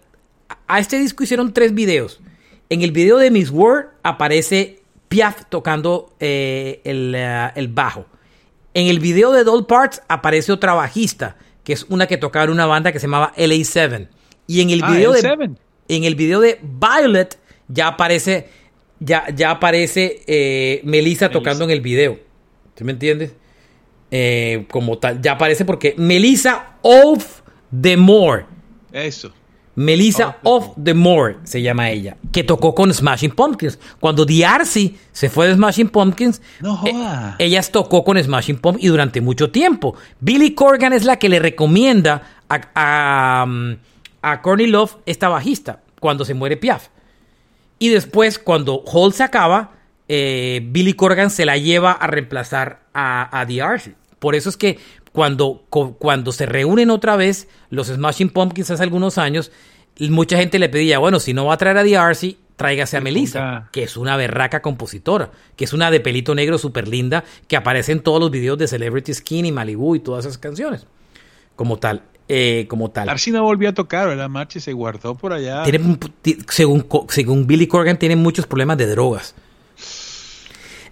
a 0.69 0.79
este 0.81 0.99
disco 0.99 1.23
hicieron 1.25 1.53
tres 1.53 1.75
videos. 1.75 2.21
En 2.69 2.83
el 2.83 2.91
video 2.93 3.19
de 3.19 3.31
Miss 3.31 3.51
World 3.51 3.87
aparece 4.03 4.81
Piaf 5.09 5.45
tocando 5.49 6.15
eh, 6.21 6.81
el, 6.85 7.15
eh, 7.17 7.51
el 7.55 7.69
bajo. 7.69 8.07
En 8.75 8.89
el 8.89 8.99
video 9.01 9.33
de 9.33 9.45
Doll 9.45 9.67
Parts 9.67 10.03
aparece 10.09 10.51
otra 10.53 10.75
bajista, 10.75 11.37
que 11.65 11.73
es 11.73 11.85
una 11.89 12.07
que 12.07 12.17
tocaba 12.17 12.45
en 12.45 12.51
una 12.51 12.67
banda 12.67 12.91
que 12.93 12.99
se 12.99 13.07
llamaba 13.07 13.33
LA7. 13.37 14.09
Y 14.49 14.61
en 14.61 14.71
el 14.71 14.83
Ah, 14.83 14.91
video 14.93 15.13
de 15.13 15.23
L7. 15.23 15.57
en 15.89 16.05
el 16.05 16.15
video 16.17 16.41
de 16.41 16.59
Violet 16.63 17.39
ya 17.69 17.89
aparece 17.89 18.49
ya, 18.99 19.27
ya 19.35 19.51
aparece 19.53 20.23
eh, 20.27 20.81
Melissa 20.85 21.31
tocando 21.31 21.65
en 21.65 21.71
el 21.71 21.81
video. 21.81 22.19
¿Sí 22.77 22.83
me 22.85 22.93
entiendes? 22.93 23.33
Eh, 24.19 24.65
como 24.71 24.97
tal, 24.97 25.21
ya 25.21 25.33
aparece 25.33 25.67
porque 25.67 25.95
Melissa 25.99 26.77
of 26.81 27.43
the 27.79 27.99
More. 27.99 28.47
Eso. 28.91 29.31
Melissa 29.75 30.39
of 30.43 30.71
the 30.83 30.95
More 30.95 31.37
se 31.45 31.61
llama 31.61 31.91
ella, 31.91 32.17
que 32.33 32.43
tocó 32.43 32.75
con 32.75 32.95
Smashing 32.95 33.33
Pumpkins. 33.33 33.79
Cuando 34.01 34.25
DRC 34.25 34.95
se 35.13 35.29
fue 35.29 35.49
de 35.49 35.55
Smashing 35.55 35.91
Pumpkins, 35.91 36.41
No 36.61 36.83
eh, 36.87 37.35
ellas 37.41 37.71
tocó 37.71 38.05
con 38.05 38.17
Smashing 38.17 38.57
Pumpkins 38.57 38.87
y 38.87 38.89
durante 38.89 39.21
mucho 39.21 39.51
tiempo. 39.51 39.95
Billy 40.19 40.55
Corgan 40.55 40.95
es 40.95 41.05
la 41.05 41.19
que 41.19 41.29
le 41.29 41.39
recomienda 41.39 42.23
a, 42.49 42.61
a, 42.75 43.45
um, 43.45 43.77
a 44.23 44.41
Courtney 44.41 44.69
Love 44.69 44.97
esta 45.05 45.29
bajista 45.29 45.83
cuando 46.01 46.25
se 46.25 46.33
muere 46.33 46.57
Piaf. 46.57 46.89
Y 47.79 47.91
después, 47.91 48.39
cuando 48.39 48.83
Hall 48.87 49.13
se 49.13 49.25
acaba, 49.25 49.73
eh, 50.09 50.63
Billy 50.65 50.95
Corgan 50.95 51.29
se 51.29 51.45
la 51.45 51.59
lleva 51.59 51.93
a 51.93 52.07
reemplazar 52.07 52.81
a, 52.95 53.29
a. 53.43 53.47
Por 54.19 54.35
eso 54.35 54.49
es 54.49 54.57
que 54.57 54.79
cuando, 55.13 55.65
cuando 55.69 56.33
se 56.33 56.47
reúnen 56.47 56.91
otra 56.91 57.17
vez 57.17 57.49
los 57.71 57.89
Smashing 57.89 58.31
Pumpkins 58.31 58.71
hace 58.71 58.83
algunos 58.83 59.19
años, 59.19 59.51
mucha 59.99 60.37
gente 60.37 60.59
le 60.59 60.69
pedía, 60.69 60.99
bueno, 60.99 61.21
si 61.21 61.35
no 61.35 61.47
va 61.47 61.55
a 61.55 61.57
traer 61.57 61.79
a 61.79 61.85
DRC, 61.85 62.37
tráigase 62.57 62.97
a 62.97 63.01
Melissa, 63.01 63.69
que 63.73 63.83
es 63.83 63.97
una 63.97 64.17
berraca 64.17 64.61
compositora, 64.63 65.31
que 65.57 65.65
es 65.65 65.73
una 65.73 65.91
de 65.91 66.01
pelito 66.01 66.35
negro 66.35 66.59
súper 66.59 66.89
linda, 66.89 67.25
que 67.49 67.57
aparece 67.57 67.93
en 67.93 68.01
todos 68.01 68.21
los 68.21 68.31
videos 68.31 68.59
de 68.59 68.67
Celebrity 68.67 69.15
Skin 69.15 69.47
y 69.47 69.53
Malibu 69.53 69.95
y 69.95 70.01
todas 70.01 70.25
esas 70.25 70.39
canciones. 70.39 70.87
Como 71.55 71.79
tal, 71.79 72.03
eh, 72.29 72.67
como 72.69 72.91
tal. 72.91 73.07
Darcy 73.07 73.31
no 73.31 73.43
volvió 73.43 73.69
a 73.69 73.73
tocar, 73.73 74.09
¿verdad? 74.09 74.29
Marche 74.29 74.61
se 74.61 74.73
guardó 74.73 75.15
por 75.15 75.33
allá. 75.33 75.63
Tiene 75.63 75.99
según, 76.49 76.87
según 77.09 77.47
Billy 77.47 77.67
Corgan, 77.67 77.99
tiene 77.99 78.17
muchos 78.17 78.47
problemas 78.47 78.79
de 78.79 78.87
drogas. 78.87 79.35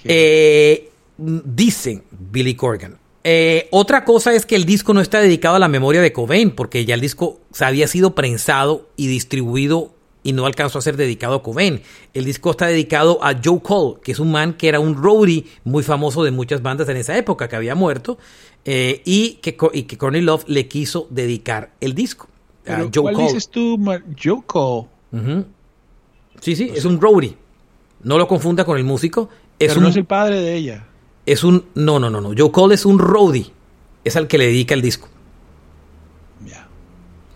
Eh, 0.05 0.91
dicen 1.17 2.05
Billy 2.11 2.55
Corgan. 2.55 2.99
Eh, 3.27 3.69
otra 3.71 4.05
cosa 4.05 4.35
es 4.35 4.45
que 4.45 4.55
el 4.55 4.67
disco 4.67 4.93
no 4.93 5.01
está 5.01 5.19
dedicado 5.21 5.57
a 5.57 5.59
la 5.59 5.69
memoria 5.69 6.03
de 6.03 6.13
Cobain, 6.13 6.51
porque 6.51 6.85
ya 6.85 6.95
el 6.95 7.01
disco 7.01 7.41
se 7.53 7.65
había 7.65 7.89
sido 7.89 8.15
prensado 8.15 8.87
y 8.97 9.07
distribuido 9.07 9.93
y 10.23 10.33
no 10.33 10.45
alcanzó 10.47 10.79
a 10.79 10.83
ser 10.83 10.97
dedicado 10.99 11.35
a 11.37 11.43
Cobain. 11.43 11.81
El 12.13 12.25
disco 12.27 12.51
está 12.51 12.67
dedicado 12.67 13.19
a 13.25 13.35
Joe 13.43 13.61
Cole, 13.63 14.01
que 14.03 14.13
es 14.13 14.19
un 14.19 14.31
man 14.31 14.55
que 14.55 14.69
era 14.69 14.79
un 14.81 14.95
roadie 14.95 15.45
muy 15.65 15.83
famoso 15.83 16.23
de 16.23 16.31
muchas 16.31 16.61
bandas 16.63 16.89
en 16.91 16.99
esa 16.99 17.17
época, 17.17 17.49
que 17.49 17.57
había 17.57 17.75
muerto, 17.75 18.19
eh, 18.67 19.01
y, 19.05 19.35
que, 19.43 19.57
y 19.73 19.83
que 19.85 19.97
Courtney 19.99 20.23
Love 20.23 20.45
le 20.47 20.69
quiso 20.69 21.07
dedicar 21.11 21.73
el 21.81 21.95
disco. 21.95 22.29
a 22.67 22.79
Joe 22.95 23.03
¿Cuál 23.03 23.15
Cole. 23.15 23.27
dices 23.27 23.49
tú, 23.49 23.77
Mar- 23.79 24.05
Joe 24.23 24.43
Cole? 24.47 24.87
Sí, 26.41 26.57
sí, 26.57 26.71
es 26.75 26.85
un 26.85 27.01
roadie. 27.01 27.37
No 28.03 28.19
lo 28.19 28.29
confunda 28.29 28.65
con 28.65 28.77
el 28.77 28.85
músico. 28.85 29.29
Es 29.59 29.69
Pero 29.69 29.79
un, 29.79 29.85
no 29.85 29.89
es 29.91 29.97
el 29.97 30.05
padre 30.05 30.41
de 30.41 30.55
ella. 30.57 30.87
Es 31.27 31.45
un. 31.45 31.67
No, 31.75 31.99
no, 31.99 32.11
no, 32.11 32.21
no. 32.21 32.33
Joe 32.37 32.51
Cole 32.53 32.75
es 32.75 32.85
un 32.85 32.99
roadie. 32.99 33.53
Es 34.05 34.17
al 34.17 34.27
que 34.29 34.39
le 34.39 34.47
dedica 34.47 34.75
el 34.75 34.83
disco. 34.83 35.09
Ya. 36.47 36.69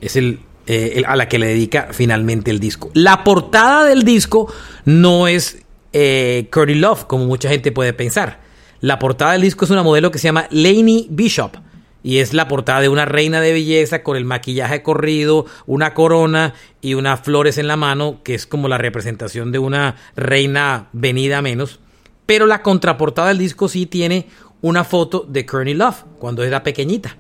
Es 0.01 0.17
el, 0.17 0.41
eh, 0.67 0.93
el- 0.97 1.05
a 1.07 1.17
la 1.17 1.29
que 1.29 1.39
le 1.39 1.47
dedica 1.47 1.89
finalmente 1.93 2.51
el 2.51 2.61
disco. 2.61 2.91
La 2.95 3.25
portada 3.25 3.85
del 3.87 4.03
disco 4.03 4.53
no 4.85 5.29
es 5.29 5.63
eh, 5.93 6.49
Love, 6.53 7.05
como 7.07 7.25
mucha 7.27 7.49
gente 7.49 7.73
puede 7.73 7.93
pensar. 7.95 8.41
La 8.81 8.99
portada 8.99 9.33
del 9.33 9.43
disco 9.43 9.65
es 9.65 9.71
una 9.71 9.83
modelo 9.83 10.11
que 10.11 10.19
se 10.19 10.29
llama 10.29 10.47
Lainey 10.51 11.09
Bishop. 11.11 11.57
Y 12.03 12.19
es 12.19 12.33
la 12.33 12.47
portada 12.47 12.81
de 12.81 12.89
una 12.89 13.07
reina 13.07 13.41
de 13.41 13.53
belleza 13.53 14.03
con 14.05 14.17
el 14.17 14.25
maquillaje 14.25 14.83
corrido, 14.85 15.47
una 15.67 15.95
corona 15.95 16.55
y 16.81 16.95
unas 16.95 17.21
flores 17.21 17.59
en 17.59 17.67
la 17.67 17.77
mano, 17.77 18.21
que 18.23 18.35
es 18.35 18.47
como 18.47 18.69
la 18.69 18.79
representación 18.79 19.51
de 19.51 19.59
una 19.59 19.97
reina 20.15 20.89
venida 20.93 21.39
a 21.39 21.43
menos. 21.43 21.81
Pero 22.29 22.47
la 22.47 22.61
contraportada 22.61 23.29
del 23.29 23.39
disco 23.39 23.69
sí 23.69 23.87
tiene 23.87 24.27
una 24.61 24.85
foto 24.85 25.25
de 25.27 25.47
Courtney 25.47 25.73
Love 25.73 26.05
cuando 26.19 26.45
era 26.45 26.63
pequeñita. 26.63 27.17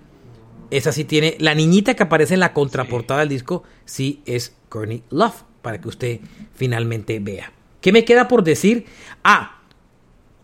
Esa 0.71 0.93
sí 0.93 1.05
tiene. 1.05 1.39
La 1.41 1.55
niñita 1.55 1.95
que 1.95 2.03
aparece 2.03 2.35
en 2.35 2.41
la 2.41 2.53
contraportada 2.53 3.21
del 3.21 3.31
disco, 3.31 3.63
sí 3.87 4.21
es 4.27 4.55
Courtney 4.69 5.03
Love, 5.09 5.45
para 5.63 5.81
que 5.81 5.89
usted 5.89 6.21
finalmente 6.55 7.21
vea. 7.21 7.55
¿Qué 7.81 7.91
me 7.91 8.05
queda 8.05 8.29
por 8.29 8.45
decir? 8.45 8.85
Ah, 9.25 9.63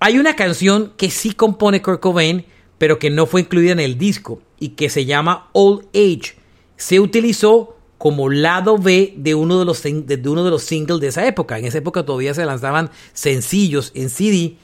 hay 0.00 0.18
una 0.18 0.34
canción 0.34 0.94
que 0.96 1.10
sí 1.10 1.34
compone 1.34 1.82
Kurt 1.82 2.00
Cobain, 2.00 2.46
pero 2.78 2.98
que 2.98 3.10
no 3.10 3.26
fue 3.26 3.42
incluida 3.42 3.72
en 3.72 3.80
el 3.80 3.98
disco 3.98 4.40
y 4.58 4.70
que 4.70 4.88
se 4.88 5.04
llama 5.04 5.50
Old 5.52 5.88
Age. 5.92 6.36
Se 6.78 7.00
utilizó 7.00 7.76
como 8.04 8.28
lado 8.28 8.76
B 8.76 9.14
de 9.16 9.34
uno 9.34 9.58
de 9.58 9.64
los, 9.64 9.82
de 9.82 10.20
uno 10.26 10.44
de 10.44 10.50
los 10.50 10.62
singles 10.62 11.00
de 11.00 11.06
esa 11.06 11.26
época. 11.26 11.58
En 11.58 11.64
esa 11.64 11.78
época 11.78 12.04
todavía 12.04 12.34
se 12.34 12.44
lanzaban 12.44 12.90
sencillos 13.14 13.92
en 13.94 14.10
CD 14.10 14.56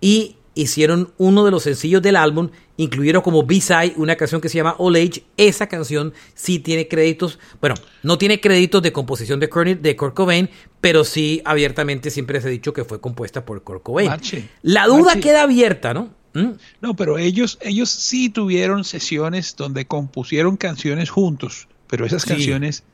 y 0.00 0.36
hicieron 0.54 1.12
uno 1.18 1.44
de 1.44 1.50
los 1.50 1.64
sencillos 1.64 2.00
del 2.00 2.16
álbum, 2.16 2.48
incluyeron 2.78 3.20
como 3.20 3.42
B-side 3.42 3.92
una 3.96 4.16
canción 4.16 4.40
que 4.40 4.48
se 4.48 4.56
llama 4.56 4.74
All 4.78 4.96
Age. 4.96 5.22
Esa 5.36 5.66
canción 5.66 6.14
sí 6.34 6.60
tiene 6.60 6.88
créditos, 6.88 7.38
bueno, 7.60 7.74
no 8.02 8.16
tiene 8.16 8.40
créditos 8.40 8.80
de 8.80 8.90
composición 8.90 9.38
de 9.38 9.50
Kurt, 9.50 9.82
de 9.82 9.94
Kurt 9.94 10.14
Cobain, 10.14 10.48
pero 10.80 11.04
sí 11.04 11.42
abiertamente 11.44 12.08
siempre 12.08 12.40
se 12.40 12.48
ha 12.48 12.50
dicho 12.50 12.72
que 12.72 12.84
fue 12.84 13.02
compuesta 13.02 13.44
por 13.44 13.62
Kurt 13.62 13.82
Cobain. 13.82 14.08
Marche, 14.08 14.48
La 14.62 14.86
duda 14.86 15.12
Marche. 15.12 15.20
queda 15.20 15.42
abierta, 15.42 15.92
¿no? 15.92 16.08
¿Mm? 16.32 16.52
No, 16.80 16.96
pero 16.96 17.18
ellos, 17.18 17.58
ellos 17.60 17.90
sí 17.90 18.30
tuvieron 18.30 18.84
sesiones 18.84 19.56
donde 19.56 19.86
compusieron 19.86 20.56
canciones 20.56 21.10
juntos, 21.10 21.68
pero 21.88 22.06
esas 22.06 22.22
Sí. 22.22 22.28
canciones 22.28 22.84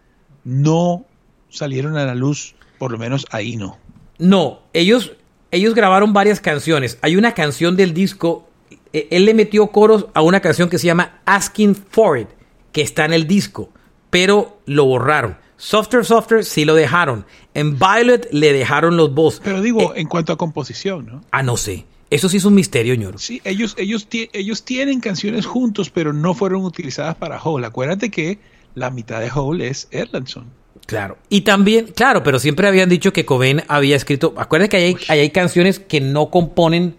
no 0.45 1.05
salieron 1.51 1.97
a 1.97 2.05
la 2.05 2.15
luz, 2.15 2.55
por 2.79 2.91
lo 2.93 2.99
menos 2.99 3.27
ahí 3.31 3.57
no. 3.57 3.79
No, 4.19 4.61
ellos, 4.73 5.13
ellos 5.51 5.75
grabaron 5.75 6.13
varias 6.13 6.41
canciones. 6.41 6.99
Hay 7.03 7.17
una 7.17 7.33
canción 7.35 7.77
del 7.77 7.95
disco, 7.95 8.49
eh, 8.93 9.09
él 9.11 9.25
le 9.25 9.35
metió 9.35 9.69
coros 9.69 10.07
a 10.15 10.23
una 10.23 10.41
canción 10.41 10.69
que 10.69 10.79
se 10.79 10.87
llama 10.87 11.21
Asking 11.25 11.75
For 11.75 12.19
It, 12.19 12.29
que 12.73 12.83
está 12.83 13.05
en 13.05 13.13
el 13.13 13.27
disco, 13.27 13.71
pero 14.11 14.61
lo 14.67 14.85
borraron. 14.85 15.37
Softer, 15.57 16.05
Softer 16.05 16.45
sí 16.45 16.65
lo 16.65 16.75
dejaron. 16.75 17.25
En 17.55 17.79
Violet 17.79 18.29
le 18.33 18.53
dejaron 18.53 18.97
los 18.97 19.15
voz. 19.15 19.41
Pero 19.43 19.63
digo, 19.63 19.95
en 19.95 20.09
cuanto 20.09 20.33
a 20.33 20.37
composición, 20.37 21.07
¿no? 21.07 21.21
Ah, 21.31 21.43
no 21.45 21.57
sé. 21.57 21.87
Eso 22.11 22.29
sí 22.29 22.37
es 22.37 22.45
un 22.45 22.55
misterio, 22.55 22.95
ñoro. 22.97 23.19
Sí, 23.19 23.41
ellos, 23.45 23.75
ellos, 23.79 24.07
ellos 24.11 24.65
tienen 24.65 25.01
canciones 25.01 25.47
juntos, 25.47 25.91
pero 25.91 26.13
no 26.13 26.35
fueron 26.35 26.65
utilizadas 26.65 27.15
para 27.17 27.41
Hole. 27.43 27.67
Acuérdate 27.67 28.11
que 28.11 28.39
la 28.75 28.91
mitad 28.91 29.21
de 29.21 29.31
Hole 29.35 29.69
es 29.69 29.89
Erlandson. 29.91 30.47
Claro. 30.87 31.17
Y 31.29 31.43
también, 31.43 31.87
claro, 31.95 32.23
pero 32.23 32.39
siempre 32.39 32.69
habían 32.69 32.89
dicho 32.89 33.13
que 33.13 33.25
Cobain 33.25 33.63
había 33.69 33.97
escrito. 33.97 34.35
Acuérdense 34.37 34.69
que 34.69 34.77
hay, 34.77 34.97
hay, 35.09 35.21
hay 35.21 35.31
canciones 35.31 35.79
que 35.79 36.01
no 36.01 36.31
componen. 36.31 36.97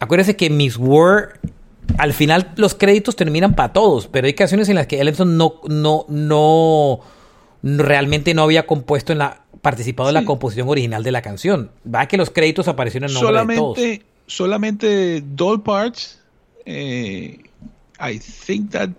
Acuérdense 0.00 0.36
que 0.36 0.50
Miss 0.50 0.76
Word. 0.76 1.38
Al 1.98 2.12
final 2.14 2.52
los 2.56 2.74
créditos 2.74 3.14
terminan 3.14 3.54
para 3.54 3.72
todos, 3.72 4.08
pero 4.08 4.26
hay 4.26 4.34
canciones 4.34 4.68
en 4.68 4.74
las 4.74 4.86
que 4.86 5.00
Ellison 5.00 5.36
no, 5.36 5.60
no, 5.68 6.04
no, 6.08 7.00
realmente 7.62 8.34
no 8.34 8.42
había 8.42 8.66
compuesto 8.66 9.12
en 9.12 9.18
la 9.18 9.42
participado 9.62 10.10
en 10.10 10.14
la 10.14 10.24
composición 10.24 10.68
original 10.68 11.02
de 11.02 11.12
la 11.12 11.22
canción. 11.22 11.70
Va 11.92 12.06
que 12.06 12.16
los 12.16 12.30
créditos 12.30 12.68
aparecieron 12.68 13.10
en 13.10 13.14
nombre 13.14 13.32
de 13.32 13.56
todos. 13.56 13.76
Solamente, 13.76 14.06
solamente 14.26 15.22
Doll 15.34 15.62
Parts. 15.62 16.20
eh, 16.66 17.38
I 18.00 18.18
think 18.18 18.72
that. 18.72 18.90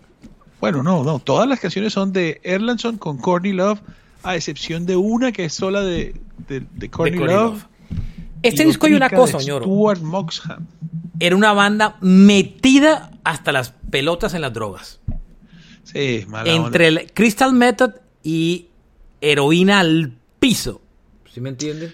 Bueno, 0.60 0.84
no, 0.84 1.04
no. 1.04 1.20
Todas 1.20 1.48
las 1.48 1.60
canciones 1.60 1.94
son 1.94 2.12
de 2.14 2.42
Erlandson 2.44 2.98
con 2.98 3.18
Courtney 3.18 3.54
Love, 3.54 3.80
a 4.24 4.36
excepción 4.36 4.86
de 4.86 4.96
una 4.96 5.32
que 5.32 5.46
es 5.46 5.54
sola 5.54 5.82
de, 5.82 6.16
de, 6.48 6.64
de 6.74 6.90
Courtney 6.90 7.20
Love. 7.20 7.54
Love. 7.54 7.66
Este 8.44 8.66
disco 8.66 8.88
hay 8.88 8.94
una 8.94 9.10
cosa, 9.10 9.38
de 9.38 9.46
ñoro. 9.46 9.66
Stuart 9.66 10.02
Moxham. 10.02 10.68
Era 11.20 11.36
una 11.36 11.54
banda 11.54 11.98
metida 12.02 13.12
hasta 13.24 13.52
las 13.52 13.74
pelotas 13.90 14.34
en 14.34 14.42
las 14.42 14.54
drogas. 14.54 15.00
Sí, 15.84 16.26
mala 16.28 16.54
onda. 16.54 16.68
entre 16.68 16.88
el 16.88 17.12
Crystal 17.14 17.54
Method 17.54 17.92
y 18.24 18.68
heroína 19.22 19.80
al 19.80 20.14
piso. 20.40 20.82
¿Sí 21.34 21.42
me 21.42 21.50
entiendes? 21.50 21.94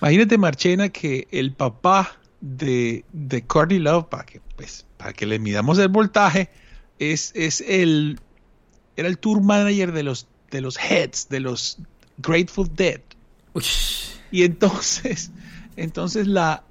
Imagínate, 0.00 0.38
Marchena, 0.38 0.88
que 0.88 1.28
el 1.30 1.52
papá 1.52 2.16
de, 2.40 3.04
de 3.12 3.42
Courtney 3.46 3.78
Love, 3.78 4.06
para 4.06 4.24
que, 4.24 4.40
pues, 4.56 4.86
para 4.96 5.12
que 5.12 5.26
le 5.26 5.38
midamos 5.38 5.78
el 5.78 5.88
voltaje, 5.88 6.50
es, 6.98 7.32
es 7.34 7.60
el 7.62 8.18
era 8.96 9.08
el 9.08 9.18
tour 9.18 9.42
manager 9.42 9.92
de 9.92 10.02
los 10.02 10.26
de 10.50 10.60
los 10.60 10.78
heads, 10.78 11.28
de 11.28 11.40
los 11.40 11.78
Grateful 12.18 12.70
Dead. 12.74 13.00
Uy, 13.54 13.64
Y 14.30 14.44
entonces, 14.44 15.30
entonces 15.76 16.26
la 16.26 16.64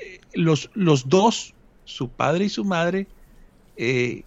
eh, 0.00 0.20
los, 0.34 0.70
los 0.74 1.08
dos, 1.08 1.54
su 1.84 2.08
padre 2.08 2.46
y 2.46 2.48
su 2.48 2.64
madre, 2.64 3.06
eh, 3.76 4.22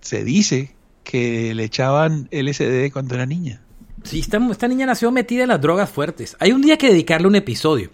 se 0.00 0.24
dice 0.24 0.74
que 1.04 1.54
le 1.54 1.64
echaban 1.64 2.28
LSD 2.30 2.92
cuando 2.92 3.14
era 3.14 3.26
niña. 3.26 3.60
Sí, 4.04 4.20
esta, 4.20 4.38
esta 4.50 4.68
niña 4.68 4.86
nació 4.86 5.10
metida 5.12 5.42
en 5.42 5.48
las 5.48 5.60
drogas 5.60 5.90
fuertes. 5.90 6.36
Hay 6.40 6.52
un 6.52 6.62
día 6.62 6.76
que 6.76 6.88
dedicarle 6.88 7.28
un 7.28 7.36
episodio. 7.36 7.90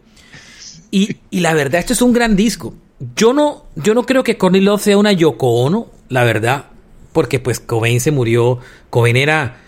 Y, 0.90 1.16
y 1.30 1.40
la 1.40 1.52
verdad, 1.52 1.80
este 1.80 1.92
es 1.92 2.02
un 2.02 2.12
gran 2.12 2.34
disco. 2.34 2.74
Yo 3.14 3.32
no, 3.32 3.66
yo 3.76 3.94
no 3.94 4.04
creo 4.04 4.24
que 4.24 4.38
Courtney 4.38 4.62
Love 4.62 4.82
sea 4.82 4.96
una 4.96 5.12
Yoko 5.12 5.48
Ono, 5.62 5.90
la 6.08 6.24
verdad. 6.24 6.66
Porque 7.12 7.40
pues 7.40 7.60
Cobain 7.60 8.00
se 8.00 8.10
murió. 8.10 8.58
Cobain 8.90 9.16
era... 9.16 9.58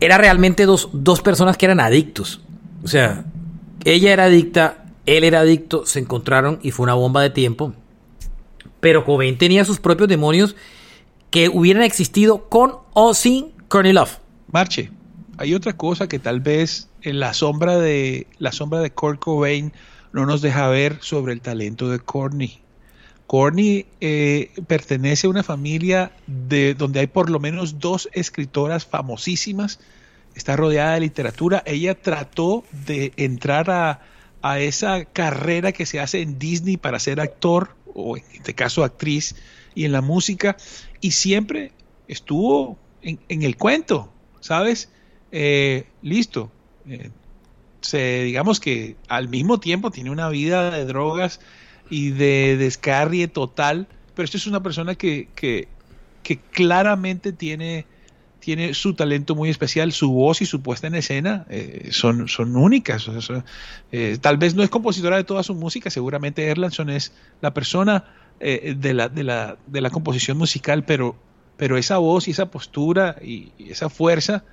Era 0.00 0.18
realmente 0.18 0.66
dos, 0.66 0.90
dos 0.92 1.22
personas 1.22 1.56
que 1.56 1.64
eran 1.64 1.80
adictos. 1.80 2.42
O 2.82 2.88
sea, 2.88 3.24
ella 3.84 4.12
era 4.12 4.24
adicta, 4.24 4.84
él 5.06 5.24
era 5.24 5.40
adicto, 5.40 5.86
se 5.86 6.00
encontraron 6.00 6.58
y 6.62 6.70
fue 6.70 6.84
una 6.84 6.94
bomba 6.94 7.22
de 7.22 7.30
tiempo. 7.30 7.72
Pero 8.80 9.04
Cobain 9.06 9.38
tenía 9.38 9.64
sus 9.64 9.80
propios 9.80 10.08
demonios 10.08 10.54
que 11.30 11.48
hubieran 11.48 11.82
existido 11.82 12.48
con 12.48 12.76
o 12.92 13.14
sin 13.14 13.52
Courtney 13.68 13.92
Love. 13.92 14.18
Marche, 14.52 14.90
hay 15.36 15.54
otra 15.54 15.76
cosa 15.76 16.08
que 16.08 16.18
tal 16.18 16.40
vez 16.40 16.88
en 17.02 17.20
la 17.20 17.34
sombra 17.34 17.78
de 17.78 18.26
la 18.38 18.52
sombra 18.52 18.80
de 18.80 18.90
Kurt 18.90 19.18
Cobain 19.18 19.72
no 20.12 20.26
nos 20.26 20.42
deja 20.42 20.68
ver 20.68 20.98
sobre 21.00 21.32
el 21.32 21.40
talento 21.40 21.88
de 21.90 21.98
Courtney. 21.98 22.60
Courtney 23.26 23.86
eh, 24.00 24.50
pertenece 24.66 25.26
a 25.26 25.30
una 25.30 25.42
familia 25.42 26.12
de 26.26 26.74
donde 26.74 27.00
hay 27.00 27.06
por 27.06 27.30
lo 27.30 27.40
menos 27.40 27.78
dos 27.78 28.08
escritoras 28.12 28.86
famosísimas. 28.86 29.80
Está 30.34 30.56
rodeada 30.56 30.94
de 30.94 31.00
literatura. 31.00 31.62
Ella 31.66 31.94
trató 31.94 32.64
de 32.86 33.12
entrar 33.16 33.70
a, 33.70 34.02
a 34.42 34.58
esa 34.60 35.04
carrera 35.04 35.72
que 35.72 35.86
se 35.86 36.00
hace 36.00 36.20
en 36.20 36.38
Disney 36.38 36.76
para 36.76 36.98
ser 36.98 37.20
actor 37.20 37.74
o 37.94 38.16
en 38.16 38.24
este 38.32 38.54
caso 38.54 38.84
actriz 38.84 39.36
y 39.74 39.84
en 39.84 39.92
la 39.92 40.00
música 40.00 40.56
y 41.00 41.12
siempre 41.12 41.72
estuvo 42.08 42.78
en, 43.02 43.18
en 43.28 43.42
el 43.42 43.56
cuento, 43.56 44.12
¿sabes? 44.40 44.90
Eh, 45.32 45.86
listo. 46.02 46.50
Eh, 46.88 47.10
se, 47.80 48.22
digamos 48.24 48.60
que 48.60 48.96
al 49.08 49.28
mismo 49.28 49.60
tiempo 49.60 49.90
tiene 49.90 50.10
una 50.10 50.28
vida 50.28 50.70
de 50.70 50.84
drogas 50.84 51.40
y 51.90 52.10
de 52.10 52.56
descarrie 52.56 53.28
total, 53.28 53.86
pero 54.14 54.24
esta 54.24 54.36
es 54.36 54.46
una 54.46 54.62
persona 54.62 54.94
que, 54.94 55.28
que, 55.34 55.68
que 56.22 56.38
claramente 56.38 57.32
tiene, 57.32 57.86
tiene 58.40 58.74
su 58.74 58.94
talento 58.94 59.34
muy 59.34 59.50
especial, 59.50 59.92
su 59.92 60.12
voz 60.12 60.42
y 60.42 60.46
su 60.46 60.60
puesta 60.62 60.86
en 60.86 60.96
escena 60.96 61.46
eh, 61.48 61.88
son, 61.92 62.28
son 62.28 62.56
únicas. 62.56 63.08
Eh, 63.92 64.18
tal 64.20 64.38
vez 64.38 64.54
no 64.54 64.62
es 64.62 64.70
compositora 64.70 65.16
de 65.16 65.24
toda 65.24 65.42
su 65.42 65.54
música, 65.54 65.90
seguramente 65.90 66.46
Erlandson 66.48 66.90
es 66.90 67.12
la 67.40 67.54
persona 67.54 68.04
eh, 68.40 68.74
de, 68.76 68.94
la, 68.94 69.08
de, 69.08 69.22
la, 69.22 69.56
de 69.66 69.80
la 69.80 69.90
composición 69.90 70.36
musical, 70.36 70.84
pero, 70.84 71.16
pero 71.56 71.76
esa 71.76 71.98
voz 71.98 72.26
y 72.26 72.32
esa 72.32 72.50
postura 72.50 73.16
y, 73.22 73.52
y 73.58 73.70
esa 73.70 73.88
fuerza, 73.88 74.44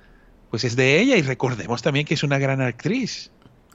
pues 0.50 0.64
es 0.64 0.76
de 0.76 1.00
ella 1.00 1.16
y 1.16 1.22
recordemos 1.22 1.82
también 1.82 2.06
que 2.06 2.14
es 2.14 2.22
una 2.22 2.38
gran 2.38 2.60
actriz. 2.60 3.31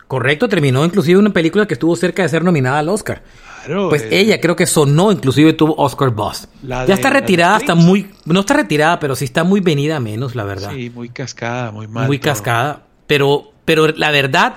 Correcto, 0.07 0.47
terminó 0.47 0.85
inclusive 0.85 1.19
una 1.19 1.31
película 1.31 1.67
que 1.67 1.73
estuvo 1.73 1.95
cerca 1.95 2.23
de 2.23 2.29
ser 2.29 2.43
nominada 2.43 2.79
al 2.79 2.87
Oscar. 2.89 3.23
Claro, 3.65 3.89
Pues 3.89 4.03
eh, 4.03 4.09
ella 4.11 4.39
creo 4.39 4.55
que 4.55 4.65
sonó, 4.65 5.11
inclusive 5.11 5.51
tuvo 5.53 5.75
Oscar 5.77 6.11
Buzz. 6.11 6.47
Ya 6.63 6.85
de- 6.85 6.93
está 6.93 7.09
retirada, 7.09 7.57
está 7.57 7.75
muy, 7.75 8.09
no 8.25 8.39
está 8.39 8.53
retirada, 8.53 8.99
pero 8.99 9.15
sí 9.15 9.25
está 9.25 9.43
muy 9.43 9.59
venida 9.59 9.97
a 9.97 9.99
menos, 9.99 10.35
la 10.35 10.45
verdad. 10.45 10.71
Sí, 10.73 10.89
muy 10.89 11.09
cascada, 11.09 11.71
muy 11.71 11.87
mal. 11.87 12.07
muy 12.07 12.19
todo. 12.19 12.31
cascada. 12.31 12.83
Pero, 13.07 13.51
pero 13.65 13.87
la 13.89 14.11
verdad 14.11 14.55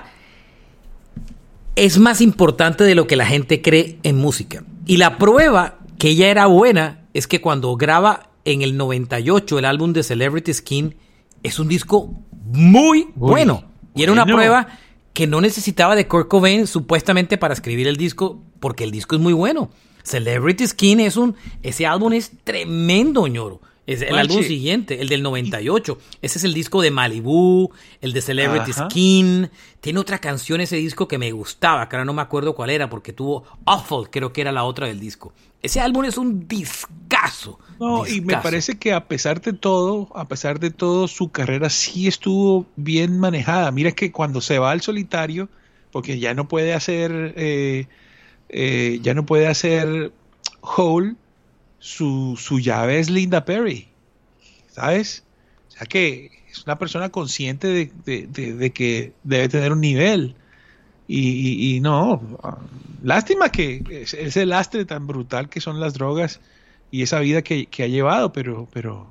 es 1.75 1.97
más 1.99 2.21
importante 2.21 2.83
de 2.83 2.95
lo 2.95 3.07
que 3.07 3.15
la 3.15 3.25
gente 3.25 3.61
cree 3.61 3.97
en 4.03 4.17
música. 4.17 4.63
Y 4.85 4.97
la 4.97 5.17
prueba 5.17 5.75
que 5.97 6.09
ella 6.09 6.29
era 6.29 6.45
buena 6.47 7.01
es 7.13 7.27
que 7.27 7.41
cuando 7.41 7.75
graba 7.75 8.29
en 8.45 8.61
el 8.61 8.77
98 8.77 9.59
el 9.59 9.65
álbum 9.65 9.93
de 9.93 10.03
Celebrity 10.03 10.53
Skin, 10.53 10.95
es 11.43 11.59
un 11.59 11.67
disco 11.67 12.13
muy 12.53 13.07
bueno. 13.15 13.65
Y 13.95 14.03
era 14.03 14.11
una 14.11 14.23
bueno. 14.23 14.37
prueba 14.37 14.67
que 15.13 15.27
no 15.27 15.41
necesitaba 15.41 15.95
de 15.95 16.07
Kurt 16.07 16.27
Cobain 16.27 16.67
supuestamente 16.67 17.37
para 17.37 17.53
escribir 17.53 17.87
el 17.87 17.97
disco, 17.97 18.41
porque 18.59 18.83
el 18.83 18.91
disco 18.91 19.15
es 19.15 19.21
muy 19.21 19.33
bueno. 19.33 19.69
Celebrity 20.03 20.67
Skin 20.67 20.99
es 20.99 21.17
un, 21.17 21.35
ese 21.63 21.85
álbum 21.85 22.13
es 22.13 22.31
tremendo, 22.43 23.27
ñoro. 23.27 23.61
Es 23.87 24.01
el 24.03 24.17
álbum 24.17 24.43
siguiente, 24.43 25.01
el 25.01 25.09
del 25.09 25.23
98. 25.23 25.97
Ese 26.21 26.37
es 26.37 26.43
el 26.43 26.53
disco 26.53 26.81
de 26.81 26.91
Malibu, 26.91 27.71
el 27.99 28.13
de 28.13 28.21
Celebrity 28.21 28.71
Ajá. 28.71 28.89
Skin. 28.89 29.49
Tiene 29.81 29.99
otra 29.99 30.19
canción 30.19 30.61
ese 30.61 30.77
disco 30.77 31.07
que 31.07 31.17
me 31.17 31.31
gustaba, 31.31 31.89
que 31.89 31.95
ahora 31.95 32.05
no 32.05 32.13
me 32.13 32.21
acuerdo 32.21 32.53
cuál 32.55 32.69
era, 32.69 32.89
porque 32.89 33.11
tuvo 33.11 33.43
Awful, 33.65 34.09
creo 34.09 34.31
que 34.31 34.41
era 34.41 34.51
la 34.51 34.63
otra 34.63 34.87
del 34.87 34.99
disco. 34.99 35.33
Ese 35.61 35.79
álbum 35.79 36.05
es 36.05 36.17
un 36.17 36.47
discazo. 36.47 37.59
No, 37.79 38.05
y 38.07 38.21
me 38.21 38.33
parece 38.43 38.77
que 38.77 38.93
a 38.93 39.07
pesar 39.07 39.41
de 39.41 39.53
todo, 39.53 40.09
a 40.15 40.27
pesar 40.27 40.59
de 40.59 40.71
todo, 40.71 41.07
su 41.07 41.31
carrera 41.31 41.69
sí 41.69 42.07
estuvo 42.07 42.65
bien 42.75 43.19
manejada. 43.19 43.71
Mira 43.71 43.91
que 43.91 44.11
cuando 44.11 44.41
se 44.41 44.59
va 44.59 44.71
al 44.71 44.81
solitario, 44.81 45.49
porque 45.91 46.19
ya 46.19 46.33
no 46.33 46.47
puede 46.47 46.73
hacer, 46.73 47.33
eh, 47.37 47.87
eh, 48.49 48.99
ya 49.01 49.13
no 49.13 49.25
puede 49.25 49.47
hacer 49.47 50.11
Hole, 50.61 51.15
su, 51.79 52.37
su 52.39 52.59
llave 52.59 52.99
es 52.99 53.09
Linda 53.09 53.45
Perry, 53.45 53.87
¿sabes? 54.71 55.23
O 55.69 55.71
sea 55.71 55.87
que 55.87 56.29
es 56.51 56.63
una 56.65 56.77
persona 56.77 57.09
consciente 57.09 57.67
de, 57.67 57.91
de- 58.05 58.27
de- 58.27 58.53
de 58.53 58.69
que 58.71 59.13
debe 59.23 59.49
tener 59.49 59.71
un 59.71 59.81
nivel. 59.81 60.35
Y, 61.13 61.29
y- 61.29 61.75
y 61.75 61.79
no, 61.81 62.21
lástima 63.03 63.49
que 63.49 63.83
es- 63.89 64.13
ese 64.13 64.45
lastre 64.45 64.85
tan 64.85 65.07
brutal 65.07 65.49
que 65.49 65.59
son 65.59 65.79
las 65.79 65.93
drogas 65.93 66.39
y 66.89 67.01
esa 67.01 67.19
vida 67.19 67.41
que, 67.41 67.65
que 67.65 67.83
ha 67.83 67.87
llevado, 67.87 68.31
pero, 68.31 68.67
pero, 68.71 69.07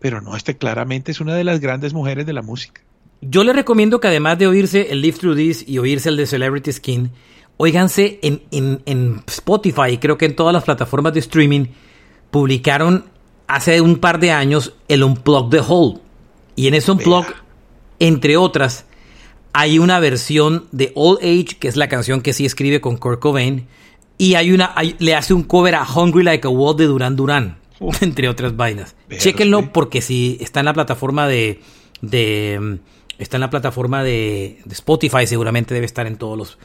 pero 0.00 0.20
no, 0.20 0.36
este 0.36 0.56
claramente 0.56 1.12
es 1.12 1.20
una 1.20 1.34
de 1.34 1.44
las 1.44 1.60
grandes 1.60 1.94
mujeres 1.94 2.26
de 2.26 2.32
la 2.34 2.42
música. 2.42 2.82
Yo 3.22 3.42
les 3.42 3.56
recomiendo 3.56 4.00
que 4.00 4.08
además 4.08 4.38
de 4.38 4.46
oírse 4.48 4.90
el 4.92 5.00
Live 5.00 5.16
Through 5.18 5.36
This 5.36 5.64
y 5.66 5.78
oírse 5.78 6.10
el 6.10 6.16
de 6.18 6.26
Celebrity 6.26 6.72
Skin, 6.72 7.10
óiganse 7.56 8.18
en, 8.22 8.42
en- 8.50 8.82
en 8.84 9.22
Spotify 9.26 9.92
y 9.92 9.98
creo 9.98 10.18
que 10.18 10.26
en 10.26 10.36
todas 10.36 10.52
las 10.52 10.64
plataformas 10.64 11.14
de 11.14 11.20
streaming, 11.20 11.66
publicaron 12.30 13.04
hace 13.46 13.80
un 13.80 13.96
par 13.96 14.18
de 14.20 14.30
años 14.32 14.74
el 14.88 15.02
Unplug 15.04 15.48
the 15.50 15.60
Hole. 15.66 16.00
Y 16.56 16.66
en 16.66 16.74
ese 16.74 16.90
Unplug, 16.92 17.24
entre 17.98 18.36
otras, 18.36 18.84
hay 19.54 19.78
una 19.78 19.98
versión 20.00 20.66
de 20.72 20.92
All 20.94 21.16
Age, 21.22 21.56
que 21.58 21.68
es 21.68 21.76
la 21.76 21.88
canción 21.88 22.20
que 22.20 22.32
sí 22.34 22.44
escribe 22.44 22.80
con 22.82 22.96
Kurt 22.98 23.20
Cobain, 23.20 23.66
y 24.18 24.34
hay 24.34 24.52
una, 24.52 24.72
hay- 24.76 24.96
le 24.98 25.14
hace 25.14 25.32
un 25.32 25.42
cover 25.44 25.74
a 25.76 25.84
Hungry 25.90 26.22
Like 26.24 26.46
a 26.46 26.50
Wolf 26.50 26.76
de 26.78 26.84
Duran 26.86 27.16
Duran, 27.16 27.56
entre 28.02 28.28
otras 28.28 28.56
vainas. 28.56 28.94
Vea 29.08 29.18
Chéquenlo 29.18 29.72
porque 29.72 30.02
si 30.02 30.36
está 30.40 30.60
en 30.60 30.66
la 30.66 30.74
plataforma 30.74 31.26
de, 31.26 31.60
de 32.02 32.78
está 33.18 33.36
en 33.36 33.40
la 33.42 33.50
plataforma 33.50 34.02
de, 34.04 34.58
de 34.64 34.72
Spotify, 34.74 35.26
seguramente 35.26 35.72
debe 35.74 35.86
estar 35.86 36.06
en 36.06 36.16
todos 36.16 36.36
los. 36.36 36.58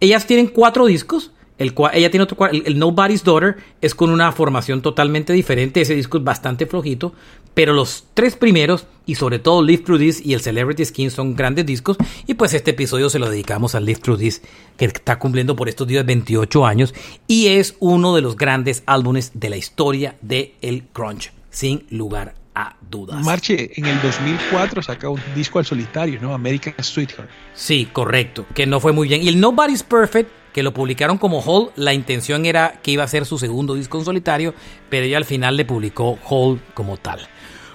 Ellas 0.00 0.26
tienen 0.26 0.46
cuatro 0.48 0.86
discos. 0.86 1.32
El, 1.58 1.74
cua- 1.74 1.90
ella 1.94 2.10
tiene 2.10 2.24
otro 2.24 2.46
el, 2.48 2.64
el 2.66 2.78
Nobody's 2.78 3.24
Daughter 3.24 3.56
es 3.80 3.94
con 3.94 4.10
una 4.10 4.30
formación 4.32 4.82
totalmente 4.82 5.32
diferente. 5.32 5.80
Ese 5.80 5.94
disco 5.94 6.18
es 6.18 6.24
bastante 6.24 6.66
flojito, 6.66 7.14
pero 7.54 7.72
los 7.72 8.04
tres 8.12 8.36
primeros 8.36 8.86
y 9.06 9.14
sobre 9.14 9.38
todo 9.38 9.62
Live 9.62 9.84
Through 9.84 10.00
This 10.00 10.26
y 10.26 10.34
el 10.34 10.40
Celebrity 10.42 10.84
Skin 10.84 11.10
son 11.10 11.34
grandes 11.34 11.64
discos. 11.64 11.96
Y 12.26 12.34
pues 12.34 12.52
este 12.52 12.72
episodio 12.72 13.08
se 13.08 13.18
lo 13.18 13.30
dedicamos 13.30 13.74
al 13.74 13.86
Live 13.86 14.00
Through 14.00 14.18
This 14.18 14.42
que 14.76 14.84
está 14.84 15.18
cumpliendo 15.18 15.56
por 15.56 15.68
estos 15.70 15.86
días 15.88 16.04
28 16.04 16.66
años 16.66 16.94
y 17.26 17.46
es 17.48 17.76
uno 17.80 18.14
de 18.14 18.20
los 18.20 18.36
grandes 18.36 18.82
álbumes 18.84 19.30
de 19.34 19.48
la 19.50 19.56
historia 19.56 20.16
del 20.20 20.52
el 20.60 20.84
grunge, 20.94 21.30
sin 21.50 21.86
lugar 21.88 22.34
a 22.54 22.76
dudas. 22.90 23.22
Marche 23.24 23.70
en 23.76 23.86
el 23.86 24.00
2004 24.02 24.82
saca 24.82 25.08
un 25.08 25.20
disco 25.34 25.58
al 25.58 25.64
solitario, 25.66 26.18
¿no? 26.20 26.34
American 26.34 26.74
Sweetheart. 26.82 27.28
Sí, 27.54 27.88
correcto, 27.92 28.44
que 28.54 28.66
no 28.66 28.80
fue 28.80 28.92
muy 28.92 29.08
bien. 29.08 29.22
Y 29.22 29.28
el 29.28 29.38
Nobody's 29.40 29.82
Perfect, 29.82 30.30
que 30.56 30.62
lo 30.62 30.72
publicaron 30.72 31.18
como 31.18 31.40
Hole, 31.40 31.70
la 31.76 31.92
intención 31.92 32.46
era 32.46 32.80
que 32.82 32.90
iba 32.90 33.04
a 33.04 33.08
ser 33.08 33.26
su 33.26 33.36
segundo 33.36 33.74
disco 33.74 33.98
en 33.98 34.06
solitario, 34.06 34.54
pero 34.88 35.04
ella 35.04 35.18
al 35.18 35.26
final 35.26 35.54
le 35.54 35.66
publicó 35.66 36.18
Hole 36.26 36.62
como 36.72 36.96
tal. 36.96 37.20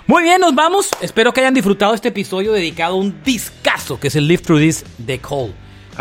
Muy 0.07 0.23
bien, 0.23 0.41
nos 0.41 0.55
vamos. 0.55 0.89
Espero 0.99 1.32
que 1.32 1.41
hayan 1.41 1.53
disfrutado 1.53 1.93
este 1.93 2.07
episodio 2.07 2.53
dedicado 2.53 2.95
a 2.95 2.97
un 2.97 3.21
discazo 3.23 3.99
que 3.99 4.07
es 4.07 4.15
el 4.15 4.27
Live 4.27 4.41
Through 4.41 4.61
This 4.61 4.84
de. 4.97 5.21
Así 5.23 5.53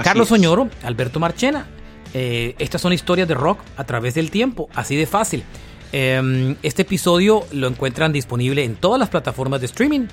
Carlos 0.02 0.28
es. 0.28 0.32
Oñoro, 0.32 0.70
Alberto 0.82 1.20
Marchena. 1.20 1.66
eh, 2.14 2.54
estas 2.58 2.80
son 2.80 2.94
historias 2.94 3.28
de 3.28 3.34
rock 3.34 3.60
a 3.76 3.84
través 3.84 4.14
del 4.14 4.30
tiempo, 4.30 4.70
así 4.74 4.96
de 4.96 5.04
fácil. 5.04 5.44
Eh, 5.92 6.56
este 6.62 6.80
episodio 6.80 7.44
lo 7.52 7.66
encuentran 7.66 8.10
disponible 8.10 8.64
en 8.64 8.76
todas 8.76 8.98
las 8.98 9.10
plataformas 9.10 9.60
de 9.60 9.66
streaming: 9.66 10.06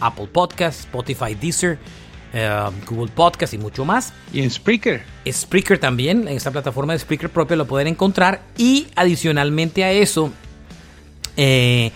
Apple 0.00 0.28
Podcasts, 0.32 0.84
Spotify, 0.84 1.34
Deezer, 1.34 1.78
eh, 2.32 2.70
Google 2.88 3.10
Podcasts 3.14 3.54
y 3.54 3.58
mucho 3.58 3.84
más. 3.84 4.12
Y 4.32 4.40
en 4.42 4.50
Spreaker. 4.50 5.02
Spreaker 5.30 5.78
también, 5.78 6.28
en 6.28 6.36
esta 6.36 6.50
plataforma 6.50 6.92
de 6.92 6.98
Spreaker 6.98 7.30
propia 7.30 7.56
lo 7.56 7.66
pueden 7.66 7.88
encontrar. 7.88 8.42
Y 8.56 8.88
adicionalmente 8.96 9.84
a 9.84 9.92
eso, 9.92 10.30
eh, 11.36 11.92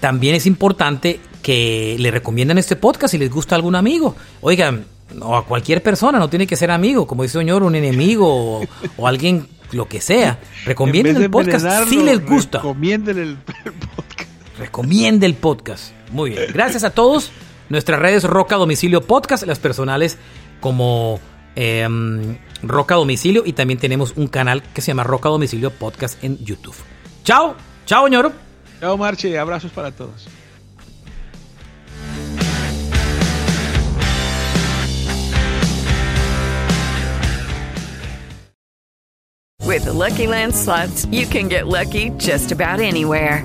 también 0.00 0.34
es 0.34 0.46
importante 0.46 1.20
que 1.42 1.96
le 1.98 2.10
recomienden 2.10 2.58
este 2.58 2.76
podcast 2.76 3.12
si 3.12 3.18
les 3.18 3.30
gusta 3.30 3.54
a 3.54 3.56
algún 3.56 3.74
amigo. 3.74 4.16
Oigan, 4.40 4.84
o 5.20 5.36
a 5.36 5.44
cualquier 5.46 5.82
persona, 5.82 6.18
no 6.18 6.28
tiene 6.28 6.46
que 6.46 6.56
ser 6.56 6.70
amigo, 6.70 7.06
como 7.06 7.22
dice 7.22 7.38
señor, 7.38 7.62
un 7.62 7.74
enemigo 7.74 8.26
o, 8.60 8.64
o 8.96 9.06
alguien, 9.06 9.46
lo 9.72 9.88
que 9.88 10.00
sea. 10.00 10.38
Recomienden 10.64 11.16
el 11.16 11.30
podcast 11.30 11.88
si 11.88 12.02
les 12.02 12.24
gusta. 12.24 12.58
Recomienden 12.58 13.18
el, 13.18 13.28
el 13.28 13.72
podcast. 13.96 14.30
Recomiende 14.58 15.26
el 15.26 15.34
podcast. 15.34 15.92
Muy 16.12 16.30
bien. 16.30 16.44
Gracias 16.52 16.84
a 16.84 16.90
todos. 16.90 17.30
Nuestras 17.68 18.00
redes 18.00 18.24
Roca 18.24 18.56
Domicilio 18.56 19.02
Podcast, 19.02 19.44
las 19.46 19.58
personales 19.58 20.18
como 20.60 21.20
em, 21.54 22.38
Roca 22.62 22.94
Domicilio 22.94 23.42
y 23.44 23.52
también 23.52 23.78
tenemos 23.78 24.14
un 24.16 24.26
canal 24.28 24.62
que 24.62 24.80
se 24.80 24.88
llama 24.88 25.04
Roca 25.04 25.28
Domicilio 25.28 25.70
Podcast 25.70 26.22
en 26.24 26.38
YouTube. 26.44 26.76
Chao, 27.24 27.54
chao, 27.86 28.08
ñoro. 28.08 28.32
Chao, 28.80 28.96
Marche. 28.96 29.38
Abrazos 29.38 29.72
para 29.72 29.90
todos. 29.90 30.26
With 39.68 39.84
the 39.84 39.92
Lucky 39.92 40.26
Land 40.26 40.54
slots, 40.54 41.04
you 41.06 41.26
can 41.26 41.48
get 41.48 41.66
lucky 41.66 42.10
just 42.16 42.52
about 42.52 42.80
anywhere. 42.80 43.44